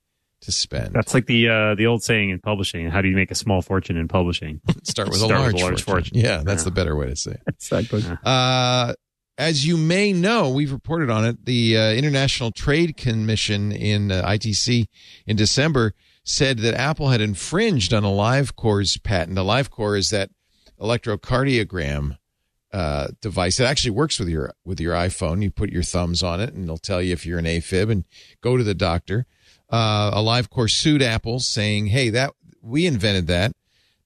[0.43, 0.95] to spend.
[0.95, 2.89] That's like the uh, the old saying in publishing.
[2.91, 4.61] How do you make a small fortune in publishing?
[4.85, 6.13] Start with, Start a, large with a large fortune.
[6.15, 6.19] fortune.
[6.19, 6.65] Yeah, that's Yeah.
[6.67, 7.41] the better way to say it.
[7.49, 8.05] exactly.
[8.25, 8.95] Uh,
[9.39, 11.45] as you may know, we've reported on it.
[11.45, 14.87] The uh, International Trade Commission in uh, ITC
[15.27, 15.93] in December
[16.25, 19.39] said that Apple had infringed on AliveCor's patent.
[19.39, 20.31] AliveCor is that
[20.81, 22.19] electrocardiogram
[22.73, 23.61] uh, device.
[23.61, 25.43] It actually works with your with your iPhone.
[25.43, 28.05] You put your thumbs on it, and it'll tell you if you're an AFib, and
[28.41, 29.27] go to the doctor.
[29.69, 33.53] Uh, AliveCor sued Apple, saying, "Hey, that we invented that."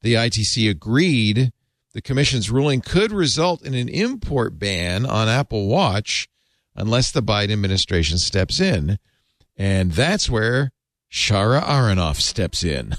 [0.02, 1.52] The ITC agreed
[1.92, 6.28] the commission's ruling could result in an import ban on Apple Watch
[6.76, 8.98] unless the Biden administration steps in.
[9.56, 10.72] And that's where
[11.10, 12.96] Shara Aranoff steps in.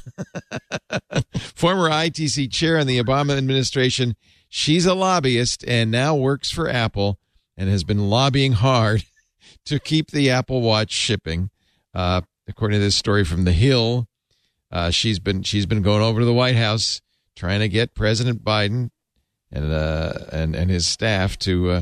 [1.37, 4.15] Former ITC chair in the Obama administration,
[4.49, 7.17] she's a lobbyist and now works for Apple
[7.55, 9.05] and has been lobbying hard
[9.65, 11.49] to keep the Apple Watch shipping.
[11.93, 14.07] Uh, according to this story from The Hill,
[14.71, 17.01] uh, she's been she's been going over to the White House
[17.41, 18.91] trying to get President Biden
[19.51, 21.81] and uh, and and his staff to uh,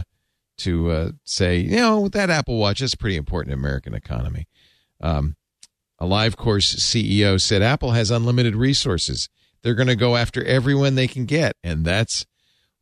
[0.60, 4.48] to uh, say, you know, with that Apple Watch, that's pretty important in American economy.
[5.02, 5.36] Um,
[5.99, 9.27] AliveCor's CEO said Apple has unlimited resources.
[9.61, 12.26] They're going to go after everyone they can get, and that's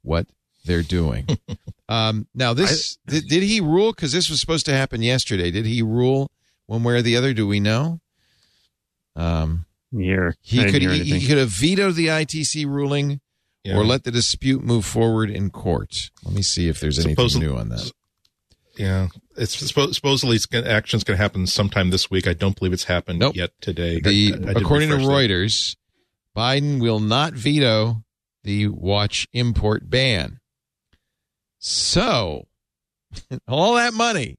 [0.04, 0.28] what
[0.64, 1.26] they're doing.
[1.90, 3.92] um, now, this did, did he rule?
[3.92, 5.50] Because this was supposed to happen yesterday.
[5.50, 6.30] Did he rule
[6.68, 7.34] one way or the other?
[7.34, 8.02] Do we know?
[9.16, 9.66] Um,
[10.00, 13.20] Here, he could hear he, he could have vetoed the ITC ruling
[13.64, 13.78] Yeah.
[13.78, 16.12] or let the dispute move forward in court.
[16.24, 17.92] Let me see if there's anything new on that.
[18.78, 22.28] Yeah, it's supposedly it's gonna, action's going to happen sometime this week.
[22.28, 23.36] I don't believe it's happened Nope.
[23.36, 24.00] yet today.
[24.00, 25.30] The I- I according to refresh that.
[25.32, 25.76] Reuters,
[26.36, 28.04] Biden will not veto
[28.44, 30.40] the watch import ban.
[31.60, 32.48] So,
[33.48, 34.38] all that money.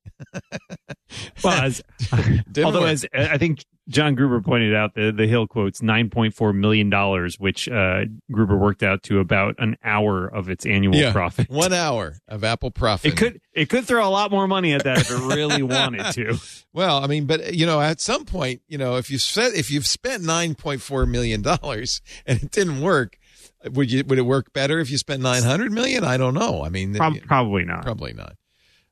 [1.42, 1.82] Well, as,
[2.62, 2.90] although work.
[2.90, 6.90] as I think John Gruber pointed out, the the Hill quotes nine point four million
[6.90, 11.48] dollars, which uh, Gruber worked out to about an hour of its annual yeah, profit.
[11.48, 13.12] one hour of Apple profit.
[13.12, 16.12] It could it could throw a lot more money at that if it really wanted
[16.12, 16.38] to.
[16.72, 19.70] Well, I mean, but you know, at some point, you know, if you said if
[19.70, 23.18] you've spent nine point four million dollars and it didn't work,
[23.64, 26.04] would you would it work better if you spent nine hundred million?
[26.04, 26.62] I don't know.
[26.62, 27.84] I mean, Prob- probably not.
[27.84, 28.36] Probably not.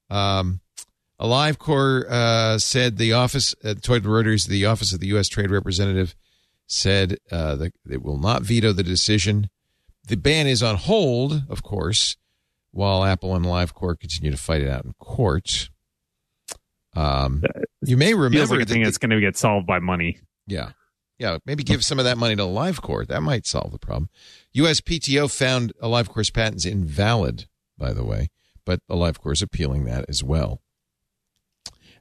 [0.09, 0.61] Um,
[1.21, 5.29] AliveCor uh, said the office, uh, Toyota Reuters, the office of the U.S.
[5.29, 6.15] Trade Representative,
[6.67, 9.49] said uh, that it will not veto the decision.
[10.09, 12.17] The ban is on hold, of course,
[12.71, 15.71] while Apple and AliveCor continue to fight it out in court.
[16.95, 17.43] Um,
[17.83, 20.19] you may Feels remember like a that thing that's going to get solved by money.
[20.47, 20.71] yeah.
[21.19, 21.39] Yeah.
[21.47, 23.07] Maybe give some of that money to LiveCore.
[23.07, 24.11] That might solve the problem.
[24.55, 27.47] USPTO found AliveCor's patents invalid,
[27.79, 28.29] by the way,
[28.67, 30.61] but AliveCor is appealing that as well.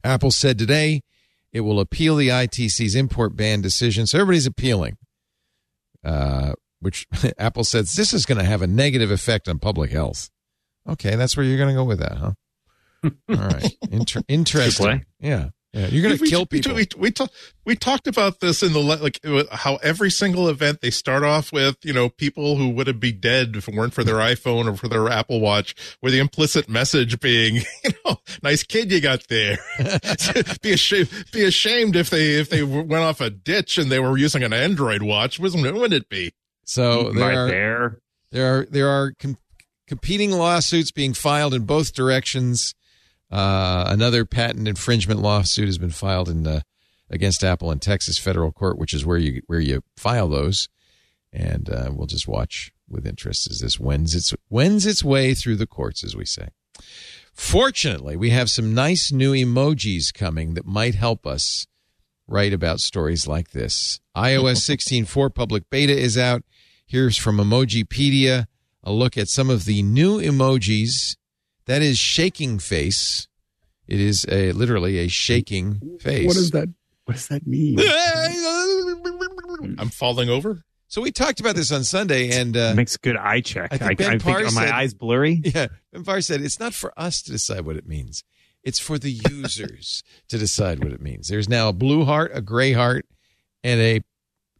[0.06, 1.02] Apple said today
[1.52, 4.08] it will appeal the ITC's import ban decision.
[4.08, 4.98] So everybody's appealing,
[6.04, 7.08] uh, which
[7.38, 10.30] Apple says this is going to have a negative effect on public health.
[10.88, 11.16] Okay.
[11.16, 12.32] That's where you're going to go with that, huh?
[13.30, 13.76] All right.
[13.92, 15.06] Inter- interesting.
[15.20, 15.50] Yeah.
[15.76, 15.88] Yeah.
[15.88, 16.74] You're going to We- kill we- people.
[16.74, 17.28] We, we, ta-
[17.66, 21.52] we talked about this in the like uh, how every single event they start off
[21.52, 24.72] with you know people who would have been dead if it weren't for their iPhone
[24.72, 29.02] or for their Apple Watch, with the implicit message being you know nice kid you
[29.02, 29.58] got there.
[30.62, 34.18] be ashamed be ashamed if they if they went off a ditch and they were
[34.18, 35.40] using an Android watch.
[35.40, 36.34] Wouldn't wouldn't it be?
[36.64, 38.00] So there right are, there.
[38.32, 39.38] There are there are com-
[39.88, 42.74] competing lawsuits being filed in both directions.
[43.36, 46.62] Uh, another patent infringement lawsuit has been filed in uh,
[47.10, 50.70] against Apple in Texas federal court, which is where you where you file those.
[51.34, 55.58] And uh, we'll just watch with interest as this wends its wends its way through
[55.58, 56.48] the courts, as we say.
[57.34, 61.68] Fortunately, we have some nice new emojis coming that might help us
[62.30, 64.00] write about stories like this.
[64.16, 64.64] iOS
[65.06, 66.44] 16.4 public beta is out.
[66.88, 68.46] Here's from Emojipedia
[68.82, 71.18] a look at some of the new emojis.
[71.68, 73.28] That is shaking face.
[73.88, 76.28] It is a literally a shaking face.
[76.28, 76.70] What does that?
[77.06, 77.80] What does that mean?
[79.80, 80.62] I'm falling over.
[80.88, 83.74] So we talked about this on Sunday, and uh, Makes good eye check.
[83.74, 85.42] I I, think I, Ben think Parr are my eyes blurry?
[85.44, 88.24] yeah, Ben Parr said it's not for us to decide what it means.
[88.64, 91.28] It's for the users to decide what it means.
[91.28, 93.06] There's now a blue heart, a gray heart,
[93.64, 94.02] and a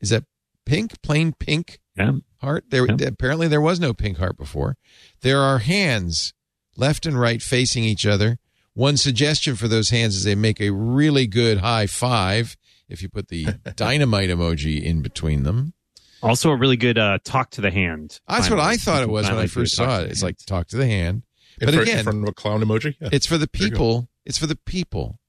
[0.02, 0.24] is that
[0.66, 2.14] pink, plain pink Yeah.
[2.42, 2.66] heart.
[2.70, 3.08] There Yeah.
[3.08, 4.78] apparently there was no pink heart before.
[5.22, 6.34] There are hands
[6.78, 8.38] left and right facing each other.
[8.74, 12.58] One suggestion for those hands is they make a really good high five
[12.90, 13.46] if you put the
[13.76, 15.74] dynamite emoji in between them.
[16.22, 18.20] Also, a really good uh, talk to the hand.
[18.28, 20.10] That's what I thought it was when I first saw it.
[20.12, 21.24] It's like talk to the hand.
[21.62, 22.96] In But front, again- from a clown emoji.
[23.00, 23.10] Yeah.
[23.14, 23.76] It's for the There you go.
[23.78, 24.10] people.
[24.26, 25.20] It's for the people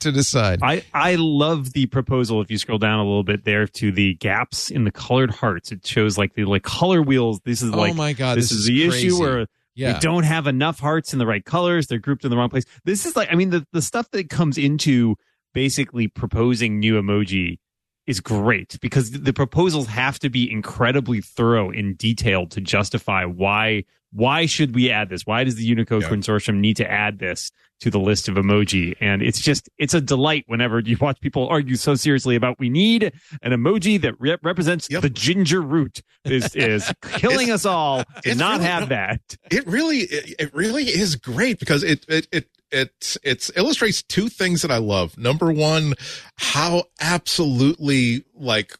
[0.00, 0.60] to decide.
[0.62, 2.40] I, I love the proposal.
[2.40, 5.72] If you scroll down a little bit there to the gaps in the colored hearts,
[5.72, 7.40] it shows like the like color wheels.
[7.44, 9.06] This is like, Oh my God, This, this is, is the crazy.
[9.08, 9.46] issue where
[9.76, 9.94] Yeah.
[9.94, 11.86] we don't have enough hearts in the right colors.
[11.86, 12.64] They're grouped in the wrong place.
[12.84, 15.16] This is like I mean the the stuff that comes into
[15.54, 17.58] basically proposing new emoji
[18.06, 23.84] is great because the proposals have to be incredibly thorough and detailed to justify why
[24.12, 25.22] why should we add this?
[25.24, 26.08] Why does the Unicode Yeah.
[26.10, 27.50] Consortium need to add this
[27.80, 28.94] to the list of emoji?
[29.00, 32.70] And it's just it's a delight whenever you watch people argue so seriously about we
[32.70, 33.12] need
[33.42, 35.02] an emoji that re- represents Yep.
[35.02, 39.20] the ginger root is is killing us all to not really- have that.
[39.50, 44.28] it really it, it really is great because it it it it it illustrates two
[44.28, 45.16] things that I love.
[45.18, 45.94] Number one,
[46.36, 48.72] how absolutely like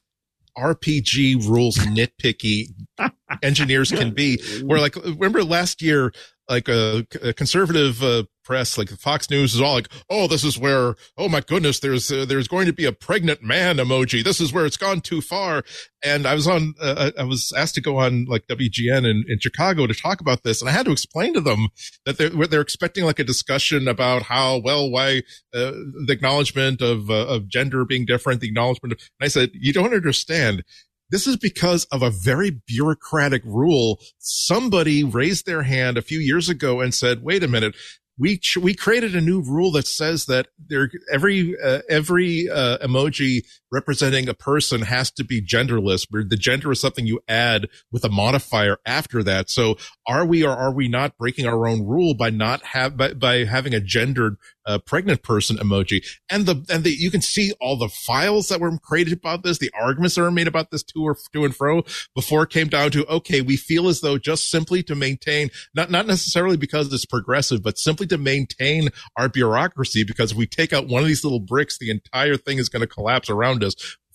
[0.56, 2.74] RPG rules nitpicky
[3.42, 4.40] engineers can be.
[4.62, 6.12] Where like remember last year,
[6.48, 10.58] like a, a conservative uh, press, like Fox News, is all like, "Oh, this is
[10.58, 14.24] where, oh my goodness, there's uh, there's going to be a pregnant man emoji.
[14.24, 15.64] This is where it's gone too far."
[16.04, 19.38] And I was on, uh, I was asked to go on like WGN in, in
[19.40, 21.68] Chicago to talk about this, and I had to explain to them
[22.06, 25.72] that they're they're expecting like a discussion about how well why uh,
[26.06, 28.92] the acknowledgement of uh, of gender being different, the acknowledgement.
[28.92, 30.62] Of, and I said, "You don't understand."
[31.08, 34.00] This is because of a very bureaucratic rule.
[34.18, 37.76] Somebody raised their hand a few years ago and said, wait a minute.
[38.18, 42.78] We ch- we created a new rule that says that there every uh, every uh,
[42.78, 46.06] emoji representing a person has to be genderless.
[46.08, 49.50] Where the gender is something you add with a modifier after that.
[49.50, 49.76] So
[50.06, 53.44] are we or are we not breaking our own rule by not have by, by
[53.44, 56.04] having a gendered uh, pregnant person emoji?
[56.30, 59.58] And the and the you can see all the files that were created about this,
[59.58, 61.82] the arguments that were made about this to or to and fro
[62.14, 65.90] before it came down to okay, we feel as though just simply to maintain not
[65.90, 70.04] not necessarily because it's progressive, but simply to maintain our bureaucracy.
[70.04, 72.80] Because if we take out one of these little bricks, the entire thing is going
[72.80, 73.74] to collapse around us.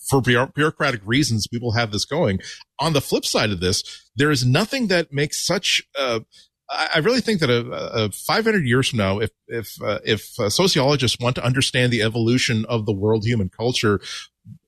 [0.10, 2.40] For bureaucratic reasons, will have this going.
[2.80, 3.84] On the flip side of this,
[4.16, 5.84] there is nothing that makes such.
[5.98, 6.22] Uh,
[6.70, 10.50] I really think that a, a 500 years from now, if if uh, if uh,
[10.50, 14.00] sociologists want to understand the evolution of the world human culture,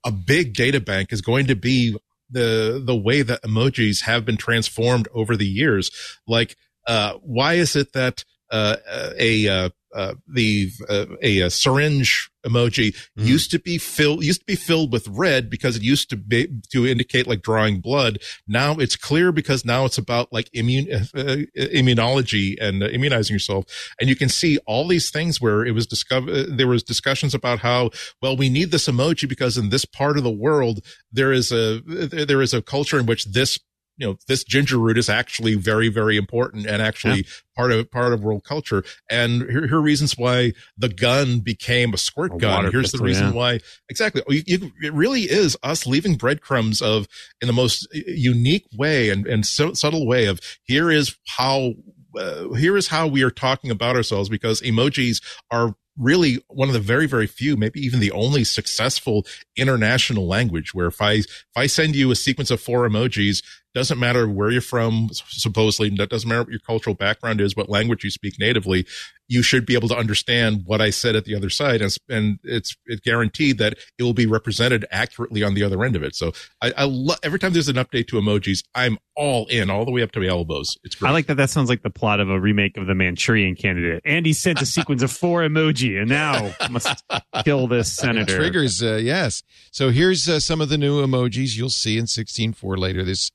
[0.05, 1.97] a big data bank is going to be
[2.29, 5.91] the the way that emojis have been transformed over the years.
[6.27, 8.75] Like, uh, why is it that uh,
[9.17, 13.25] a uh, uh, the uh, a, a, syringe emoji mm.
[13.25, 16.47] used to be filled used to be filled with red because it used to be
[16.71, 18.19] to indicate like drawing blood.
[18.47, 23.65] Now it's clear because now it's about like immune uh, immunology and uh, immunizing yourself.
[23.99, 26.35] And you can see all these things where it was discovered.
[26.35, 30.17] Uh, there was discussions about how well we need this emoji because in this part
[30.17, 30.79] of the world
[31.11, 33.59] there is a there is a culture in which this
[33.97, 37.31] you know this ginger root is actually very very important and actually yeah.
[37.55, 41.93] part of part of world culture and here, here, are reasons why the gun became
[41.93, 43.33] a squirt a gun here's pistol, the reason yeah.
[43.33, 43.59] why
[43.89, 47.07] exactly you, it really is us leaving breadcrumbs of
[47.41, 51.73] in the most unique way and, and so, subtle way of here is how
[52.17, 56.73] uh, here is how we are talking about ourselves because emojis are really one of
[56.73, 59.25] the very very few maybe even the only successful
[59.55, 63.43] international language where if i if i send you a sequence of four emojis
[63.73, 65.89] doesn't matter where you're from, supposedly.
[65.89, 68.85] That doesn't matter what your cultural background is, what language you speak natively.
[69.27, 72.39] You should be able to understand what I said at the other side, and, and
[72.43, 76.13] it's it's guaranteed that it will be represented accurately on the other end of it.
[76.15, 79.85] So I, I lo- every time there's an update to emojis, I'm all in, all
[79.85, 80.77] the way up to my elbows.
[80.83, 81.09] It's great.
[81.09, 81.37] I like that.
[81.37, 84.01] That sounds like the plot of a remake of the Manchurian Candidate.
[84.05, 87.03] Andy sent a sequence of four emoji, and now must
[87.43, 88.33] kill this senator.
[88.33, 89.41] It triggers, uh, yes.
[89.71, 93.31] So here's uh, some of the new emojis you'll see in 16.4 later this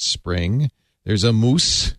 [0.00, 0.70] spring.
[1.04, 1.94] There's a moose.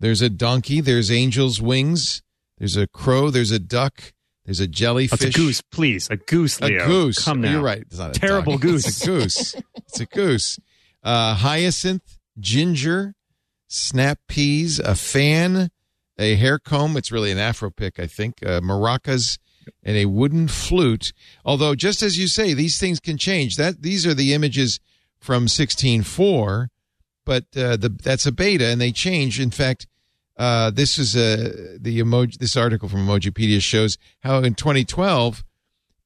[0.00, 0.80] There's a donkey.
[0.80, 2.22] There's angel's wings.
[2.58, 3.30] There's a crow.
[3.30, 4.12] There's a duck.
[4.44, 5.20] There's a jellyfish.
[5.26, 6.08] It's a goose, please.
[6.10, 6.84] A goose, Leo.
[6.84, 7.24] A goose.
[7.24, 7.52] Come now.
[7.52, 7.82] You're right.
[7.82, 8.86] It's not a Terrible goose.
[8.86, 9.54] It's a goose.
[9.76, 10.58] it's a goose.
[11.02, 13.14] Uh, hyacinth, ginger,
[13.66, 15.70] snap peas, a fan,
[16.18, 16.96] a hair comb.
[16.96, 18.38] It's really an afro pick, I think.
[18.42, 19.38] Uh, maracas
[19.82, 21.12] and a wooden flute.
[21.44, 23.56] Although, just as you say, these things can change.
[23.56, 24.80] That these are the images
[25.20, 26.68] from 16.4
[27.28, 29.38] but uh, the, that's a beta, and they change.
[29.38, 29.86] In fact,
[30.38, 32.38] uh, this is a the emoji.
[32.38, 35.44] This article from Emojipedia shows how in 2012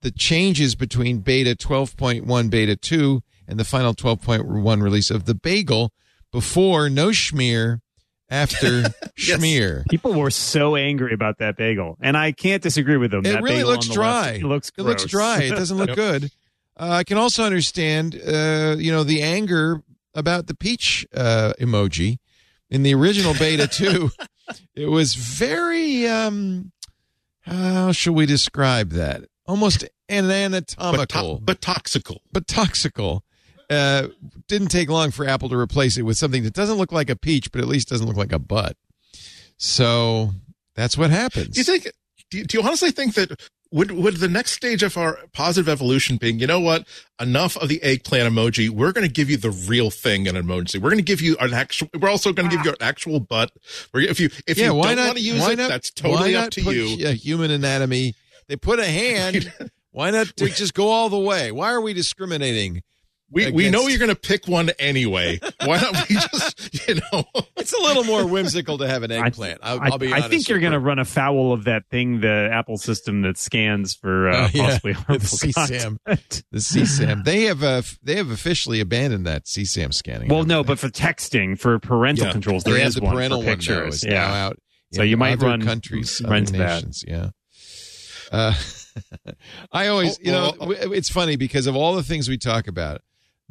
[0.01, 5.93] the changes between beta 12.1, beta 2, and the final 12.1 release of the bagel
[6.33, 7.83] before no schmear,
[8.29, 8.67] after
[9.17, 9.39] yes.
[9.39, 9.89] schmear.
[9.91, 13.25] People were so angry about that bagel, and I can't disagree with them.
[13.25, 14.33] It that really looks dry.
[14.33, 14.85] Left, it looks gross.
[14.85, 15.43] it looks dry.
[15.43, 16.33] It doesn't look good.
[16.77, 19.85] Uh, I can also understand, uh, you know, the anger
[20.15, 22.19] about the peach uh, emoji
[22.71, 24.11] in the original beta too.
[24.75, 26.73] it was very um,
[27.43, 29.23] how shall we describe that?
[29.47, 33.21] Almost an anatomical, but, to- toxical, but toxical.
[33.71, 34.09] Uh,
[34.49, 37.17] didn't take long for Apple to replace it with something that doesn't look like a
[37.17, 38.77] peach, but at least doesn't look like a butt.
[39.57, 40.33] So
[40.75, 41.49] that's what happens.
[41.49, 41.91] Do you think?
[42.31, 43.41] Do you, do you honestly think that
[43.73, 46.87] would would the next stage of our positive evolution being, you know what?
[47.19, 48.69] Enough of the eggplant emoji.
[48.69, 50.77] We're going to give you the real thing in an emoji.
[50.77, 51.89] We're going to give you an actual.
[51.99, 53.51] We're also going to give you an actual butt.
[53.95, 56.37] If you if yeah, you why don't want to use why it, not, that's totally
[56.37, 56.85] up to you.
[56.85, 58.15] Yeah, human anatomy.
[58.49, 59.53] They put a hand.
[59.91, 61.51] why not we, just go all the way?
[61.51, 62.83] Why are we discriminating?
[63.33, 65.41] We, we know you're going to pick one anyway.
[65.65, 67.25] Why don't we just, you know?
[67.57, 69.61] It's a little more whimsical to have an eggplant.
[69.63, 72.77] I, will be I think you're going to run afoul of that thing, the Apple
[72.77, 74.67] system that scans for uh, uh, yeah.
[74.67, 75.99] possibly harmful the CSAM.
[76.05, 77.25] the CSAM.
[77.25, 80.29] They have uh, they have officially abandoned that CSAM scanning.
[80.29, 82.33] Well, no, but for texting, for parental yeah.
[82.33, 84.03] controls, there is the one parental for pictures.
[84.03, 84.47] One yeah.
[84.47, 84.59] out.
[84.93, 87.05] So you might run countries, run other nations.
[87.07, 87.31] Yeah.
[88.31, 88.55] Uh,
[89.73, 93.01] I always, you know, it's funny because of all the things we talk about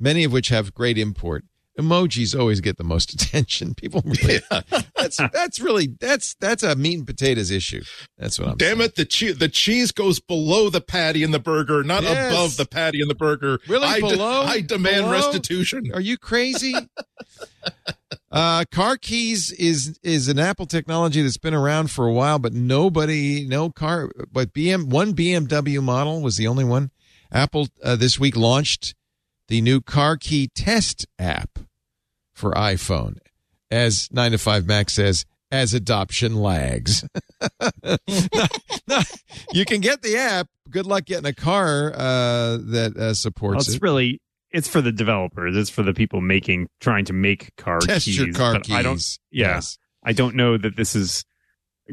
[0.02, 1.46] many of which have great import.
[1.80, 3.74] Emojis always get the most attention.
[3.74, 4.62] People really, yeah.
[4.96, 7.82] that's that's really that's that's a meat and potatoes issue.
[8.18, 8.60] That's what I'm.
[8.60, 8.70] Saying.
[8.70, 8.90] Damn saying.
[8.90, 8.96] it!
[8.96, 12.32] The cheese the cheese goes below the patty in the burger, not yes.
[12.32, 13.60] above the patty in the burger.
[13.68, 14.44] Really I below?
[14.44, 15.12] De- I demand below?
[15.12, 15.92] restitution.
[15.94, 16.76] Are you crazy?
[18.32, 22.54] Uh, car keys is is an Apple technology that's been around for a while, but
[22.54, 26.92] nobody, no car, but BM one BMW model was the only one.
[27.30, 28.96] Apple uh, this week launched
[29.52, 31.60] the new car key test app
[32.34, 33.18] for iPhone,
[33.70, 37.06] as nine to five Mac says, as adoption lags.
[37.84, 37.98] No,
[38.88, 39.00] no,
[39.52, 40.48] you can get the app.
[40.70, 43.82] Good luck getting a car uh, that uh, Well, supports it's it.
[43.82, 44.22] really
[44.52, 45.58] it's for the developers.
[45.58, 48.18] It's for the people making trying to make car Test keys.
[48.18, 48.76] your car keys.
[48.76, 49.02] I don't.
[49.32, 49.78] Yeah, Yes.
[50.04, 51.26] I don't know that this is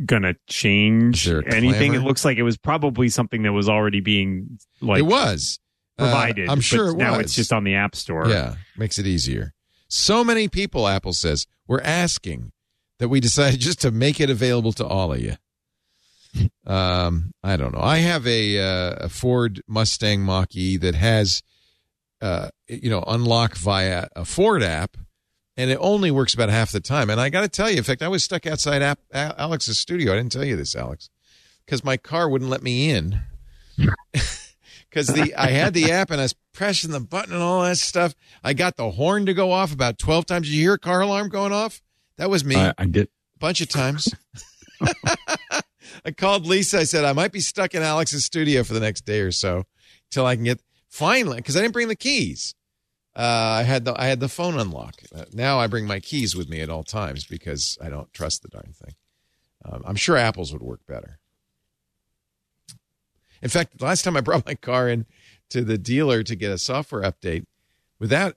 [0.07, 1.73] gonna change anything.
[1.93, 1.97] clamor?
[1.97, 5.59] It looks like it was probably something that was already being like it was
[5.99, 6.49] Uh, provided.
[6.49, 8.29] I'm but sure it now it's just on the app store.
[8.29, 9.53] Yeah, makes it easier.
[9.89, 12.53] So many people, Apple says, were asking
[12.99, 15.37] that we decided just to make it available to all of you.
[16.67, 17.81] Um, I don't know.
[17.81, 21.43] I have a, uh, a Ford Mustang Mach E that has,
[22.21, 24.97] uh, you know, unlock via a Ford app,
[25.57, 27.09] and it only works about half the time.
[27.11, 29.79] And I got to tell you, in fact, I was stuck outside app, Al- Alex's
[29.79, 30.13] studio.
[30.13, 31.09] I didn't tell you this, Alex,
[31.65, 33.23] because my car wouldn't let me in.
[34.99, 37.79] Because the I had the app and I was pressing the button and all that
[37.79, 38.15] stuff.
[38.43, 40.49] I got the horn to go off about twelve times.
[40.49, 41.81] Did you hear a car alarm going off?
[42.17, 43.07] That was me I, I did.
[43.37, 44.13] A bunch of times.
[46.05, 46.79] I called Lisa.
[46.79, 49.65] I said I might be stuck in Alex's studio for the next day or so
[50.11, 52.55] till I can get finally because I didn't bring the keys.
[53.15, 55.03] Uh, I had the I had the phone unlock.
[55.15, 58.43] Uh, now I bring my keys with me at all times because I don't trust
[58.43, 58.95] the darn thing.
[59.65, 61.19] Um, I'm sure Apple's would work better.
[63.43, 65.07] In fact, last time I brought my car in
[65.51, 67.45] to the dealer to get a software update,
[67.99, 68.37] without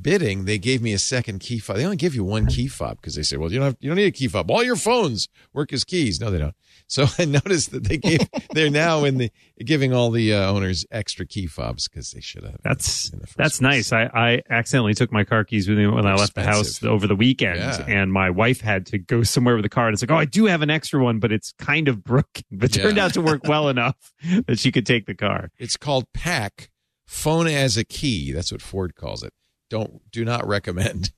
[0.00, 1.76] bidding, they gave me a second key fob.
[1.76, 3.90] They only give you one key fob because they say, "Well, you don't have, you
[3.90, 4.50] don't need a key fob.
[4.50, 6.54] All your phones work as keys." No, they don't.
[6.92, 8.20] So I noticed that they gave
[8.52, 9.30] they're now in the
[9.64, 12.58] giving all the uh, owners extra key fobs because they should have.
[12.62, 13.90] That's in the first that's place.
[13.90, 13.92] nice.
[13.92, 17.06] I, I accidentally took my car keys with me when I left the house over
[17.06, 17.84] the weekend, Yeah.
[17.88, 19.86] and my wife had to go somewhere with the car.
[19.88, 22.44] And it's like, oh, I do have an extra one, but it's kind of broken.
[22.50, 22.82] But Yeah.
[22.82, 23.96] turned out to work well enough
[24.46, 25.50] that she could take the car.
[25.58, 26.68] It's called PAC,
[27.06, 28.32] phone as a key.
[28.32, 29.32] That's what Ford calls it.
[29.70, 31.10] Don't do not recommend.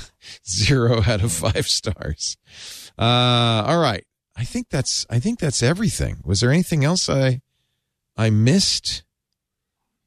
[0.48, 2.36] Zero out of five stars.
[2.98, 4.04] Uh, all right.
[4.40, 6.22] I think that's I think that's everything.
[6.24, 7.42] Was there anything else I
[8.16, 9.02] I missed?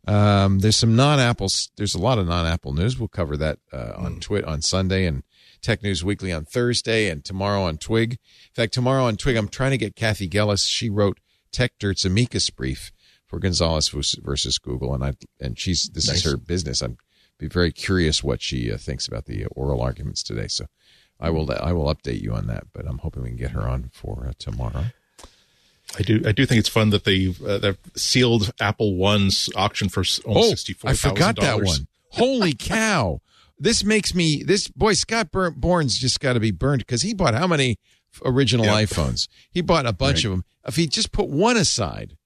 [0.08, 1.50] Um, there's some non-Apple.
[1.78, 2.98] There's a lot of non-Apple news.
[2.98, 5.22] We'll cover that uh, on Twit on Sunday and
[5.62, 8.14] Tech News Weekly on Thursday and tomorrow on Twig.
[8.14, 10.68] In fact, tomorrow on Twig, I'm trying to get Cathy Gellis.
[10.68, 11.20] She wrote
[11.54, 12.92] Techdirt's amicus brief
[13.28, 16.82] for Gonzalez versus- Google, and I and she's this is her business.
[16.82, 16.98] I'm
[17.38, 20.48] be very curious what she uh, thinks about the oral arguments today.
[20.48, 20.66] So
[21.24, 22.66] I will I will update you on that.
[22.74, 24.86] But I'm hoping we can get her on for uh, tomorrow.
[25.98, 26.22] I do.
[26.26, 30.46] I do think it's fun that they uh, they've sealed Apple One's auction for almost
[30.46, 30.90] Oh, sixty four.
[30.92, 31.88] I forgot that one.
[32.10, 33.22] Holy cow!
[33.60, 37.14] This makes me this boy Scott Bur- Bourne's just got to be burned because he
[37.14, 37.78] bought how many
[38.26, 38.84] original Yeah.
[38.84, 39.28] iPhones?
[39.52, 40.26] He bought a bunch Right.
[40.26, 40.46] of them.
[40.68, 42.18] If he just put one aside,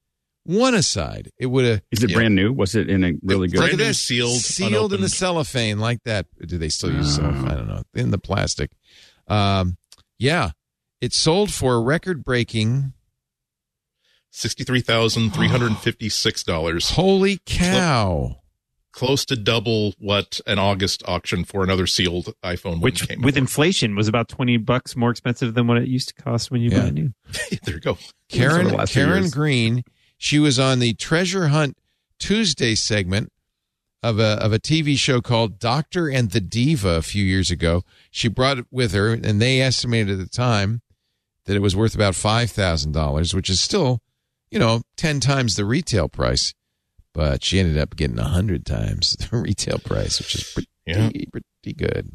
[0.48, 1.82] one aside, it would have.
[1.92, 2.16] Is it Yeah.
[2.16, 2.52] brand new?
[2.54, 3.58] Was it in a really good?
[3.60, 6.26] Look Brand at this, sealed, sealed in the cellophane like that.
[6.48, 7.22] Do they still use Oh.
[7.22, 7.46] cellophane?
[7.48, 7.84] I don't know.
[7.94, 8.72] In the plastic.
[9.28, 9.78] Um,
[10.18, 10.52] yeah,
[11.02, 12.94] it sold for a record-breaking.
[14.32, 18.42] Sixty three thousand three hundred and fifty six dollars, Holy cow!
[18.94, 23.40] close to double what an August auction for another sealed iPhone Which, came with for.
[23.40, 26.70] inflation, was about twenty bucks more expensive than what it used to cost when you
[26.72, 26.82] Yeah.
[26.82, 27.14] buy it new.
[27.64, 27.98] there you go.
[28.30, 29.34] Karen For the Karen years.
[29.34, 29.84] Green.
[30.18, 31.78] She was on the Treasure Hunt
[32.20, 33.32] Tuesday segment
[34.04, 37.84] of a of a TV show called Doctor and the Diva a few years ago.
[38.12, 40.82] She brought it with her, and they estimated at the time
[41.46, 44.02] that it was worth about five thousand dollars, which is still,
[44.52, 46.54] you know, ten times the retail price.
[47.14, 51.10] But she ended up getting a hundred times the retail price, which is pretty Yeah.
[51.32, 52.12] pretty good.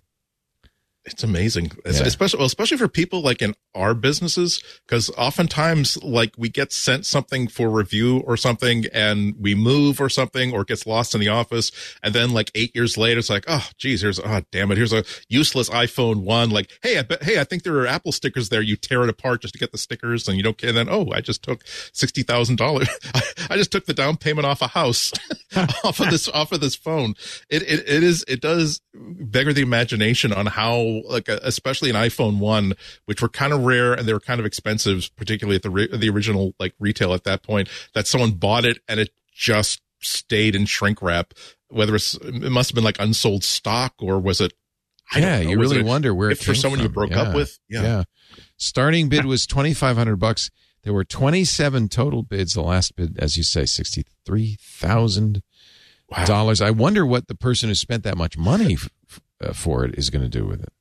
[1.05, 1.91] It's amazing, Yeah.
[2.03, 7.07] especially well, especially for people like in our businesses, because oftentimes like we get sent
[7.07, 11.21] something for review or something, and we move or something, or it gets lost in
[11.21, 11.73] the office,
[12.05, 14.93] and then like eight years later, it's like, oh, geez, here's oh, damn it, here's
[14.93, 16.51] a useless iPhone one.
[16.51, 18.63] Like, hey, I bet, hey, I think there are Apple stickers there.
[18.63, 20.63] You tear it apart just to get the stickers, and you don't.
[20.63, 21.63] And then, oh, I just took
[21.93, 22.89] sixty thousand dollars.
[23.51, 25.11] I just took the down payment off a house,
[25.83, 27.15] off of this off of this phone.
[27.51, 31.97] It it it is it does beggar the imagination on how like uh, especially an
[31.97, 32.75] iPhone one,
[33.07, 35.89] which were kind of rare and they were kind of expensive, particularly at the re-
[35.97, 37.69] the original like retail at that point.
[37.95, 41.33] That someone bought it and it just stayed in shrink wrap.
[41.69, 44.53] Whether it's it must have been like unsold stock or was it?
[45.15, 47.23] I yeah, you was really it wonder where it for someone you broke Yeah.
[47.23, 47.59] up with.
[47.69, 47.83] Yeah.
[47.83, 48.03] yeah.
[48.57, 50.51] Starting bid was twenty five hundred bucks.
[50.85, 52.55] There were twenty seven total bids.
[52.55, 55.43] The last bid, as you say, sixty three thousand
[56.27, 56.61] dollars.
[56.61, 59.95] I wonder what the person who spent that much money f- f- uh, for it
[59.97, 60.73] is going to do with it.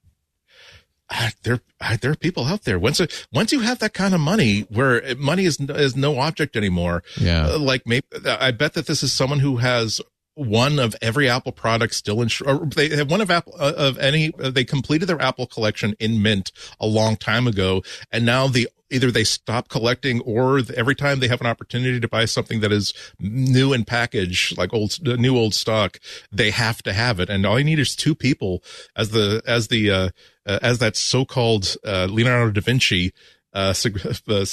[1.44, 1.60] There
[2.02, 2.80] there are people out there.
[2.80, 3.02] Once
[3.34, 7.04] once you have that kind of money, where money is is no object anymore.
[7.20, 7.50] Yeah.
[7.50, 10.02] Uh, like maybe I bet that this is someone who has
[10.36, 12.30] one of every Apple product still in.
[12.46, 14.32] Or they have one of Apple uh, of any.
[14.40, 18.70] Uh, they completed their Apple collection in Mint a long time ago, and now the
[18.92, 22.72] either they stop collecting or every time they have an opportunity to buy something that
[22.72, 25.98] is new in package like old new old stock
[26.30, 28.62] they have to have it and all you need is two people
[28.96, 30.10] as the as the uh,
[30.46, 33.14] uh as that so-called uh, leonardo da vinci
[33.54, 33.74] uh,
[34.30, 34.46] uh,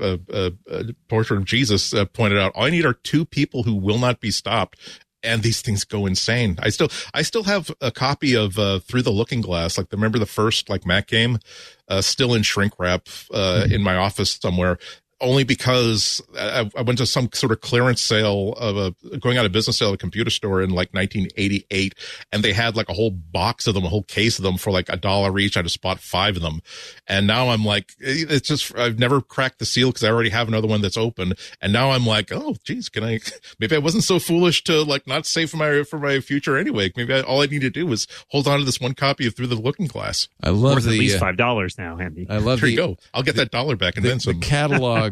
[0.00, 0.50] uh, uh,
[1.08, 2.52] portrait of Jesus pointed out.
[2.54, 4.78] All I need are two people who will not be stopped,
[5.22, 6.56] and these things go insane.
[6.60, 9.78] I still, I still have a copy of uh, Through the Looking Glass.
[9.78, 11.38] Like, remember the first like Mac game,
[11.88, 13.72] uh, still in shrink wrap uh, mm-hmm.
[13.72, 14.78] in my office somewhere
[15.20, 19.46] only because I, I, went to some sort of clearance sale of a going out
[19.46, 21.94] of business sale at a computer store in like 1988,
[22.32, 24.70] and they had like a whole box of them, a whole case of them for
[24.70, 25.56] like a dollar each.
[25.56, 26.62] I just bought five of them,
[27.06, 30.48] and now I'm like, it's just I've never cracked the seal because I already have
[30.48, 33.18] another one that's open, and now I'm like, oh geez, can I?
[33.58, 36.92] Maybe I wasn't so foolish to like not save for my for my future anyway.
[36.96, 39.34] Maybe I, all I need to do was hold on to this one copy of
[39.34, 40.28] Through the Looking Glass.
[40.42, 42.26] I love Worth the at least uh, five dollars now, Andy.
[42.30, 42.96] I love there the, you go.
[43.12, 44.38] I'll get the, that dollar back and the, then some.
[44.38, 44.46] The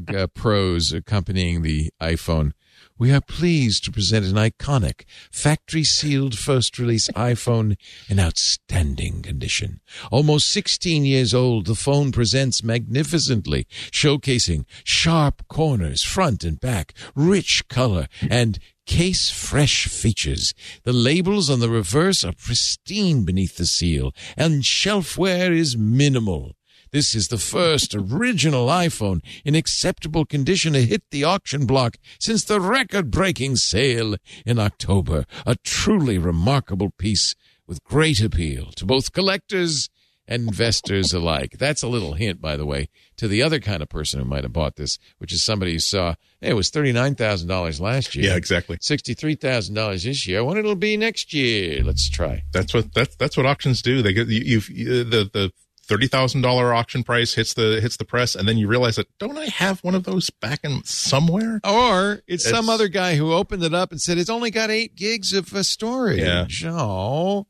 [0.08, 2.52] uh, pros accompanying the iPhone.
[2.98, 7.76] We are pleased to present an iconic, factory sealed first release iPhone
[8.08, 9.80] in outstanding condition.
[10.10, 17.68] Almost 16 years old, the phone presents magnificently, showcasing sharp corners, front and back, rich
[17.68, 20.54] color, and case fresh features.
[20.84, 26.55] The labels on the reverse are pristine beneath the seal, and shelfware is minimal.
[26.92, 32.44] This is the first original iPhone in acceptable condition to hit the auction block since
[32.44, 35.24] the record breaking sale in October.
[35.44, 37.34] A truly remarkable piece
[37.66, 39.88] with great appeal to both collectors
[40.28, 41.56] and investors alike.
[41.58, 44.44] That's a little hint, by the way, to the other kind of person who might
[44.44, 48.26] have bought this, which is somebody who saw, hey, it was $39,000 last year.
[48.26, 48.76] Yeah, exactly.
[48.78, 50.38] $63,000 this year.
[50.38, 51.82] I wonder it'll be next year.
[51.84, 52.42] Let's try.
[52.52, 54.02] That's what, that's, that's what auctions do.
[54.02, 55.52] They get, you, you the, the,
[55.86, 59.06] thirty thousand dollar auction price hits the hits the press, and then you realize that
[59.18, 61.60] don't I have one of those back in somewhere?
[61.64, 64.70] Or it's, It's- some other guy who opened it up and said it's only got
[64.70, 66.62] eight gigs of uh, storage.
[66.64, 66.70] Yeah.
[66.72, 67.46] Oh,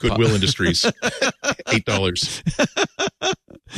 [0.00, 0.84] Goodwill Industries,
[1.68, 2.42] eight dollars.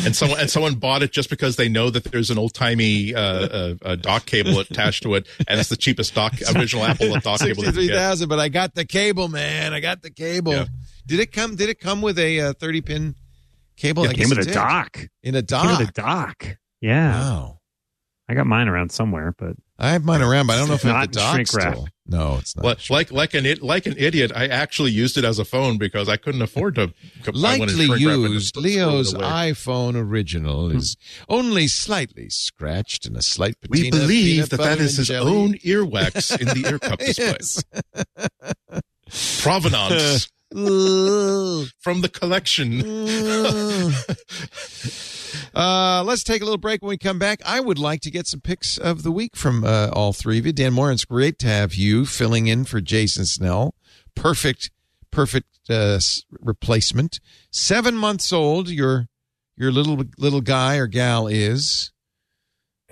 [0.05, 3.13] And someone and someone bought it just because they know that there's an old timey
[3.13, 7.09] uh, uh, uh, dock cable attached to it, and it's the cheapest dock original Apple
[7.19, 7.63] dock cable.
[7.65, 7.97] sixty-three get.
[7.97, 8.29] thousand.
[8.29, 9.75] But I got the cable, man.
[9.75, 10.53] I got the cable.
[10.53, 10.67] Yeah.
[11.07, 11.57] Did it come?
[11.57, 13.17] Did it come with a uh, thirty pin
[13.81, 14.05] cable?
[14.05, 14.55] Yeah, I came with a did.
[14.55, 14.99] dock.
[15.23, 15.79] In a Came dock.
[15.81, 16.57] with a dock.
[16.81, 17.57] Yeah, Wow.
[18.29, 20.85] I got mine around somewhere, but I have mine around, but I don't know if
[20.85, 21.75] I have Not the dock shrink wrap.
[21.75, 21.89] still.
[22.07, 22.65] No, it's not.
[22.65, 26.09] Like like like an like an idiot, I actually used it as a phone because
[26.09, 26.89] I couldn't afford to.
[26.89, 26.93] buy
[27.59, 30.77] one in Lightly shrink used, just throw it Leo's iPhone original hmm.
[30.77, 30.97] is
[31.29, 33.83] only slightly scratched and a slight patina.
[33.85, 35.33] We believe that that butter is and his jelly.
[35.33, 37.39] own earwax in the ear cup display.
[39.43, 40.31] Provenance Ugh.
[41.81, 42.81] from the collection.
[45.55, 47.41] Uh, let's take a little break when we come back.
[47.45, 50.47] I would like to get some picks of the week from uh, all three of
[50.47, 50.53] you.
[50.53, 53.75] Dan Moren, it's great to have you filling in for Jason Snell.
[54.15, 54.71] Perfect,
[55.11, 55.99] perfect uh,
[56.41, 57.21] replacement.
[57.51, 58.69] Seven months old.
[58.69, 59.07] Your
[59.57, 61.91] your little little guy or gal is.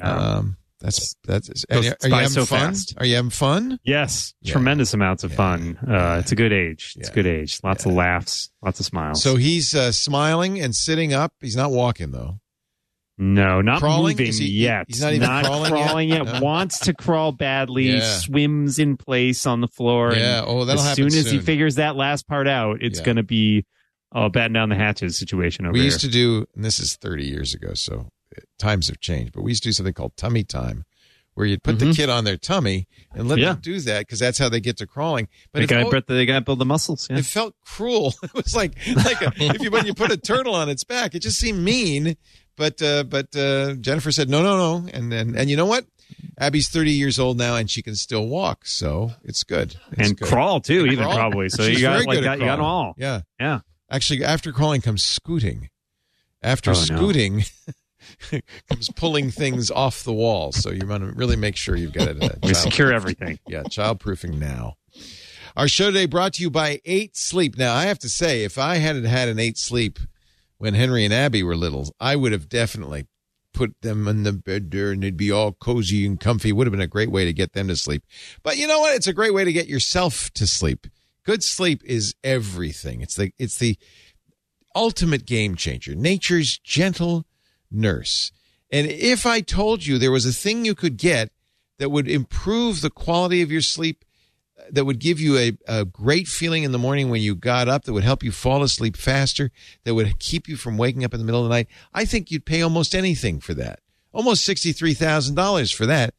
[0.00, 1.50] Um, that's that's.
[1.70, 2.68] Are you, are you having so fun?
[2.70, 2.94] fast.
[2.98, 3.78] Are you having fun?
[3.84, 4.52] yes, Yeah.
[4.52, 5.36] tremendous amounts of Yeah.
[5.36, 5.78] fun.
[5.86, 6.94] Uh, it's a good age.
[6.96, 7.58] It's a good age.
[7.64, 8.50] Lots of laughs.
[8.62, 9.22] Lots of smiles.
[9.22, 11.32] So he's uh, smiling and sitting up.
[11.40, 12.38] He's not walking though.
[13.20, 14.16] no, not Crawling?
[14.16, 14.84] moving he- yet.
[14.86, 15.84] he's not even crawling yet?
[15.86, 16.24] crawling yet.
[16.24, 16.40] No.
[16.42, 18.00] Wants to crawl badly.
[18.00, 20.10] Swims in place on the floor.
[20.10, 20.42] and Yeah.
[20.46, 23.24] Oh, that'll as happen soon as he figures that last part out, it's going to
[23.24, 23.66] be
[24.14, 25.72] a batten down the hatches situation over here.
[25.74, 25.86] we here.
[25.86, 28.08] used to do, and this is 30 years ago, so
[28.58, 30.84] times have changed, but we used to do something called tummy time,
[31.34, 31.96] where you'd put the Mhm.
[31.96, 33.52] kid on their tummy and let Yeah.
[33.52, 35.28] them do that because that's how they get to crawling.
[35.52, 37.06] But they got to they got to build the muscles.
[37.10, 37.18] Yeah.
[37.18, 38.14] it felt cruel.
[38.22, 41.14] It was like like a, if you when you put a turtle on its back,
[41.14, 42.16] it just seemed mean.
[42.56, 45.86] But uh, but uh, Jennifer said no no no, and and and you know what?
[46.38, 49.76] Abby's 30 years old now, and she can still walk, so it's good.
[49.92, 50.26] It's and good.
[50.26, 51.14] crawl too, And even crawl.
[51.16, 51.48] probably.
[51.50, 52.94] So She's you got like got, you got them all.
[52.96, 53.20] Yeah.
[53.38, 53.60] Yeah.
[53.90, 55.68] Actually, after crawling comes scooting.
[56.42, 56.96] After Oh, no.
[58.68, 60.52] comes pulling things off the wall.
[60.52, 62.22] So you want to really make sure you've got it.
[62.22, 63.38] Uh, We secure everything.
[63.46, 64.74] yeah, childproofing now.
[65.56, 67.58] Our show today brought to you by Eight Sleep.
[67.58, 69.98] Now, I have to say, if I hadn't had an Eight Sleep
[70.58, 73.06] when Henry and Abby were little, I would have definitely
[73.54, 76.52] put them in the bed there and they'd be all cozy and comfy.
[76.52, 78.04] Would have been a great way to get them to sleep.
[78.44, 78.94] But you know what?
[78.94, 80.86] It's a great way to get yourself to sleep.
[81.24, 83.00] Good sleep is everything.
[83.00, 83.76] It's the it's the
[84.76, 87.26] ultimate game changer, nature's gentle
[87.70, 88.32] nurse.
[88.70, 91.30] And if I told you there was a thing you could get
[91.78, 94.04] that would improve the quality of your sleep,
[94.70, 97.84] that would give you a, a great feeling in the morning when you got up,
[97.84, 99.50] that would help you fall asleep faster,
[99.84, 102.30] that would keep you from waking up in the middle of the night, I think
[102.30, 103.80] you'd pay almost anything for that.
[104.12, 106.14] Almost $63,000 for that.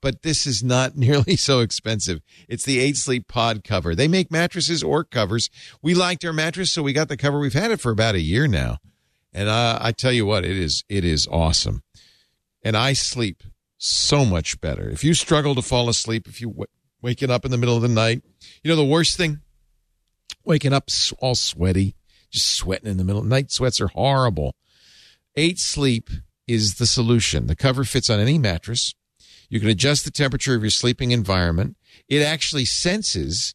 [0.00, 2.20] But this is not nearly so expensive.
[2.48, 3.94] It's the 8 Sleep Pod cover.
[3.94, 5.48] They make mattresses or covers.
[5.80, 7.38] We liked our mattress, so we got the cover.
[7.38, 8.78] We've had it for about a year now.
[9.32, 11.82] And uh, I tell you what, it is it is awesome.
[12.64, 13.42] And I sleep
[13.78, 14.88] so much better.
[14.88, 16.66] If you struggle to fall asleep, if you w-
[17.00, 18.22] waking up in the middle of the night,
[18.62, 19.40] you know the worst thing,
[20.44, 20.88] waking up
[21.18, 21.96] all sweaty,
[22.30, 23.22] just sweating in the middle.
[23.22, 24.54] Night sweats are horrible.
[25.34, 26.10] Eight sleep
[26.46, 27.46] is the solution.
[27.46, 28.94] The cover fits on any mattress.
[29.48, 31.76] You can adjust the temperature of your sleeping environment.
[32.08, 33.54] It actually senses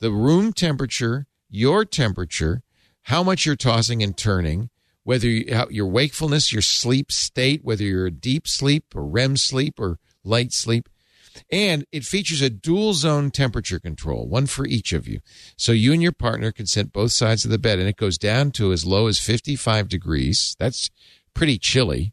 [0.00, 2.62] the room temperature, your temperature,
[3.02, 4.70] how much you're tossing and turning,
[5.04, 9.78] whether you, your wakefulness, your sleep state, whether you're a deep sleep or REM sleep
[9.78, 10.88] or light sleep.
[11.50, 15.20] And it features a dual zone temperature control, one for each of you.
[15.56, 18.18] So you and your partner can set both sides of the bed, and it goes
[18.18, 20.54] down to as low as 55 degrees.
[20.58, 20.90] That's
[21.32, 22.12] pretty chilly,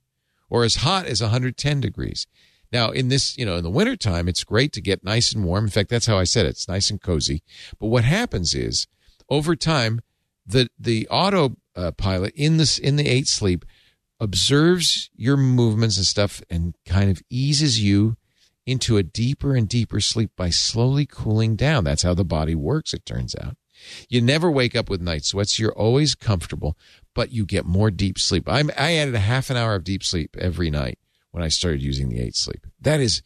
[0.50, 2.28] or as hot as 110 degrees.
[2.72, 5.66] Now, in this, you know, in the wintertime, it's great to get nice and warm.
[5.66, 6.50] In fact, that's how I said it.
[6.50, 7.44] It's nice and cozy.
[7.80, 8.88] But what happens is,
[9.28, 10.02] over time,
[10.46, 13.66] the the auto uh, pilot in this in the eight sleep
[14.20, 18.18] observes your movements and stuff and kind of eases you
[18.66, 21.84] into a deeper and deeper sleep by slowly cooling down.
[21.84, 23.56] That's how the body works, it turns out.
[24.10, 25.58] You never wake up with night sweats.
[25.58, 26.78] You're always comfortable,
[27.16, 28.44] but you get more deep sleep.
[28.48, 31.00] I'm, I added a half an hour of deep sleep every night
[31.32, 32.68] when I started using the eight sleep.
[32.82, 33.22] That is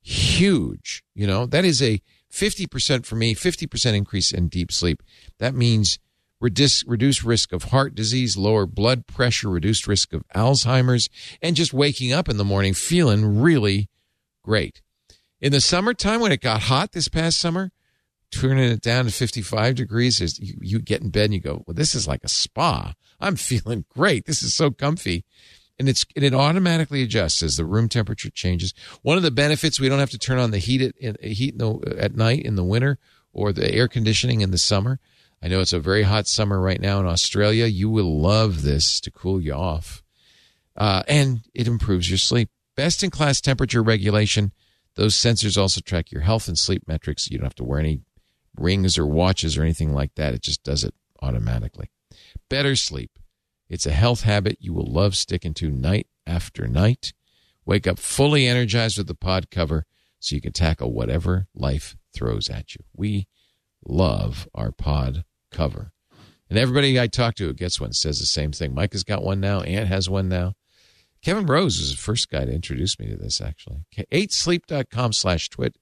[0.00, 1.02] huge.
[1.14, 2.00] You know, that is a
[2.32, 5.02] 50% for me, 50% increase in deep sleep.
[5.38, 5.98] That means
[6.40, 11.08] reduce, reduce risk of heart disease, lower blood pressure, reduced risk of Alzheimer's,
[11.42, 13.88] and just waking up in the morning feeling really
[14.42, 14.82] great.
[15.40, 17.70] In the summertime, when it got hot this past summer,
[18.30, 21.62] turning it down to 55 degrees, is you, you get in bed and you go,
[21.66, 22.94] well, this is like a spa.
[23.20, 24.26] I'm feeling great.
[24.26, 25.24] This is so comfy.
[25.78, 28.72] And it's and it automatically adjusts as the room temperature changes.
[29.02, 31.58] One of the benefits we don't have to turn on the heat at, heat in
[31.58, 32.98] the, at night in the winter
[33.30, 34.98] or the air conditioning in the summer.
[35.42, 37.66] I know it's a very hot summer right now in Australia.
[37.66, 40.02] You will love this to cool you off,
[40.76, 42.50] uh, and it improves your sleep.
[42.76, 44.52] Best in class temperature regulation.
[44.96, 47.30] Those sensors also track your health and sleep metrics.
[47.30, 48.00] You don't have to wear any
[48.56, 50.34] rings or watches or anything like that.
[50.34, 51.90] It just does it automatically.
[52.48, 53.10] Better sleep.
[53.68, 57.12] It's a health habit you will love sticking to night after night.
[57.64, 59.84] Wake up fully energized with the pod cover
[60.18, 62.84] so you can tackle whatever life throws at you.
[62.94, 63.26] We
[63.84, 65.92] love our pod cover.
[66.48, 68.74] And everybody I talk to who gets one says the same thing.
[68.74, 69.60] Mike has got one now.
[69.62, 70.54] Ant has one now.
[71.22, 73.84] Kevin Rose was the first guy to introduce me to this, actually.
[74.12, 75.76] 8sleep.com slash twit.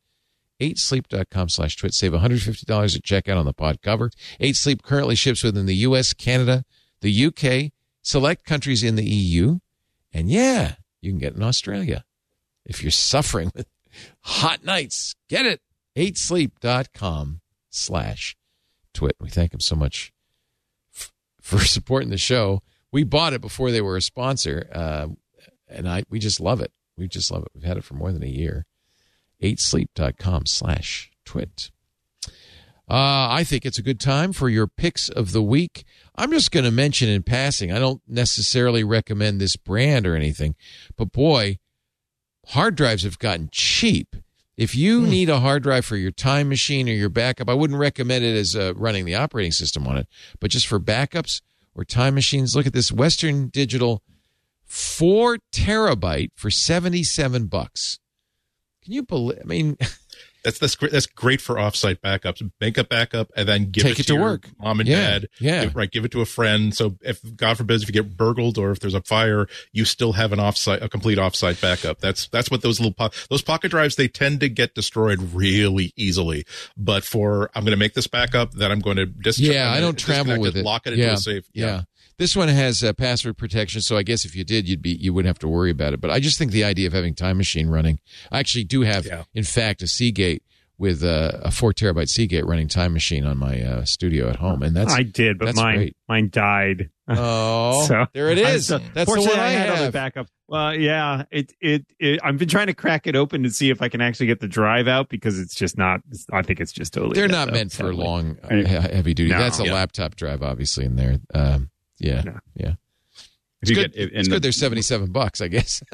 [0.61, 1.93] 8sleep.com slash twit.
[1.93, 4.11] Save $150 at checkout on the pod cover.
[4.41, 6.65] 8sleep currently ships within the U.S., Canada,
[7.03, 9.59] the UK, select countries in the EU,
[10.13, 12.05] and yeah, you can get in Australia.
[12.65, 13.67] If you're suffering with
[14.23, 15.61] hot nights, get it.
[15.97, 18.37] 8sleep.com slash
[18.95, 19.17] twit.
[19.21, 20.13] We thank him so much
[20.95, 22.63] f- for supporting the show.
[22.93, 25.09] We bought it before they were a sponsor, uh,
[25.69, 26.73] and I we just love it.
[26.97, 27.49] We just love it.
[27.55, 28.67] We've had it for more than a year.
[29.43, 31.71] 8sleep.com slash twit.
[32.89, 35.85] Uh, I think it's a good time for your picks of the week.
[36.17, 40.55] I'm just going to mention in passing, I don't necessarily recommend this brand or anything,
[40.97, 41.59] but boy,
[42.49, 44.17] hard drives have gotten cheap.
[44.57, 45.11] If you Hmm.
[45.11, 48.37] need a hard drive for your time machine or your backup, I wouldn't recommend it
[48.37, 50.07] as uh, running the operating system on it,
[50.41, 51.41] but just for backups
[51.75, 54.03] or time machines, look at this Western Digital
[54.65, 57.99] four terabyte for 77 bucks.
[58.85, 59.41] Can you believe?
[59.43, 59.77] I mean,
[60.45, 60.93] That's that's great.
[60.93, 62.49] That's great for offsite backups.
[62.61, 64.47] Make a backup and then give Take it it to work.
[64.61, 65.29] mom and Yeah, dad.
[65.41, 65.65] yeah.
[65.65, 65.91] Give- right.
[65.91, 66.75] Give it to a friend.
[66.75, 70.13] So if God forbid if you get burgled or if there's a fire, you still
[70.13, 72.01] have an offsite, a complete offsite backup.
[72.01, 75.93] That's that's what those little po- those pocket drives they tend to get destroyed really
[75.97, 76.45] easily.
[76.77, 79.81] But for I'm going to make this backup, then I'm going to dis- yeah, I
[79.81, 80.65] don't travel with it.
[80.65, 81.45] Lock it into yeah, a safe.
[81.55, 81.83] Yeah.
[82.17, 85.13] This one has uh, password protection, so I guess if you did, you'd be you
[85.13, 86.01] wouldn't have to worry about it.
[86.01, 87.99] But I just think the idea of having Time Machine running,
[88.31, 89.25] I actually do have, Yeah.
[89.35, 90.43] in fact, a Seagate
[90.79, 94.63] with uh, a four terabyte Seagate running Time Machine on my uh, studio at home,
[94.63, 95.97] and that's I did, but mine great.
[96.09, 96.91] mine died.
[97.09, 98.69] oh, So, there it is.
[98.69, 99.93] That's the one I, had other have.
[99.93, 100.27] backup.
[100.49, 103.83] Well, yeah, it, it it I've been trying to crack it open to see if
[103.83, 106.01] I can actually get the drive out because it's just not.
[106.33, 107.15] I think it's just totally.
[107.15, 109.33] They're not meant for long, uh, heavy duty.
[109.33, 109.39] No.
[109.39, 109.75] That's a Yeah.
[109.75, 111.19] laptop drive, obviously, in there.
[111.35, 112.39] Um, Yeah, No.
[112.57, 112.75] yeah.
[113.63, 113.93] If It's you good.
[113.95, 114.35] get- it's and good.
[114.37, 115.83] the- They're seventy-seven bucks, I guess.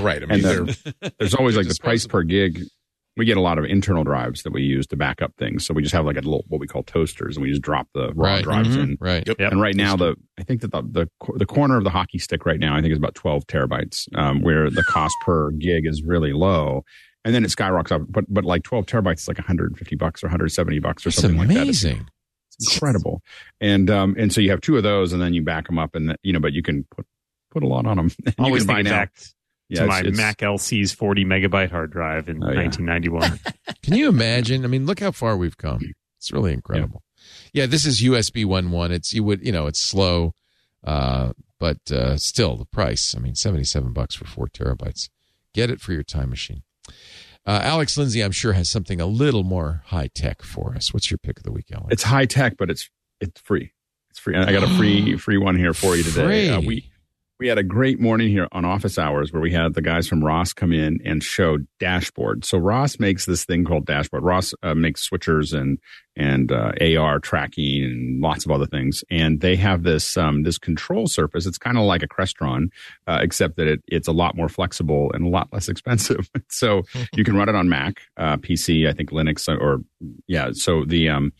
[0.00, 0.22] Right.
[0.22, 0.76] I mean, and
[1.18, 2.62] there's always like the price per gig.
[3.16, 5.66] We get a lot of internal drives that we use to back up things.
[5.66, 7.88] So we just have like a little what we call toasters, and we just drop
[7.94, 8.42] the raw Right.
[8.42, 8.82] drives Mhm.
[8.82, 8.96] in.
[9.00, 9.22] right.
[9.26, 9.36] Yep.
[9.38, 9.52] Yep.
[9.52, 12.46] And right now, the I think that the, the the corner of the hockey stick
[12.46, 16.02] right now, I think is about 12 terabytes, um, where the cost per gig is
[16.02, 16.84] really low,
[17.24, 18.02] and then it skyrockets up.
[18.08, 21.38] But but like 12 terabytes is like 150 bucks or 170 bucks or It's something
[21.38, 21.66] like that.
[22.58, 23.22] It's incredible.
[23.60, 25.94] And um and so you have two of those, and then you back them up,
[25.94, 27.06] and you know, but you can put
[27.50, 28.10] put a lot on them.
[28.38, 29.12] Always buy back
[29.68, 32.62] Yeah, to it's- my it's- Mac LC's 40 megabyte hard drive in Oh, yeah.
[32.62, 33.40] 1991.
[33.82, 34.64] Can you imagine?
[34.64, 35.80] I mean, look how far we've come.
[36.18, 37.02] It's really incredible.
[37.52, 38.90] Yeah, this is USB one one.
[38.92, 40.34] It's you would you know it's slow,
[40.84, 43.14] uh, but uh, still the price.
[43.16, 45.08] I mean, seventy seven bucks for four terabytes.
[45.54, 46.62] Get it for your time machine.
[47.44, 50.94] Uh, Alex Lindsay, I'm sure has something a little more high tech for us.
[50.94, 51.88] What's your pick of the week, Alex?
[51.90, 52.88] It's high tech, but it's
[53.20, 53.72] it's free.
[54.10, 54.36] It's free.
[54.36, 56.50] I got a free free one here for you today.
[56.50, 56.91] Uh, we
[57.42, 60.22] we had a great morning here on office hours where we had the guys from
[60.22, 62.44] Ross come in and show dashboard.
[62.44, 64.22] So Ross makes this thing called dashboard.
[64.22, 65.80] Ross uh, makes switchers and
[66.14, 69.02] and uh, AR tracking and lots of other things.
[69.10, 71.44] And they have this um, this control surface.
[71.44, 72.68] It's kind of like a Crestron,
[73.08, 76.30] uh, except that it, it's a lot more flexible and a lot less expensive.
[76.48, 76.82] so
[77.16, 79.80] you can run it on Mac, uh, PC, I think Linux, or
[80.28, 80.50] yeah.
[80.52, 81.32] So the um,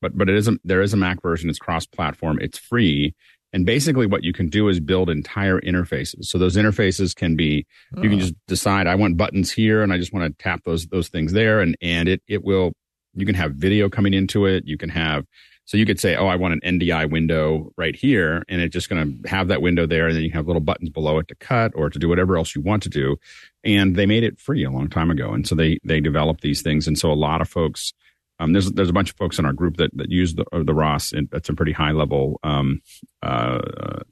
[0.00, 1.50] but but it is a, there is a Mac version.
[1.50, 2.38] It's cross platform.
[2.40, 3.14] It's free.
[3.52, 6.26] And basically, what you can do is build entire interfaces.
[6.26, 7.66] So those interfaces can be
[7.96, 10.86] you can just decide I want buttons here, and I just want to tap those
[10.86, 12.72] those things there, and and it it will.
[13.14, 14.64] You can have video coming into it.
[14.66, 15.26] You can have
[15.70, 18.88] so you could say, oh, I want an NDI window right here, and it's just
[18.88, 21.36] going to have that window there, and then you have little buttons below it to
[21.36, 23.16] cut or to do whatever else you want to do.
[23.62, 26.60] And they made it free a long time ago, and so they they developed these
[26.60, 27.92] things, and so a lot of folks.
[28.40, 30.74] Um, there's there's a bunch of folks in our group that, that use the the
[30.74, 32.80] Ross and at some pretty high level um,
[33.22, 33.60] uh,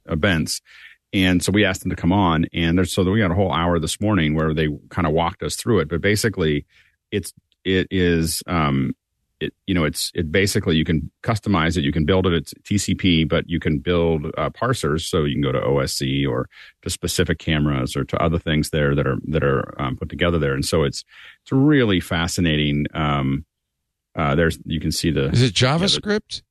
[0.05, 0.61] events,
[1.11, 3.51] and so we asked them to come on, and there's so we got a whole
[3.51, 5.89] hour this morning where they kind of walked us through it.
[5.89, 6.65] But basically,
[7.11, 7.33] it's
[7.65, 8.95] it is um,
[9.39, 12.33] it you know it's it basically you can customize it, you can build it.
[12.33, 16.47] It's TCP, but you can build uh, parsers, so you can go to OSC or
[16.83, 20.37] to specific cameras or to other things there that are that are um, put together
[20.37, 21.03] there, and so it's
[21.41, 22.85] it's really fascinating.
[22.93, 23.45] Um,
[24.15, 26.41] uh, there's you can see the Is it JavaScript?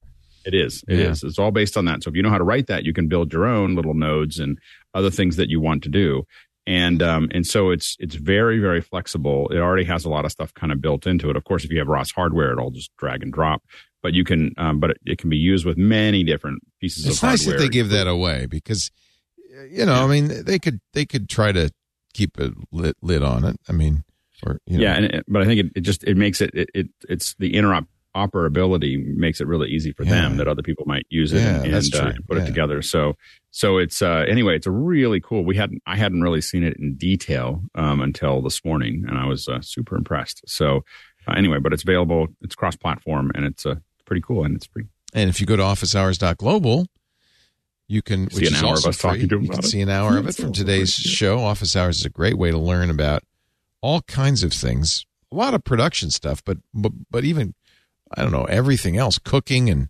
[0.44, 0.82] it is.
[0.88, 1.22] It is.
[1.22, 1.28] Yeah.
[1.28, 2.02] It's all based on that.
[2.02, 4.38] So if you know how to write that, you can build your own little nodes
[4.38, 4.58] and
[4.94, 6.24] other things that you want to do.
[6.66, 9.48] And um, and so it's it's very very flexible.
[9.48, 11.36] It already has a lot of stuff kind of built into it.
[11.36, 13.62] Of course, if you have Ross hardware, it'll just drag and drop.
[14.02, 17.16] But you can, um, but it, it can be used with many different pieces It's
[17.16, 17.58] of nice hardware.
[17.58, 18.90] that they give that away because,
[19.70, 21.70] you know, I mean, they could they could try to
[22.14, 23.56] keep a lit, lid on it.
[23.68, 24.04] I mean,
[24.46, 26.50] or you know, yeah, and it, but I think it, it just it makes it,
[26.54, 30.10] it it it's the interoperability makes it really easy for Yeah.
[30.10, 32.42] them that other people might use it Yeah, and, and, uh, and put Yeah.
[32.42, 32.82] it together.
[32.82, 33.14] So
[33.50, 35.44] so it's uh, anyway, it's a really cool.
[35.44, 39.26] We hadn't I hadn't really seen it in detail um, until this morning, and I
[39.26, 40.42] was uh, super impressed.
[40.46, 40.84] So
[41.26, 42.28] uh, anyway, but it's available.
[42.42, 44.84] It's cross platform, and it's uh, pretty cool, and it's free.
[45.14, 46.86] And if you go to officehours.global,
[47.88, 49.64] you can See an hour of us talking to 'em You can it.
[49.64, 51.38] see an hour of it from today's show.
[51.40, 53.22] Office Hours is a great way to learn about
[53.80, 55.06] all kinds of things.
[55.32, 57.54] A lot of production stuff, but but, but even
[58.16, 59.88] I don't know everything else, cooking and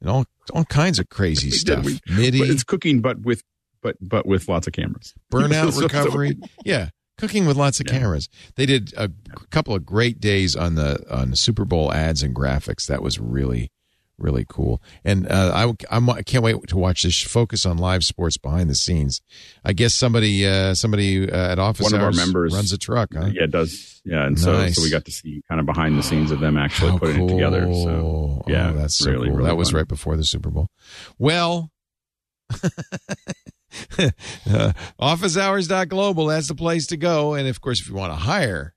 [0.00, 1.84] and all all kinds of crazy stuff.
[1.84, 3.42] We- MIDI, But it's cooking, but with
[3.82, 5.14] but but with lots of cameras.
[5.32, 6.38] burnout recovery.
[6.64, 7.98] yeah, cooking with lots of Yeah.
[7.98, 8.28] cameras.
[8.54, 9.10] They did a
[9.50, 12.86] couple of great days on the on the Super Bowl ads and graphics.
[12.86, 13.70] That was really
[14.18, 14.82] really cool.
[15.04, 18.70] And uh, I I'm, I can't wait to watch this focus on live sports behind
[18.70, 19.20] the scenes.
[19.64, 22.78] I guess somebody uh, somebody uh, at Office One of our Hours members runs a
[22.78, 23.14] truck.
[23.14, 23.26] Huh?
[23.32, 24.00] Yeah, it does.
[24.04, 24.76] Yeah, and so Nice.
[24.76, 27.24] so we got to see kind of behind the scenes of them actually How putting
[27.24, 27.64] it together.
[27.72, 29.36] So yeah, oh, that's so really, cool.
[29.38, 29.78] really that was fun.
[29.78, 30.68] right before the Super Bowl.
[31.18, 31.70] Well,
[33.98, 34.10] uh,
[35.00, 37.34] officehours.global, that's the place to go.
[37.34, 38.74] And of course, if you want to hire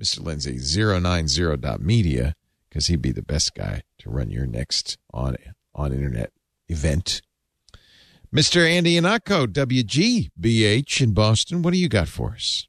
[0.00, 0.22] Mr.
[0.22, 2.34] Lindsay, 090.media,
[2.70, 5.36] because he'd be the best guy to run your next on
[5.74, 6.32] on internet
[6.68, 7.20] event.
[8.34, 8.68] Mr.
[8.68, 11.62] Andy Ihnatko, WGBH in Boston.
[11.62, 12.68] What do you got for us?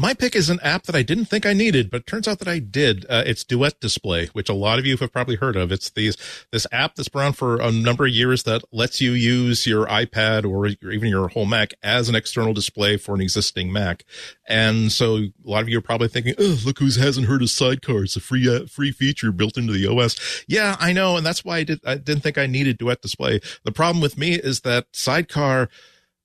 [0.00, 2.38] My pick is an app that I didn't think I needed, but it turns out
[2.38, 3.04] that I did.
[3.08, 5.72] Uh, it's Duet Display, which a lot of you have probably heard of.
[5.72, 6.16] It's these
[6.52, 9.86] this app that's been around for a number of years that lets you use your
[9.86, 14.04] iPad or even your whole Mac as an external display for an existing Mac.
[14.46, 17.50] And so a lot of you are probably thinking, "Oh, look who hasn't heard of
[17.50, 18.04] Sidecar?
[18.04, 21.44] It's a free uh, free feature built into the OS." Yeah, I know, and that's
[21.44, 23.40] why I did I didn't think I needed Duet Display.
[23.64, 25.68] The problem with me is that Sidecar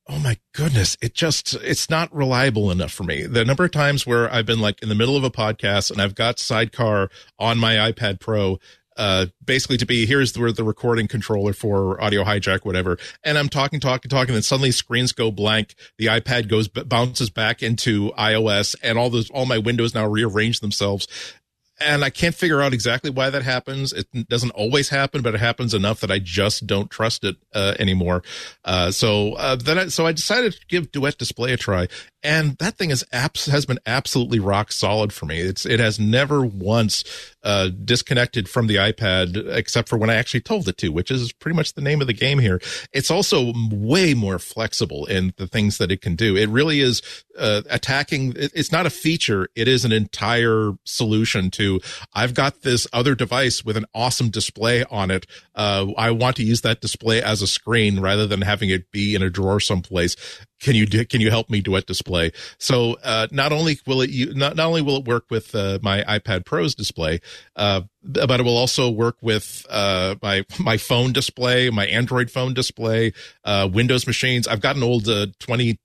[0.07, 4.05] oh my goodness it just it's not reliable enough for me the number of times
[4.05, 7.09] where i've been like in the middle of a podcast and i've got sidecar
[7.39, 8.59] on my ipad pro
[8.97, 12.97] uh, basically to be here's the, the recording controller for audio hijack, whatever.
[13.23, 15.75] And I'm talking, talking, talking, and suddenly screens go blank.
[15.97, 20.59] The iPad goes bounces back into iOS, and all those all my windows now rearrange
[20.59, 21.07] themselves
[21.79, 23.93] and I can't figure out exactly why that happens.
[23.93, 27.75] It doesn't always happen, but it happens enough that I just don't trust it uh,
[27.79, 28.23] anymore.
[28.63, 31.87] Uh, so uh, then, I, so I decided to give Duet Display a try,
[32.21, 35.39] and that thing is abs- has been absolutely rock solid for me.
[35.39, 37.03] It's it has never once
[37.43, 41.33] uh, disconnected from the iPad except for when I actually told it to, which is
[41.33, 42.61] pretty much the name of the game here.
[42.93, 46.37] It's also way more flexible in the things that it can do.
[46.37, 47.01] It really is
[47.37, 48.33] uh, attacking.
[48.37, 51.79] It, it's not a feature; it is an entire solution to.
[52.13, 55.25] I've got this other device with an awesome display on it.
[55.55, 59.15] Uh, I want to use that display as a screen rather than having it be
[59.15, 60.15] in a drawer someplace
[60.63, 62.31] can you do, can you help me duet display?
[62.57, 65.79] So uh, not only will it you, not, not only will it work with uh,
[65.81, 67.19] my iPad Pro's display,
[67.55, 72.53] uh, but it will also work with uh, my my phone display, my Android phone
[72.53, 73.11] display,
[73.43, 74.47] uh, Windows machines.
[74.47, 75.77] I've got an old uh, 20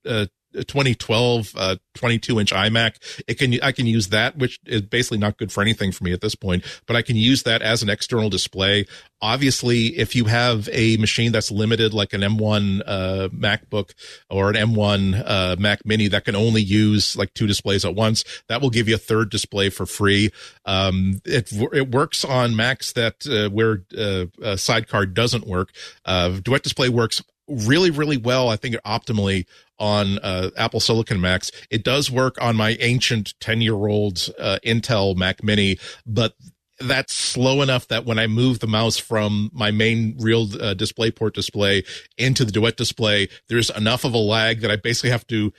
[0.53, 3.23] 2012 uh, 22 inch iMac.
[3.27, 6.13] It can I can use that, which is basically not good for anything for me
[6.13, 6.65] at this point.
[6.87, 8.87] But I can use that as an external display.
[9.21, 13.93] Obviously, if you have a machine that's limited, like an M1 uh, MacBook
[14.31, 18.25] or an M1 uh, Mac Mini that can only use like two displays at once,
[18.49, 20.31] that will give you a third display for free.
[20.65, 25.73] Um, it it works on Macs that uh, where uh, Sidecar doesn't work.
[26.07, 28.49] Duet Display works really, really well.
[28.49, 29.47] I think optimally
[29.79, 31.51] on uh, Apple Silicon Macs.
[31.71, 36.35] It does work on my ancient 10 year old uh, Intel Mac Mini, but
[36.81, 41.33] that's slow enough that when I move the mouse from my main real uh, DisplayPort
[41.33, 41.85] display
[42.17, 45.53] into the Duet display, there's enough of a lag that I basically have to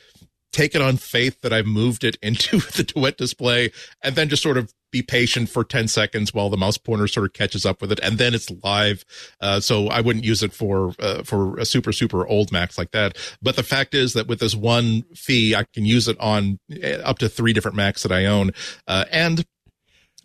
[0.52, 3.72] take it on faith that I've moved it into the Duet display
[4.04, 7.26] and then just sort of be patient for 10 seconds while the mouse pointer sort
[7.26, 9.06] of catches up with it and then it's live.
[9.42, 12.92] Uh, so i wouldn't use it for uh, for a super super old macs like
[12.92, 13.18] that.
[13.42, 16.88] But the fact is that with this one fee i can use it on uh,
[17.04, 18.52] up to three different macs that i own.
[18.88, 19.46] Uh, and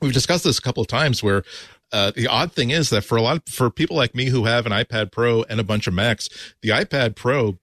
[0.00, 1.42] we've discussed this a couple of times where
[1.92, 4.46] uh, the odd thing is that for a lot of, for people like me who
[4.46, 6.28] have an iPad Pro and a bunch of Macs,
[6.60, 7.58] the iPad Pro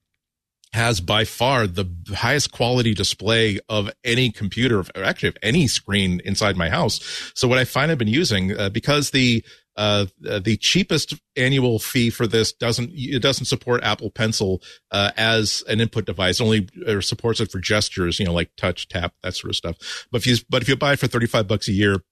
[0.72, 6.20] has by far the highest quality display of any computer, or actually of any screen
[6.24, 7.32] inside my house.
[7.34, 9.44] So what I find I've been using, uh, because the
[9.76, 15.64] uh, the cheapest annual fee for this doesn't it doesn't support Apple Pencil uh, as
[15.66, 16.40] an input device.
[16.40, 16.68] Only
[17.00, 20.06] supports it for gestures, you know, like touch, tap, that sort of stuff.
[20.10, 22.02] But if you but if you buy it for thirty five bucks a year,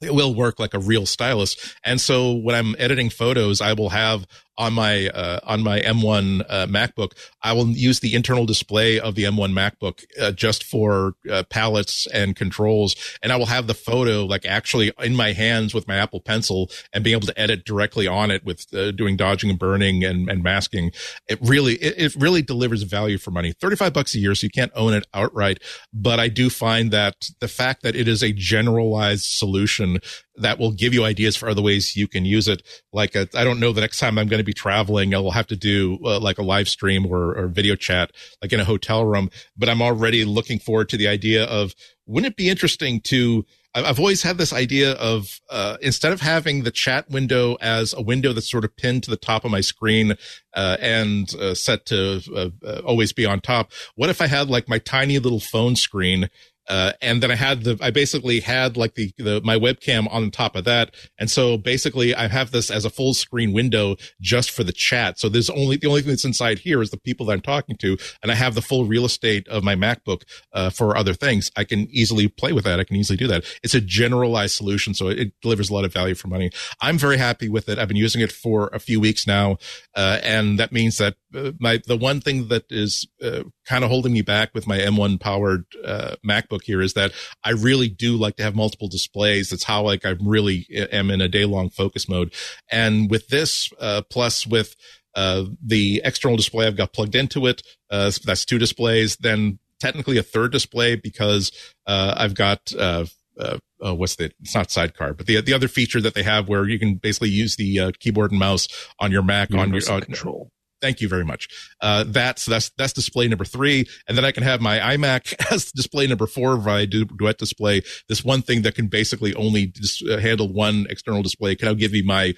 [0.00, 1.56] it will work like a real stylus.
[1.84, 4.26] And so when I'm editing photos, I will have
[4.56, 7.12] on my uh, on my M1 uh, MacBook,
[7.42, 12.06] I will use the internal display of the M1 MacBook uh, just for uh, palettes
[12.12, 15.96] and controls, and I will have the photo like actually in my hands with my
[15.96, 19.58] Apple Pencil and being able to edit directly on it with uh, doing dodging and
[19.58, 20.92] burning and, and masking.
[21.28, 23.52] It really it, it really delivers value for money.
[23.52, 25.60] Thirty five bucks a year, so you can't own it outright,
[25.92, 29.98] but I do find that the fact that it is a generalized solution
[30.36, 32.62] that will give you ideas for other ways you can use it.
[32.92, 35.46] Like I don't know the next time I'm going to be traveling, I will have
[35.48, 38.12] to do uh, like a live stream or, or video chat,
[38.42, 39.30] like in a hotel room.
[39.56, 41.74] But I'm already looking forward to the idea of
[42.06, 43.44] wouldn't it be interesting to
[43.76, 48.00] I've always had this idea of uh, instead of having the chat window as a
[48.00, 50.16] window that's sort of pinned to the top of my screen
[50.54, 54.48] uh, and uh, set to uh, uh, always be on top, what if I had
[54.48, 56.30] like my tiny little phone screen
[56.68, 60.30] uh, and then I had the, I basically had like the, the, my webcam on
[60.30, 60.94] top of that.
[61.18, 65.18] And so basically I have this as a full screen window just for the chat.
[65.18, 67.76] So there's only, the only thing that's inside here is the people that I'm talking
[67.78, 67.98] to.
[68.22, 70.22] And I have the full real estate of my MacBook,
[70.52, 71.50] uh, for other things.
[71.56, 72.80] I can easily play with that.
[72.80, 73.44] I can easily do that.
[73.62, 74.94] It's a generalized solution.
[74.94, 76.50] So it delivers a lot of value for money.
[76.80, 77.78] I'm very happy with it.
[77.78, 79.58] I've been using it for a few weeks now.
[79.94, 81.16] Uh, and that means that
[81.58, 85.20] my, the one thing that is, uh, kind of holding me back with my M1
[85.20, 87.12] powered, uh, MacBook here is that
[87.42, 89.50] I really do like to have multiple displays.
[89.50, 92.32] That's how like I really am in a day long focus mode.
[92.70, 94.74] And with this, uh, plus with,
[95.14, 100.18] uh, the external display I've got plugged into it, uh, that's two displays, then technically
[100.18, 101.52] a third display because,
[101.86, 103.06] uh, I've got, uh,
[103.38, 106.48] uh, uh, what's the it's not sidecar but the the other feature that they have
[106.48, 108.68] where you can basically use the uh, keyboard and mouse
[109.00, 110.50] on your mac Universal on your uh, control
[110.84, 111.48] Thank you very much.
[111.80, 113.86] Uh, that's, that's, that's display number three.
[114.06, 117.80] And then I can have my iMac as display number four I do duet display.
[118.10, 121.72] This one thing that can basically only dis- uh, handle one external display can now
[121.72, 122.34] give me my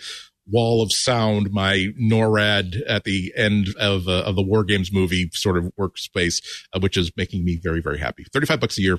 [0.49, 5.29] wall of sound, my NORAD at the end of, uh, of the War Games movie
[5.33, 6.41] sort of workspace,
[6.73, 8.25] uh, which is making me very, very happy.
[8.33, 8.99] 35 bucks a year.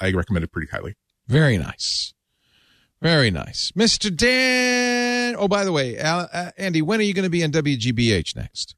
[0.00, 0.96] I recommend it pretty highly.
[1.28, 2.14] Very nice.
[3.00, 3.70] Very nice.
[3.76, 4.12] Mr.
[4.14, 5.36] Dan.
[5.38, 8.74] Oh, by the way, uh, Andy, when are you going to be on WGBH next?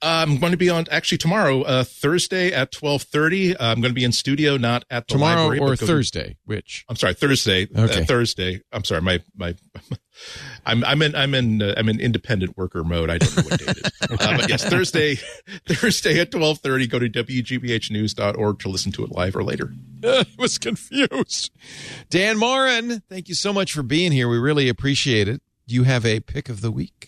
[0.00, 3.58] I'm going to be on actually tomorrow, uh, Thursday at twelve thirty.
[3.58, 6.36] I'm going to be in studio, not at the Tomorrow library, or Thursday?
[6.44, 6.84] Which?
[6.88, 7.66] I'm sorry, Thursday.
[7.76, 8.02] Okay.
[8.02, 8.62] Uh, Thursday.
[8.72, 9.56] I'm sorry, my my.
[10.66, 13.10] I'm I'm in I'm in uh, I'm in independent worker mode.
[13.10, 13.92] I don't know what date it is.
[14.10, 15.14] Uh, but yes, Thursday
[15.68, 16.86] Thursday at twelve thirty.
[16.86, 19.72] Go to wgbhnews.org to listen to it live or later.
[20.02, 21.50] I was confused.
[22.08, 24.28] Dan Moren, thank you so much for being here.
[24.28, 25.42] We really appreciate it.
[25.66, 27.07] Do you have a pick of the week?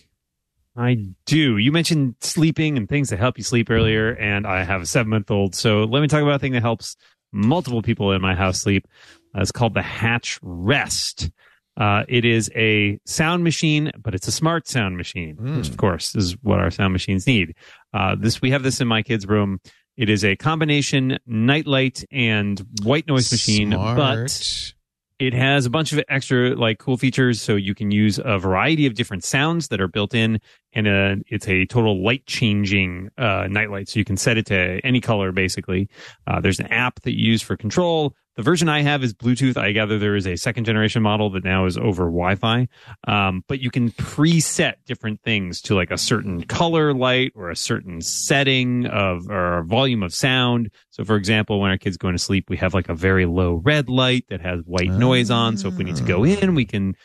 [0.75, 1.57] I do.
[1.57, 5.09] You mentioned sleeping and things that help you sleep earlier, and I have a seven
[5.09, 5.53] month old.
[5.55, 6.95] So let me talk about a thing that helps
[7.33, 8.87] multiple people in my house sleep.
[9.35, 11.29] Uh, it's called the Hatch Rest.
[11.77, 16.15] Uh, it is a sound machine, but it's a smart sound machine, which of course
[16.15, 17.55] is what our sound machines need.
[17.93, 19.59] Uh, this we have this in my kid's room.
[19.97, 23.97] It is a combination nightlight and white noise machine, Smart.
[23.97, 24.73] but
[25.21, 28.87] it has a bunch of extra like cool features so you can use a variety
[28.87, 30.39] of different sounds that are built in
[30.73, 34.81] and uh it's a total light changing uh, nightlight so you can set it to
[34.83, 35.87] any color basically.
[36.25, 39.55] Uh, there's an app that you use for control the version i have is bluetooth.
[39.55, 42.67] I gather there is a second generation model that now is over wi-fi.
[43.07, 47.55] Um, but you can preset different things to like a certain color light or a
[47.55, 50.71] certain setting of or volume of sound.
[50.89, 53.61] So for example when our kids go to sleep we have like a very low
[53.63, 55.57] red light that has white noise on.
[55.57, 56.95] So if we need to go in we can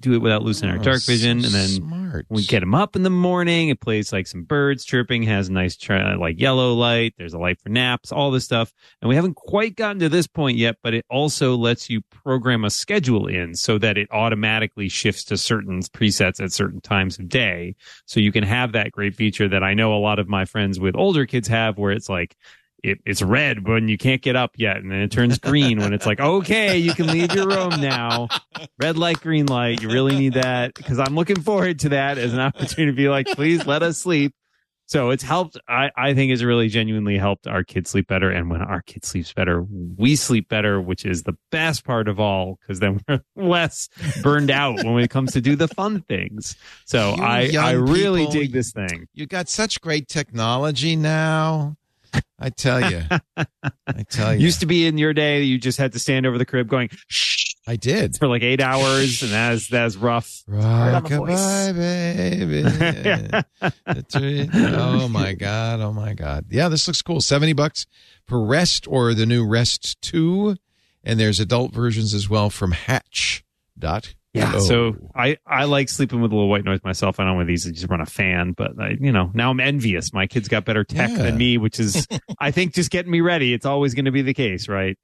[0.00, 2.26] do it without losing our Oh, dark vision so and then smart.
[2.28, 5.52] we get him up in the morning, it plays like some birds chirping, has a
[5.52, 7.14] nice tra- uh, like yellow light.
[7.18, 8.72] There's a light for naps, all this stuff.
[9.00, 12.64] And we haven't quite gotten to this point yet, but it also lets you program
[12.64, 17.28] a schedule in so that it automatically shifts to certain presets at certain times of
[17.28, 17.74] day.
[18.06, 20.78] So you can have that great feature that I know a lot of my friends
[20.80, 22.36] with older kids have where it's like,
[22.82, 25.92] it, it's red when you can't get up yet, and then it turns green when
[25.92, 28.28] it's like, okay, you can leave your room now.
[28.78, 29.82] Red light, green light.
[29.82, 33.08] You really need that because I'm looking forward to that as an opportunity to be
[33.08, 34.34] like, please let us sleep.
[34.88, 35.58] So it's helped.
[35.68, 38.30] I, I think it's really genuinely helped our kids sleep better.
[38.30, 42.18] And when our kid sleeps better, we sleep better, which is the best part of
[42.18, 43.90] all because then we're less
[44.22, 46.56] burned out when it comes to do the fun things.
[46.86, 49.08] So You I, I really people, dig this thing.
[49.12, 51.76] You got such great technology now.
[52.38, 53.02] I tell you.
[53.36, 54.40] I tell you.
[54.40, 56.88] Used to be in your day, you just had to stand over the crib going,
[57.08, 58.16] shh, I did.
[58.16, 59.22] for like eight hours.
[59.22, 60.42] And that's, that's rough.
[60.48, 62.62] Rockabye, baby.
[63.86, 65.80] The tree- oh my god!
[65.80, 66.46] Oh my god!
[66.50, 67.20] Yeah, this looks cool.
[67.20, 67.86] Seventy bucks
[68.26, 70.56] for Rest or the new Rest Two,
[71.02, 73.42] and there's adult versions as well from Hatch.
[73.78, 74.14] Dot.
[74.38, 74.52] Yeah.
[74.52, 74.58] co.
[74.60, 77.20] So I, I like sleeping with a little white noise myself.
[77.20, 79.60] I know with these, I just run a fan, but I, you know, now I'm
[79.60, 80.12] envious.
[80.12, 81.18] My kid's got better tech Yeah.
[81.22, 82.06] than me, which is,
[82.38, 83.52] I think, just getting me ready.
[83.52, 84.96] It's always going to be the case, right?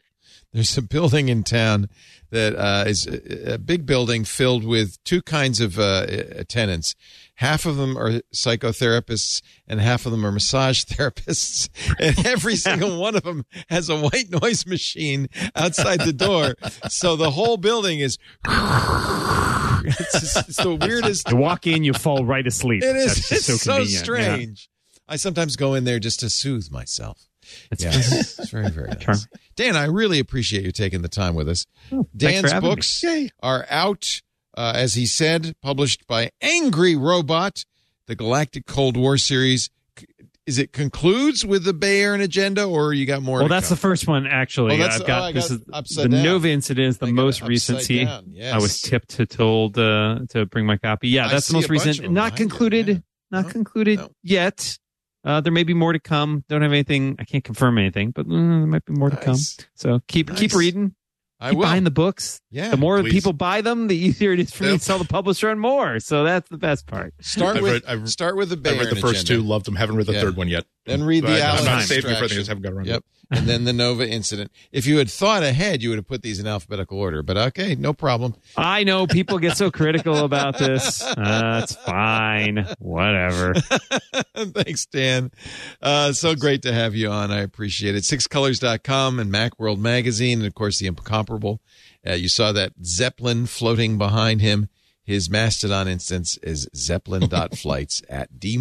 [0.53, 1.89] There's a building in town
[2.31, 6.07] that uh, is a, a big building filled with two kinds of uh,
[6.49, 6.95] tenants.
[7.39, 11.69] Half of them are psychotherapists, and half of them are massage therapists.
[11.99, 16.55] And every single one of them has a white noise machine outside the door.
[16.89, 18.19] So the whole building is.
[19.87, 21.31] It's, just, it's the weirdest.
[21.31, 22.83] You walk in, you fall right asleep.
[22.83, 23.19] It is.
[23.19, 23.93] It's just so, convenient.
[23.93, 23.99] Yeah.
[24.03, 24.71] strange.
[25.07, 27.29] I sometimes go in there just to soothe myself.
[27.71, 29.29] It's- Yes, it's very, very nice.
[29.57, 31.67] Dan, I really appreciate you taking the time with us.
[31.93, 32.61] Oh, Dan's me.
[32.61, 33.05] books
[33.43, 34.23] are out,
[34.57, 37.65] uh, as he said, published by Angry Robot,
[38.07, 39.71] the Galactic Cold War series.
[40.47, 43.39] Is it concludes with the Bayern agenda, or you got more?
[43.39, 44.75] Well, that's the first one, actually.
[44.75, 45.61] Oh, that's- I've got, oh, I this is
[45.97, 46.23] the down.
[46.23, 47.77] Nova incident is the I most recent.
[47.79, 48.53] upside See, down, yes.
[48.53, 51.09] I was tipped to told uh, to bring my copy.
[51.09, 52.11] Yeah, I that's the most recent.
[52.11, 53.03] Not you, concluded.
[53.31, 54.11] Not No, concluded no.
[54.23, 54.79] yet.
[55.25, 56.45] Uh, there may be more to come.
[56.51, 57.17] Don't have anything.
[57.19, 59.39] I can't confirm anything, but mm, there might be more to come.
[59.75, 60.95] So keep keep reading.
[61.45, 61.65] I Keep will.
[61.67, 62.41] buying the books.
[62.51, 63.13] Yeah, the more please.
[63.13, 66.01] people buy them, the easier it is for me to tell the publisher and more.
[66.01, 67.13] So that's the best part.
[67.21, 69.43] Start I've with read- I've- start with the Bay I read the first agenda.
[69.43, 69.77] two, loved them.
[69.77, 70.21] Haven't read the Yeah.
[70.23, 70.65] third one yet.
[70.87, 71.87] Then read the But Aleph I'm not extraction.
[71.87, 72.39] saving for anything.
[72.39, 73.05] I haven't got around Yep.
[73.31, 74.53] and then the Nova incident.
[74.71, 77.23] If you had thought ahead, you would have put these in alphabetical order.
[77.23, 78.35] But okay, no problem.
[78.57, 80.99] I know people get so critical about this.
[81.17, 82.67] That's fine.
[82.81, 83.55] Whatever.
[84.37, 85.31] Thanks, Dan.
[85.81, 87.31] Uh, so great to have you on.
[87.31, 88.05] I appreciate it.
[88.05, 91.61] Sixcolors.com and Macworld Magazine, and of course, the incomparable.
[92.07, 94.69] Uh, you saw that Zeppelin floating behind him.
[95.03, 98.59] His Mastodon instance is Zeppelin.flights at D.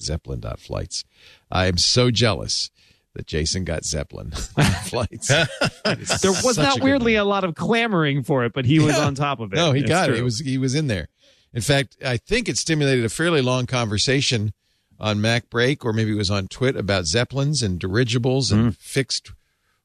[0.00, 1.04] Moren, Zeppelin.flights.
[1.50, 2.70] I am so jealous
[3.14, 4.30] that Jason got Zeppelin
[4.84, 5.28] flights.
[5.84, 8.96] There was Such a not weirdly a lot of clamoring for it, but he was
[8.96, 9.06] Yeah.
[9.06, 9.56] on top of it.
[9.56, 10.16] No, he It's got it.
[10.16, 11.08] He was he was in there.
[11.52, 14.52] In fact, I think it stimulated a fairly long conversation
[15.00, 19.32] on MacBreak, or maybe it was on Twit about zeppelins and dirigibles and fixed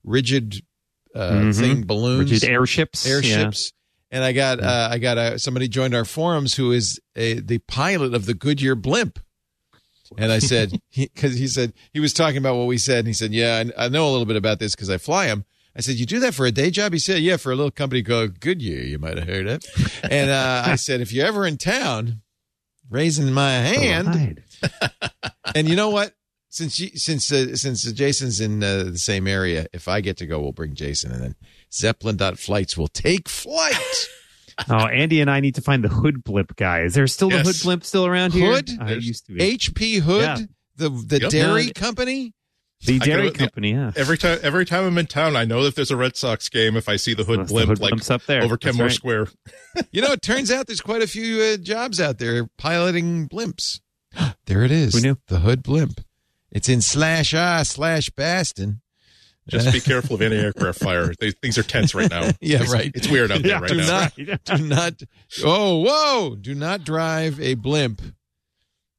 [0.03, 0.61] rigid
[1.15, 1.55] uh, Mhm.
[1.59, 3.07] thing balloons, Rigid airships.
[3.07, 3.71] airships.
[4.11, 7.57] and I got uh, I got uh, somebody joined our forums who is a, the
[7.59, 9.17] pilot of the Goodyear blimp.
[10.19, 13.07] And I said, because he, he, said he was talking about what we said, and
[13.07, 15.45] he said, "Yeah, I, I know a little bit about this because I fly them."
[15.75, 17.71] I said, "You do that for a day job?" He said, "Yeah, for a little
[17.71, 18.81] company called Goodyear.
[18.81, 19.65] You might have heard it."
[20.09, 22.21] And uh, I said, "If you're ever in town,
[22.89, 24.41] raising my hand."
[25.55, 26.13] and you know what?
[26.49, 30.25] Since you, since uh, since Jason's in uh, the same area, if I get to
[30.25, 31.35] go, we'll bring Jason, and then
[31.71, 34.07] Zeppelin flights will take flight.
[34.69, 36.81] oh, Andy and I need to find the Hood Blimp guy.
[36.81, 37.45] Is there still yes.
[37.45, 38.51] the Hood Blimp still around here?
[38.51, 39.57] Hood, I used to be.
[39.57, 40.37] HP Hood, yeah.
[40.77, 41.31] the the yep.
[41.31, 42.33] dairy company.
[42.85, 43.91] The dairy company, yeah.
[43.95, 46.75] Every time, every time I'm in town, I know that there's a Red Sox game.
[46.75, 48.43] If I see the hood Unless blimp, the hood like up there.
[48.43, 48.95] over Kenmore right.
[48.95, 49.27] Square.
[49.91, 53.79] you know, it turns out there's quite a few uh, jobs out there piloting blimps.
[54.45, 54.93] there it is.
[54.93, 55.17] Who knew?
[55.27, 56.01] The hood blimp.
[56.51, 58.81] It's in slash ah slash Boston.
[59.47, 61.13] Just be careful of any aircraft fire.
[61.19, 62.31] They, things are tense right now.
[62.41, 62.91] yeah, it's, right.
[62.95, 64.07] It's weird out there yeah, right do now.
[64.17, 65.03] Not, do not.
[65.43, 66.35] Oh, whoa!
[66.35, 68.01] Do not drive a blimp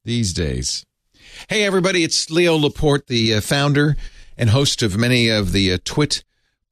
[0.05, 0.85] these days.
[1.49, 2.03] Hey, everybody!
[2.03, 3.97] It's Leo Laporte, the uh, founder
[4.37, 6.23] and host of many of the uh, Twit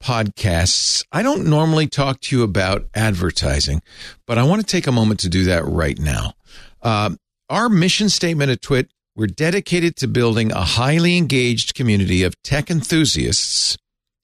[0.01, 1.03] podcasts.
[1.11, 3.81] I don't normally talk to you about advertising,
[4.25, 6.33] but I want to take a moment to do that right now.
[6.81, 7.15] Uh,
[7.49, 12.69] our mission statement at Twit we're dedicated to building a highly engaged community of tech
[12.69, 13.77] enthusiasts.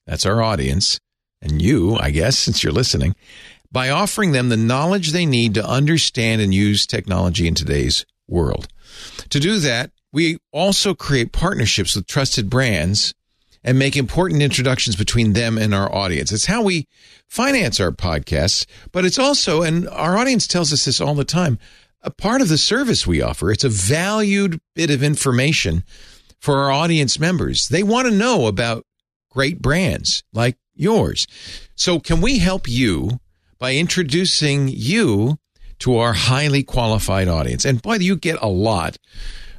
[0.06, 1.00] That's our audience.
[1.40, 3.14] And you, I guess, since you're listening,
[3.70, 8.68] by offering them the knowledge they need to understand and use technology in today's world.
[9.30, 13.14] To do that, we also create partnerships with trusted brands
[13.64, 16.32] and make important introductions between them and our audience.
[16.32, 16.86] It's how we
[17.28, 21.58] finance our podcasts, but it's also, and our audience tells us this all the time,
[22.02, 23.50] a part of the service we offer.
[23.50, 25.84] It's a valued bit of information
[26.40, 27.68] for our audience members.
[27.68, 28.84] They want to know about
[29.30, 31.26] great brands like yours.
[31.74, 33.20] So can we help you
[33.58, 35.38] by introducing you
[35.78, 37.64] to our highly qualified audience?
[37.64, 38.98] And boy, you get a lot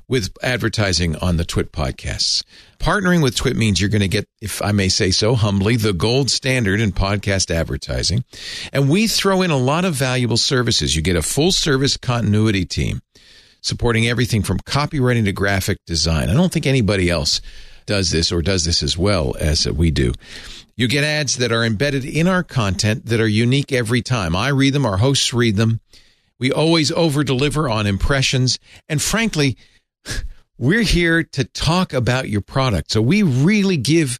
[0.07, 2.43] with advertising on the Twit podcasts.
[2.83, 5.93] Partnering with Twit means you're going to get, if I may say so humbly, the
[5.93, 8.25] gold standard in podcast advertising.
[8.73, 10.93] And we throw in a lot of valuable services.
[10.93, 12.99] You get a full service continuity team
[13.61, 16.29] supporting everything from copywriting to graphic design.
[16.29, 17.39] I don't think anybody else
[17.85, 20.11] does this or does this as well as we do.
[20.75, 24.35] You get ads that are embedded in our content that are unique every time.
[24.35, 25.79] I read them, our hosts read them.
[26.37, 28.59] We always over deliver on impressions.
[28.89, 29.55] And frankly,
[30.57, 32.91] we're here to talk about your product.
[32.91, 34.19] So we really give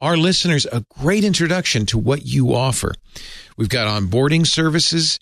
[0.00, 2.92] our listeners a great introduction to what you offer.
[3.56, 5.18] We've got onboarding services,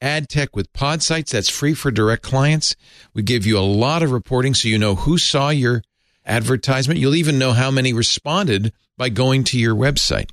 [0.00, 2.76] ad tech with Podsights that's free for direct clients.
[3.14, 5.82] We give you a lot of reporting so you know who saw your
[6.24, 7.00] advertisement.
[7.00, 10.30] You'll even know how many responded by going to your website.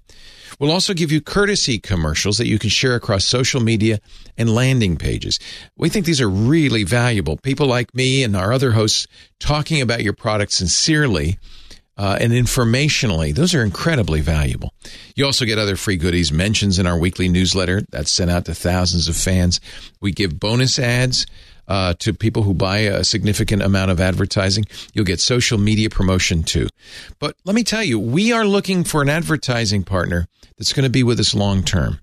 [0.59, 3.99] We'll also give you courtesy commercials that you can share across social media
[4.37, 5.39] and landing pages.
[5.77, 7.37] We think these are really valuable.
[7.37, 9.07] People like me and our other hosts
[9.39, 11.37] talking about your product sincerely
[11.95, 14.73] uh, and informationally, those are incredibly valuable.
[15.15, 18.55] You also get other free goodies, mentions in our weekly newsletter that's sent out to
[18.55, 19.59] thousands of fans.
[20.01, 21.27] We give bonus ads
[21.67, 24.65] uh, to people who buy a significant amount of advertising.
[24.93, 26.67] You'll get social media promotion too.
[27.19, 30.27] But let me tell you, we are looking for an advertising partner
[30.57, 31.99] that's going to be with us long term.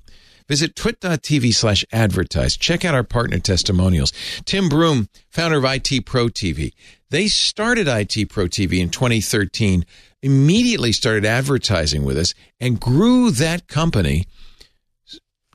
[0.48, 2.56] Visit twit.tv slash advertise.
[2.56, 4.12] Check out our partner testimonials.
[4.44, 6.72] Tim Broom, founder of IT Pro TV.
[7.10, 9.84] They started IT Pro TV in 2013,
[10.22, 14.26] immediately started advertising with us and grew that company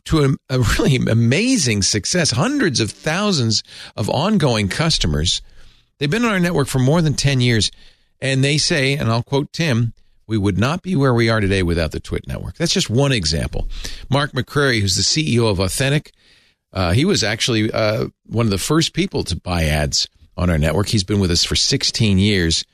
[0.05, 2.31] to a, a really amazing success.
[2.31, 3.63] Hundreds of thousands
[3.95, 5.41] of ongoing customers.
[5.97, 7.71] They've been on our network for more than 10 years.
[8.21, 9.93] And they say, and I'll quote Tim,
[10.27, 12.55] we would not be where we are today without the Twit network.
[12.55, 13.67] That's just one example.
[14.09, 16.11] Mark McCrary, who's the CEO of Authentic,
[16.73, 20.57] uh, he was actually uh, one of the first people to buy ads on our
[20.57, 20.87] network.
[20.87, 22.65] He's been with us for 16 years.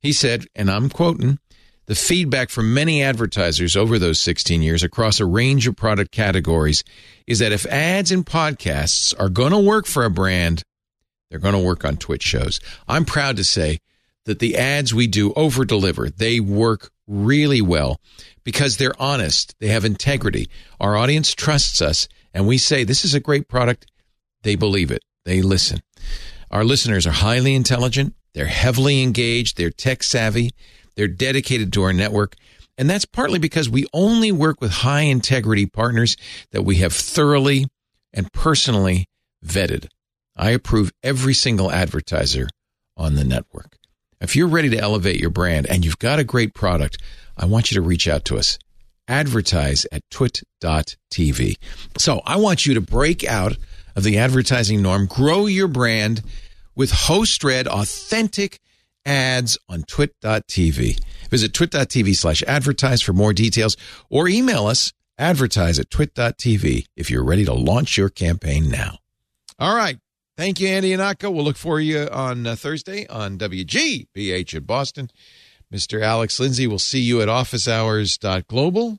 [0.00, 1.38] He said, and I'm quoting,
[1.86, 6.82] the feedback from many advertisers over those 16 years across a range of product categories
[7.26, 10.62] is that if ads and podcasts are going to work for a brand,
[11.30, 12.60] they're going to work on Twit shows.
[12.88, 13.80] I'm proud to say
[14.24, 16.08] that the ads we do over deliver.
[16.08, 18.00] They work really well
[18.44, 19.54] because they're honest.
[19.60, 20.48] They have integrity.
[20.80, 23.86] Our audience trusts us and we say this is a great product.
[24.42, 25.02] They believe it.
[25.24, 25.80] They listen.
[26.50, 28.14] Our listeners are highly intelligent.
[28.34, 29.56] They're heavily engaged.
[29.56, 30.50] They're tech savvy.
[30.96, 32.36] They're dedicated to our network.
[32.76, 36.16] And that's partly because we only work with high integrity partners
[36.50, 37.66] that we have thoroughly
[38.12, 39.06] and personally
[39.44, 39.88] vetted.
[40.36, 42.48] I approve every single advertiser
[42.96, 43.76] on the network.
[44.20, 46.98] If you're ready to elevate your brand and you've got a great product,
[47.36, 48.58] I want you to reach out to us.
[49.06, 51.56] advertise at twit.tv.
[51.98, 53.56] So I want you to break out
[53.94, 56.22] of the advertising norm, grow your brand
[56.74, 58.60] with host read authentic
[59.04, 61.00] ads on twit.tv.
[61.30, 63.76] Visit twit.tv slash advertise for more details
[64.10, 68.98] or email us advertise at twit.tv if you're ready to launch your campaign now.
[69.58, 69.98] All right.
[70.36, 71.32] Thank you, Andy Ihnatko.
[71.32, 75.10] We'll look for you on uh, Thursday on WGBH in Boston.
[75.72, 76.02] Mr.
[76.02, 78.98] Alex Lindsay, we'll see you at officehours.global.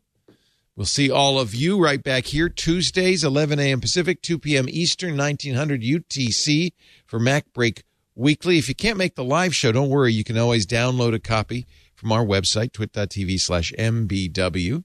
[0.76, 3.80] We'll see all of you right back here Tuesdays, 11 a.m.
[3.80, 4.66] Pacific, 2 p.m.
[4.68, 6.72] Eastern, 1900 UTC
[7.06, 7.84] for MacBreak
[8.16, 8.58] Weekly.
[8.58, 10.14] If you can't make the live show, don't worry.
[10.14, 11.66] You can always download a copy
[11.96, 14.84] from our website, twit.tv slash MBW.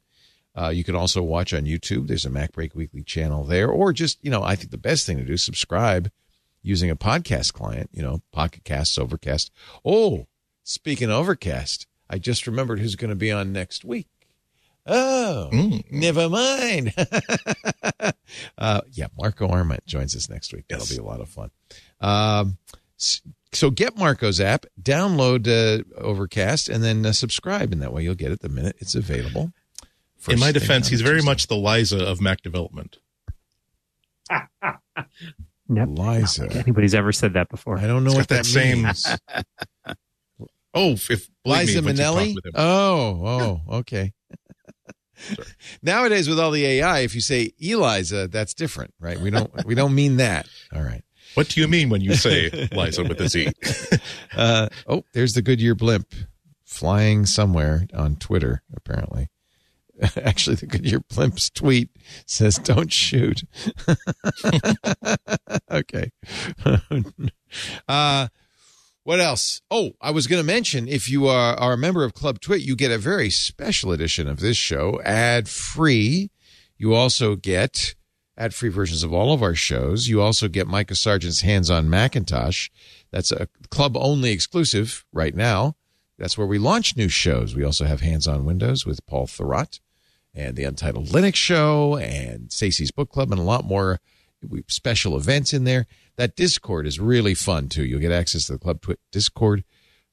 [0.57, 2.09] Uh, you can also watch on YouTube.
[2.09, 3.69] There's a MacBreak Weekly channel there.
[3.71, 6.11] Or just, you know, I think the best thing to do is subscribe
[6.63, 9.51] using a podcast client, you know, Pocket Casts, Overcast.
[9.85, 10.27] Oh,
[10.65, 14.09] speaking of Overcast, I just remembered who's going to be on next week.
[14.87, 15.85] Oh, Mm.
[15.93, 16.93] never mind.
[18.59, 20.65] uh, yeah, Marco Arment joins us next week.
[20.69, 20.93] That'll Yes.
[20.93, 21.51] be a lot of fun.
[22.01, 22.59] Um,
[23.53, 27.73] so get Marco's app, download uh, Overcast, and then uh, subscribe.
[27.73, 29.53] And that way you'll get it the minute it's available.
[30.29, 32.99] In my defense, he's very much the Liza of Mac development.
[35.73, 35.89] Yep.
[35.93, 36.49] Liza.
[36.51, 37.79] Anybody's ever said that before?
[37.79, 39.07] I don't know It's what that, that same- means.
[40.73, 42.35] Oh, if believe Liza me, once you talk Minnelli.
[42.55, 44.13] Oh, oh, okay.
[45.83, 49.19] Nowadays, with all the AI, if you say Eliza, that's different, right?
[49.19, 50.49] We don't we don't mean that.
[50.73, 51.03] All right.
[51.35, 53.53] What do you mean when you say Liza with a Z?
[54.37, 56.15] Uh, oh, there's the Goodyear blimp
[56.65, 59.29] flying somewhere on Twitter, apparently.
[60.17, 61.91] Actually, the Goodyear blimp's tweet
[62.27, 63.43] says, "Don't shoot."
[65.71, 66.11] okay.
[67.89, 68.29] uh,
[69.03, 69.61] what else?
[69.71, 72.61] Oh, I was going to mention if you are, are a member of Club Twit,
[72.61, 76.31] you get a very special edition of this show, ad free.
[76.79, 77.95] You also get
[78.41, 80.09] ad free versions of all of our shows.
[80.09, 82.71] You also get Micah Sargent's Hands on Macintosh.
[83.11, 85.77] That's a club only exclusive right now.
[86.19, 87.55] That's where we launch new shows.
[87.55, 89.81] We also have Hands on Windows with Paul Thurrott
[90.35, 94.01] and the Untitled Linux Show and Stacey's Book Club and a lot more
[94.69, 95.87] special events in there.
[96.17, 97.85] That Discord is really fun too.
[97.85, 99.65] You'll get access to the Club Twit Discord,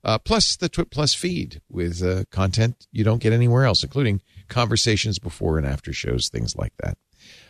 [0.03, 4.21] uh, plus the Twit Plus feed with uh, content you don't get anywhere else, including
[4.49, 6.97] conversations before and after shows, things like that.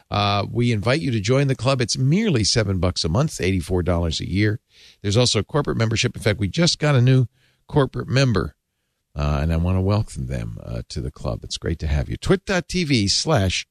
[0.10, 1.82] Uh, we invite you to join the club.
[1.82, 4.60] It's merely seven bucks a month, eighty-four dollars a year.
[5.02, 6.16] There's also a corporate membership.
[6.16, 7.28] In fact, we just got a new
[7.68, 8.56] corporate member,
[9.16, 11.44] uh, and I want to welcome them uh, to the club.
[11.44, 12.16] It's great to have you.
[12.18, 13.68] Twit.tv slash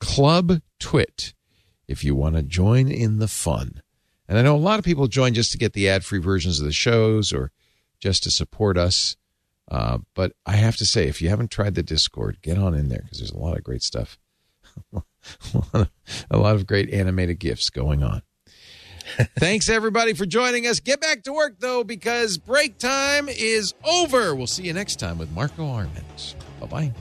[0.00, 1.34] club twit
[1.86, 3.82] if you want to join in the fun.
[4.26, 6.66] And I know a lot of people join just to get the ad-free versions of
[6.66, 7.52] the shows or
[8.00, 9.16] just to support us.
[9.70, 12.88] Uh, but I have to say, if you haven't tried the Discord, get on in
[12.88, 14.18] there because there's a lot of great stuff.
[16.30, 18.22] a lot of great animated gifs going on.
[19.38, 20.80] Thanks everybody for joining us.
[20.80, 24.34] Get back to work though, because break time is over.
[24.34, 26.36] We'll see you next time with Marco Arment.
[26.60, 26.92] Bye bye.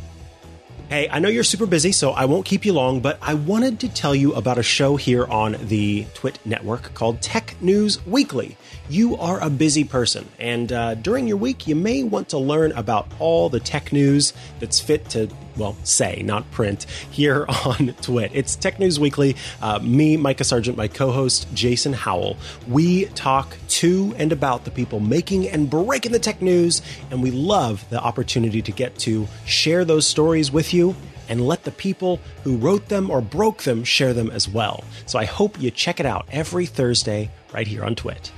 [0.89, 3.79] Hey, I know you're super busy, so I won't keep you long, but I wanted
[3.79, 8.57] to tell you about a show here on the Twit network called Tech News Weekly.
[8.89, 12.73] You are a busy person, and uh, during your week, you may want to learn
[12.73, 18.31] about all the tech news that's fit to, well, say, not print, here on Twit.
[18.33, 19.37] It's Tech News Weekly.
[19.61, 22.35] Uh, me, Micah Sargent, my co host, Jason Howell.
[22.67, 27.31] We talk to and about the people making and breaking the tech news, and we
[27.31, 30.93] love the opportunity to get to share those stories with you
[31.29, 34.83] and let the people who wrote them or broke them share them as well.
[35.05, 38.31] So I hope you check it out every Thursday right here on Twit.